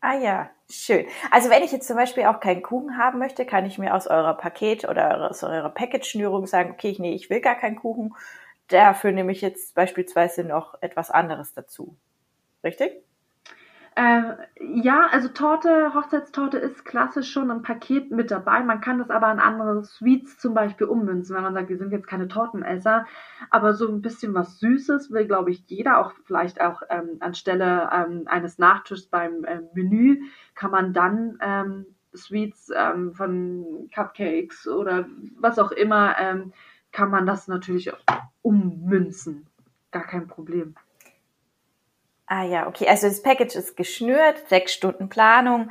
Ah 0.00 0.18
ja, 0.18 0.50
schön. 0.68 1.06
Also 1.30 1.48
wenn 1.48 1.62
ich 1.62 1.72
jetzt 1.72 1.86
zum 1.86 1.96
Beispiel 1.96 2.24
auch 2.24 2.38
keinen 2.38 2.62
Kuchen 2.62 2.98
haben 2.98 3.18
möchte, 3.18 3.46
kann 3.46 3.64
ich 3.64 3.78
mir 3.78 3.94
aus 3.94 4.06
eurer 4.06 4.34
Paket 4.34 4.86
oder 4.86 5.30
aus 5.30 5.42
eurer 5.42 5.70
Package-Schnürung 5.70 6.46
sagen, 6.46 6.72
okay, 6.72 6.90
ich, 6.90 6.98
nee, 6.98 7.14
ich 7.14 7.30
will 7.30 7.40
gar 7.40 7.54
keinen 7.54 7.76
Kuchen. 7.76 8.14
Dafür 8.68 9.12
nehme 9.12 9.32
ich 9.32 9.40
jetzt 9.40 9.74
beispielsweise 9.74 10.44
noch 10.44 10.74
etwas 10.82 11.10
anderes 11.10 11.54
dazu. 11.54 11.96
Richtig? 12.62 13.02
Äh, 13.96 14.34
ja, 14.60 15.06
also 15.12 15.28
Torte, 15.28 15.94
Hochzeitstorte 15.94 16.58
ist 16.58 16.84
klassisch 16.84 17.30
schon 17.30 17.50
ein 17.52 17.62
Paket 17.62 18.10
mit 18.10 18.32
dabei. 18.32 18.60
Man 18.64 18.80
kann 18.80 18.98
das 18.98 19.08
aber 19.08 19.28
an 19.28 19.38
andere 19.38 19.84
Sweets 19.84 20.36
zum 20.38 20.52
Beispiel 20.52 20.88
ummünzen, 20.88 21.36
wenn 21.36 21.44
man 21.44 21.54
sagt, 21.54 21.68
wir 21.68 21.78
sind 21.78 21.92
jetzt 21.92 22.08
keine 22.08 22.26
Tortenesser, 22.26 23.06
aber 23.50 23.72
so 23.74 23.88
ein 23.88 24.02
bisschen 24.02 24.34
was 24.34 24.58
Süßes 24.58 25.12
will, 25.12 25.26
glaube 25.26 25.52
ich, 25.52 25.62
jeder, 25.68 25.98
auch 25.98 26.12
vielleicht 26.24 26.60
auch 26.60 26.82
ähm, 26.90 27.18
anstelle 27.20 27.88
ähm, 27.92 28.24
eines 28.26 28.58
Nachtisches 28.58 29.06
beim 29.06 29.44
äh, 29.44 29.60
Menü, 29.74 30.22
kann 30.56 30.72
man 30.72 30.92
dann 30.92 31.38
ähm, 31.40 31.86
Sweets 32.16 32.70
ähm, 32.74 33.12
von 33.12 33.88
Cupcakes 33.94 34.66
oder 34.66 35.06
was 35.38 35.60
auch 35.60 35.70
immer, 35.70 36.18
ähm, 36.18 36.52
kann 36.90 37.10
man 37.10 37.26
das 37.26 37.46
natürlich 37.46 37.92
auch 37.92 37.98
ummünzen. 38.42 39.46
Gar 39.92 40.04
kein 40.04 40.26
Problem. 40.26 40.74
Ah 42.26 42.44
ja, 42.44 42.66
okay. 42.66 42.88
Also 42.88 43.08
das 43.08 43.22
Package 43.22 43.54
ist 43.56 43.76
geschnürt, 43.76 44.48
sechs 44.48 44.72
Stunden 44.72 45.08
Planung. 45.08 45.70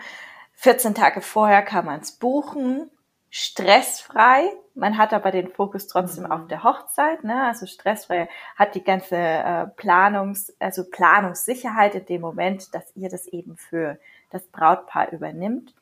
14 0.55 0.93
Tage 0.93 1.21
vorher 1.21 1.61
kann 1.63 1.85
man 1.85 1.99
es 1.99 2.11
buchen, 2.11 2.89
stressfrei. 3.29 4.49
Man 4.75 4.97
hat 4.97 5.13
aber 5.13 5.31
den 5.31 5.49
Fokus 5.49 5.87
trotzdem 5.87 6.25
mhm. 6.25 6.31
auf 6.31 6.47
der 6.47 6.63
Hochzeit, 6.63 7.23
ne? 7.23 7.43
Also 7.47 7.65
stressfrei 7.65 8.29
hat 8.55 8.75
die 8.75 8.83
ganze 8.83 9.15
äh, 9.15 9.67
Planungs, 9.75 10.55
also 10.59 10.83
Planungssicherheit 10.89 11.95
in 11.95 12.05
dem 12.05 12.21
Moment, 12.21 12.73
dass 12.73 12.95
ihr 12.95 13.09
das 13.09 13.27
eben 13.27 13.57
für 13.57 13.99
das 14.29 14.47
Brautpaar 14.47 15.11
übernimmt 15.11 15.73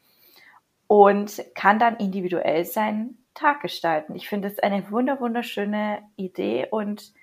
und 0.88 1.44
kann 1.56 1.80
dann 1.80 1.98
individuell 1.98 2.66
seinen 2.66 3.18
Tag 3.34 3.62
gestalten. 3.62 4.16
Ich 4.16 4.28
finde 4.28 4.50
es 4.50 4.60
eine 4.60 4.90
wunder 4.92 5.20
wunderschöne 5.20 6.02
Idee 6.18 6.68
und 6.70 7.14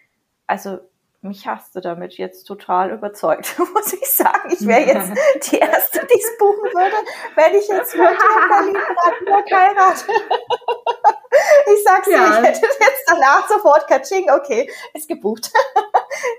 also 0.47 0.79
mich 1.29 1.47
hast 1.47 1.77
du 1.77 1.81
damit 1.81 2.15
jetzt 2.15 2.45
total 2.45 2.91
überzeugt, 2.91 3.59
muss 3.75 3.93
ich 3.93 4.11
sagen. 4.11 4.51
Ich 4.51 4.67
wäre 4.67 4.81
jetzt 4.81 5.13
die 5.51 5.59
Erste, 5.59 6.01
die 6.07 6.21
es 6.21 6.39
buchen 6.39 6.71
würde, 6.75 6.97
wenn 7.37 7.55
ich 7.55 7.69
jetzt 7.69 7.95
heute 7.95 8.13
in 8.13 8.49
Berlin 8.49 8.79
Brandenburg 8.97 9.53
heirate. 9.53 10.05
Ich 11.73 11.85
sag's 11.85 12.09
ja. 12.09 12.41
dir, 12.41 12.43
ich 12.43 12.49
hätte 12.49 12.67
jetzt 12.81 13.03
danach 13.07 13.49
sofort 13.49 13.87
Katsching, 13.87 14.31
okay, 14.31 14.71
ist 14.95 15.09
gebucht. 15.09 15.53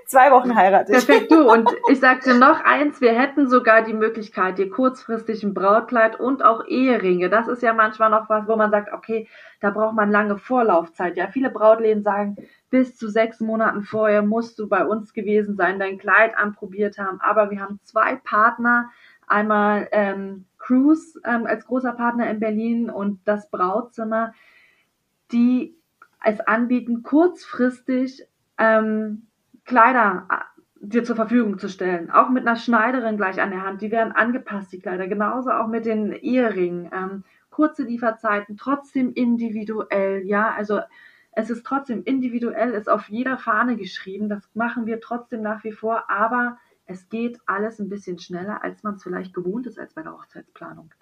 Zwei 0.06 0.30
Wochen 0.30 0.56
heirate 0.56 0.92
ich. 0.92 1.06
Perfekt, 1.06 1.32
du. 1.32 1.50
Und 1.50 1.68
ich 1.90 2.00
sagte 2.00 2.34
noch 2.38 2.64
eins, 2.64 3.00
wir 3.00 3.12
hätten 3.12 3.48
sogar 3.48 3.82
die 3.82 3.94
Möglichkeit, 3.94 4.58
dir 4.58 4.68
kurzfristig 4.68 5.42
ein 5.42 5.54
Brautkleid 5.54 6.18
und 6.18 6.44
auch 6.44 6.66
Eheringe. 6.66 7.30
Das 7.30 7.48
ist 7.48 7.62
ja 7.62 7.72
manchmal 7.72 8.10
noch 8.10 8.28
was, 8.28 8.48
wo 8.48 8.56
man 8.56 8.70
sagt, 8.70 8.92
okay, 8.92 9.28
da 9.60 9.70
braucht 9.70 9.94
man 9.94 10.10
lange 10.10 10.38
Vorlaufzeit. 10.38 11.16
Ja, 11.16 11.28
viele 11.28 11.50
Brautläden 11.50 12.02
sagen, 12.02 12.36
bis 12.70 12.96
zu 12.96 13.08
sechs 13.08 13.40
Monaten 13.40 13.82
vorher 13.82 14.22
musst 14.22 14.58
du 14.58 14.68
bei 14.68 14.84
uns 14.84 15.12
gewesen 15.12 15.56
sein, 15.56 15.78
dein 15.78 15.98
Kleid 15.98 16.36
anprobiert 16.36 16.98
haben. 16.98 17.20
Aber 17.20 17.50
wir 17.50 17.60
haben 17.60 17.80
zwei 17.84 18.16
Partner, 18.16 18.90
einmal 19.26 19.88
ähm, 19.92 20.46
Cruise 20.58 21.20
ähm, 21.24 21.46
als 21.46 21.66
großer 21.66 21.92
Partner 21.92 22.30
in 22.30 22.40
Berlin 22.40 22.90
und 22.90 23.20
das 23.24 23.50
Brautzimmer, 23.50 24.34
die 25.32 25.76
es 26.24 26.40
anbieten, 26.40 27.02
kurzfristig 27.02 28.26
ähm, 28.58 29.26
Kleider 29.64 30.26
äh, 30.30 30.60
dir 30.80 31.04
zur 31.04 31.16
Verfügung 31.16 31.58
zu 31.58 31.68
stellen. 31.68 32.10
Auch 32.10 32.30
mit 32.30 32.46
einer 32.46 32.56
Schneiderin 32.56 33.16
gleich 33.16 33.40
an 33.40 33.50
der 33.50 33.64
Hand. 33.64 33.82
Die 33.82 33.90
werden 33.90 34.12
angepasst, 34.12 34.72
die 34.72 34.80
Kleider. 34.80 35.08
Genauso 35.08 35.50
auch 35.50 35.66
mit 35.66 35.84
den 35.84 36.12
Eheringen. 36.12 36.90
Ähm, 36.92 37.24
kurze 37.50 37.82
Lieferzeiten, 37.82 38.56
trotzdem 38.56 39.12
individuell. 39.12 40.22
Ja, 40.24 40.52
also 40.52 40.80
es 41.32 41.50
ist 41.50 41.64
trotzdem 41.64 42.02
individuell, 42.04 42.72
ist 42.72 42.88
auf 42.88 43.08
jeder 43.08 43.38
Fahne 43.38 43.76
geschrieben. 43.76 44.28
Das 44.28 44.48
machen 44.54 44.86
wir 44.86 45.00
trotzdem 45.00 45.42
nach 45.42 45.62
wie 45.64 45.72
vor, 45.72 46.10
aber 46.10 46.58
es 46.86 47.08
geht 47.08 47.38
alles 47.46 47.78
ein 47.78 47.88
bisschen 47.88 48.18
schneller, 48.18 48.64
als 48.64 48.82
man 48.82 48.94
es 48.94 49.02
vielleicht 49.02 49.34
gewohnt 49.34 49.66
ist 49.66 49.78
als 49.78 49.94
bei 49.94 50.02
der 50.02 50.12
Hochzeitsplanung. 50.12 50.92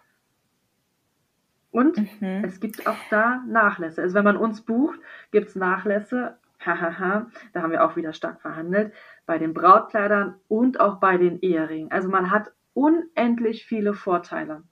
Und 1.70 1.96
mhm. 2.20 2.44
es 2.44 2.60
gibt 2.60 2.86
auch 2.86 2.98
da 3.10 3.42
Nachlässe. 3.46 4.02
Also 4.02 4.14
wenn 4.14 4.24
man 4.24 4.36
uns 4.36 4.62
bucht, 4.62 4.98
gibt 5.30 5.48
es 5.48 5.56
Nachlässe. 5.56 6.36
Hahaha, 6.64 7.30
da 7.52 7.62
haben 7.62 7.70
wir 7.70 7.84
auch 7.84 7.96
wieder 7.96 8.12
stark 8.12 8.40
verhandelt. 8.40 8.92
Bei 9.26 9.38
den 9.38 9.54
Brautkleidern 9.54 10.40
und 10.48 10.80
auch 10.80 10.96
bei 10.96 11.16
den 11.16 11.40
Eheringen. 11.40 11.90
Also 11.92 12.08
man 12.08 12.30
hat 12.30 12.52
unendlich 12.74 13.64
viele 13.66 13.94
Vorteile. 13.94 14.62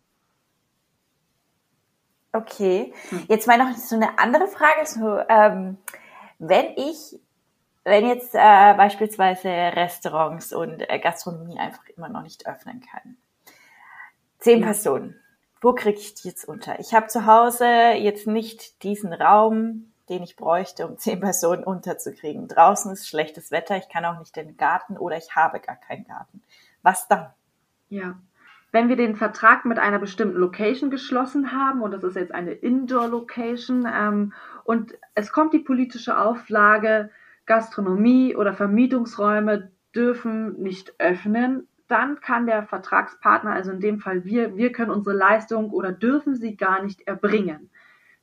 Okay, 2.32 2.92
hm. 3.08 3.24
jetzt 3.28 3.46
mal 3.46 3.58
noch 3.58 3.74
so 3.76 3.96
eine 3.96 4.18
andere 4.18 4.46
Frage. 4.46 4.84
So, 4.86 5.18
ähm, 5.28 5.78
wenn 6.38 6.66
ich, 6.76 7.18
wenn 7.84 8.06
jetzt 8.06 8.34
äh, 8.34 8.74
beispielsweise 8.74 9.48
Restaurants 9.48 10.52
und 10.52 10.82
äh, 10.90 10.98
Gastronomie 10.98 11.58
einfach 11.58 11.86
immer 11.96 12.08
noch 12.08 12.22
nicht 12.22 12.46
öffnen 12.46 12.80
kann, 12.80 13.16
zehn 14.38 14.60
ja. 14.60 14.66
Personen, 14.66 15.18
wo 15.62 15.72
kriege 15.72 15.98
ich 15.98 16.14
die 16.14 16.28
jetzt 16.28 16.46
unter? 16.46 16.78
Ich 16.78 16.92
habe 16.92 17.06
zu 17.06 17.26
Hause 17.26 17.66
jetzt 17.94 18.26
nicht 18.26 18.82
diesen 18.82 19.12
Raum, 19.12 19.92
den 20.08 20.22
ich 20.22 20.36
bräuchte, 20.36 20.86
um 20.86 20.98
zehn 20.98 21.20
Personen 21.20 21.64
unterzukriegen. 21.64 22.48
Draußen 22.48 22.92
ist 22.92 23.08
schlechtes 23.08 23.50
Wetter, 23.50 23.76
ich 23.76 23.88
kann 23.88 24.04
auch 24.04 24.18
nicht 24.18 24.36
in 24.36 24.48
den 24.48 24.56
Garten 24.56 24.96
oder 24.96 25.16
ich 25.16 25.34
habe 25.34 25.60
gar 25.60 25.76
keinen 25.76 26.06
Garten. 26.06 26.42
Was 26.82 27.08
dann? 27.08 27.30
Ja, 27.88 28.16
wenn 28.72 28.88
wir 28.88 28.96
den 28.96 29.16
Vertrag 29.16 29.64
mit 29.64 29.78
einer 29.78 29.98
bestimmten 29.98 30.36
Location 30.36 30.90
geschlossen 30.90 31.52
haben, 31.52 31.82
und 31.82 31.92
das 31.92 32.04
ist 32.04 32.16
jetzt 32.16 32.34
eine 32.34 32.52
Indoor-Location, 32.52 33.88
ähm, 33.90 34.32
und 34.64 34.98
es 35.14 35.32
kommt 35.32 35.54
die 35.54 35.60
politische 35.60 36.18
Auflage, 36.18 37.10
Gastronomie 37.46 38.34
oder 38.34 38.52
Vermietungsräume 38.52 39.70
dürfen 39.94 40.60
nicht 40.60 40.94
öffnen, 40.98 41.68
dann 41.88 42.20
kann 42.20 42.46
der 42.46 42.64
Vertragspartner, 42.64 43.52
also 43.52 43.70
in 43.70 43.80
dem 43.80 44.00
Fall 44.00 44.24
wir, 44.24 44.56
wir 44.56 44.72
können 44.72 44.90
unsere 44.90 45.16
Leistung 45.16 45.70
oder 45.70 45.92
dürfen 45.92 46.34
sie 46.34 46.56
gar 46.56 46.82
nicht 46.82 47.02
erbringen. 47.06 47.70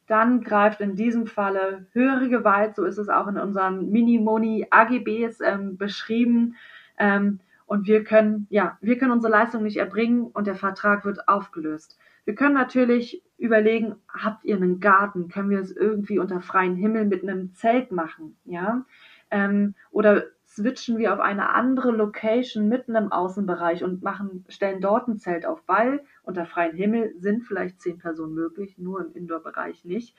Dann 0.07 0.41
greift 0.41 0.81
in 0.81 0.95
diesem 0.95 1.27
Falle 1.27 1.85
höhere 1.91 2.29
Gewalt, 2.29 2.75
so 2.75 2.83
ist 2.83 2.97
es 2.97 3.09
auch 3.09 3.27
in 3.27 3.37
unseren 3.37 3.89
Mini-Moni 3.89 4.67
AGBs 4.69 5.39
ähm, 5.41 5.77
beschrieben. 5.77 6.55
Ähm, 6.97 7.39
und 7.65 7.87
wir 7.87 8.03
können, 8.03 8.45
ja, 8.49 8.77
wir 8.81 8.97
können 8.97 9.11
unsere 9.11 9.31
Leistung 9.31 9.63
nicht 9.63 9.77
erbringen 9.77 10.23
und 10.23 10.47
der 10.47 10.55
Vertrag 10.55 11.05
wird 11.05 11.27
aufgelöst. 11.27 11.97
Wir 12.25 12.35
können 12.35 12.53
natürlich 12.53 13.23
überlegen, 13.37 13.95
habt 14.07 14.45
ihr 14.45 14.55
einen 14.55 14.79
Garten? 14.79 15.27
Können 15.27 15.49
wir 15.49 15.59
es 15.59 15.71
irgendwie 15.71 16.19
unter 16.19 16.41
freiem 16.41 16.75
Himmel 16.75 17.05
mit 17.05 17.23
einem 17.23 17.53
Zelt 17.53 17.91
machen? 17.91 18.37
Ja? 18.45 18.85
Ähm, 19.31 19.75
oder 19.91 20.23
switchen 20.55 20.97
wir 20.97 21.13
auf 21.13 21.19
eine 21.19 21.49
andere 21.49 21.91
Location 21.91 22.67
mitten 22.67 22.95
im 22.95 23.11
Außenbereich 23.11 23.83
und 23.83 24.01
machen, 24.03 24.45
stellen 24.49 24.81
dort 24.81 25.07
ein 25.07 25.17
Zelt 25.17 25.47
auf, 25.47 25.63
weil 25.65 26.03
unter 26.21 26.45
freiem 26.45 26.75
Himmel 26.75 27.15
sind 27.17 27.43
vielleicht 27.43 27.81
zehn 27.81 27.97
Personen 27.97 28.35
möglich, 28.35 28.77
nur 28.77 29.01
im 29.01 29.13
Indoor-Bereich 29.13 29.83
nicht. 29.83 30.15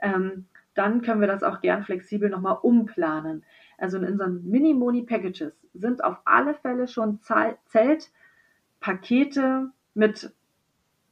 Ähm, 0.00 0.44
dann 0.74 1.00
können 1.02 1.22
wir 1.22 1.28
das 1.28 1.42
auch 1.42 1.60
gern 1.60 1.82
flexibel 1.84 2.28
nochmal 2.28 2.58
umplanen. 2.60 3.44
Also 3.78 3.96
in 3.96 4.04
unseren 4.04 4.44
Mini-Moni-Packages 4.44 5.54
sind 5.72 6.04
auf 6.04 6.18
alle 6.24 6.54
Fälle 6.54 6.86
schon 6.86 7.20
Zeltpakete 7.20 9.70
mit 9.94 10.32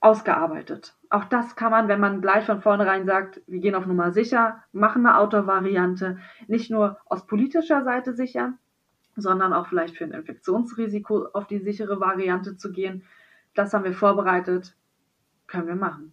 ausgearbeitet. 0.00 0.94
Auch 1.08 1.24
das 1.24 1.56
kann 1.56 1.70
man, 1.70 1.88
wenn 1.88 2.00
man 2.00 2.20
gleich 2.20 2.44
von 2.44 2.60
vornherein 2.60 3.06
sagt, 3.06 3.40
wir 3.46 3.60
gehen 3.60 3.74
auf 3.74 3.86
Nummer 3.86 4.12
sicher, 4.12 4.62
machen 4.72 5.06
eine 5.06 5.16
Outdoor-Variante, 5.18 6.18
nicht 6.46 6.70
nur 6.70 6.98
aus 7.06 7.26
politischer 7.26 7.84
Seite 7.84 8.12
sicher, 8.12 8.52
sondern 9.16 9.52
auch 9.52 9.66
vielleicht 9.66 9.96
für 9.96 10.04
ein 10.04 10.12
Infektionsrisiko 10.12 11.28
auf 11.32 11.46
die 11.46 11.58
sichere 11.58 12.00
Variante 12.00 12.56
zu 12.56 12.70
gehen. 12.72 13.04
Das 13.54 13.72
haben 13.72 13.84
wir 13.84 13.94
vorbereitet, 13.94 14.76
können 15.46 15.66
wir 15.66 15.74
machen. 15.74 16.12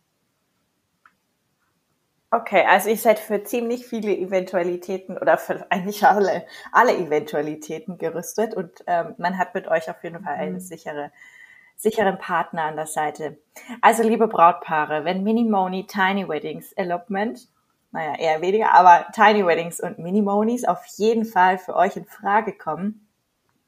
Okay, 2.32 2.66
also 2.68 2.90
ihr 2.90 2.98
seid 2.98 3.20
für 3.20 3.44
ziemlich 3.44 3.86
viele 3.86 4.18
Eventualitäten 4.18 5.20
oder 5.20 5.38
für 5.38 5.70
eigentlich 5.72 6.04
alle, 6.04 6.48
alle 6.72 6.98
Eventualitäten 6.98 8.00
gerüstet 8.00 8.56
und 8.56 8.84
ähm, 8.88 9.14
man 9.20 9.38
hat 9.38 9.54
mit 9.54 9.68
euch 9.68 9.88
auf 9.88 10.04
jeden 10.04 10.24
Fall 10.24 10.34
einen 10.34 10.56
mhm. 10.56 10.60
sichere, 10.60 11.12
sicheren 11.76 12.18
Partner 12.18 12.64
an 12.64 12.76
der 12.76 12.88
Seite. 12.88 13.38
Also 13.82 14.02
liebe 14.02 14.28
Brautpaare, 14.28 15.06
wenn 15.06 15.24
Mini-Moni, 15.24 15.86
Tiny 15.86 16.28
Weddings, 16.28 16.72
Elopement, 16.74 17.48
naja, 17.94 18.16
eher 18.18 18.42
weniger, 18.42 18.74
aber 18.74 19.06
Tiny 19.14 19.46
Weddings 19.46 19.80
und 19.80 20.00
Mini-Monis 20.00 20.66
auf 20.66 20.84
jeden 20.98 21.26
Fall 21.26 21.60
für 21.60 21.76
euch 21.76 21.96
in 21.96 22.06
Frage 22.06 22.54
kommen, 22.54 23.08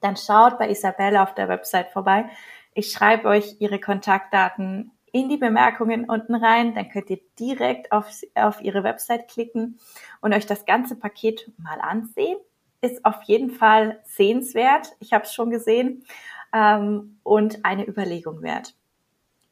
dann 0.01 0.17
schaut 0.17 0.57
bei 0.57 0.69
Isabelle 0.69 1.21
auf 1.21 1.36
der 1.36 1.47
Website 1.47 1.91
vorbei. 1.91 2.26
Ich 2.73 2.91
schreibe 2.91 3.30
euch 3.30 3.57
ihre 3.59 3.80
Kontaktdaten 3.80 4.91
in 5.11 5.30
die 5.30 5.38
Bemerkungen 5.38 6.09
unten 6.09 6.36
rein. 6.36 6.76
Dann 6.76 6.89
könnt 6.89 7.09
ihr 7.09 7.19
direkt 7.39 7.91
auf, 7.91 8.11
auf 8.34 8.61
ihre 8.61 8.84
Website 8.84 9.30
klicken 9.30 9.80
und 10.21 10.34
euch 10.34 10.45
das 10.45 10.65
ganze 10.65 10.95
Paket 10.95 11.51
mal 11.57 11.80
ansehen. 11.80 12.38
Ist 12.82 13.05
auf 13.05 13.21
jeden 13.23 13.51
Fall 13.51 14.01
sehenswert. 14.03 14.91
Ich 14.99 15.13
habe 15.13 15.23
es 15.23 15.34
schon 15.34 15.51
gesehen 15.51 16.03
ähm, 16.51 17.19
und 17.23 17.63
eine 17.63 17.88
Überlegung 17.88 18.41
wert. 18.41 18.76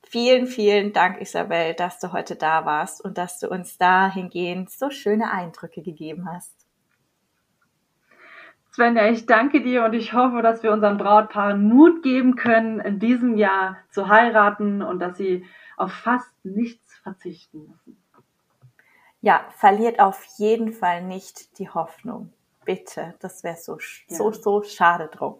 Vielen, 0.04 0.48
vielen 0.48 0.94
Dank, 0.94 1.22
Isabel, 1.22 1.74
dass 1.74 2.00
du 2.00 2.12
heute 2.12 2.36
da 2.36 2.66
warst 2.66 3.04
und 3.04 3.18
dass 3.18 3.40
du 3.40 3.50
uns 3.50 3.78
dahingehend 3.78 4.70
so 4.70 4.90
schöne 4.90 5.32
Eindrücke 5.32 5.82
gegeben 5.82 6.30
hast. 6.32 6.64
Svenja, 8.74 9.08
ich 9.10 9.28
danke 9.28 9.62
dir 9.62 9.86
und 9.86 9.94
ich 9.94 10.14
hoffe, 10.14 10.42
dass 10.42 10.64
wir 10.64 10.72
unseren 10.72 10.98
Brautpaaren 10.98 11.68
Mut 11.68 12.02
geben 12.02 12.36
können, 12.36 12.80
in 12.80 13.00
diesem 13.00 13.38
Jahr 13.38 13.78
zu 13.92 14.08
heiraten 14.08 14.82
und 14.82 15.00
dass 15.00 15.18
sie 15.18 15.46
auf 15.78 15.92
fast 15.92 16.34
nichts 16.44 16.96
verzichten 17.04 17.68
müssen. 17.68 18.04
Ja, 19.22 19.46
verliert 19.58 20.00
auf 20.00 20.26
jeden 20.38 20.74
Fall 20.74 21.04
nicht 21.04 21.60
die 21.60 21.70
Hoffnung. 21.70 22.34
Bitte, 22.66 23.14
das 23.20 23.44
wäre 23.44 23.58
so, 23.58 23.78
ja. 23.78 24.16
so, 24.18 24.32
so 24.32 24.64
schade 24.64 25.08
drum. 25.08 25.36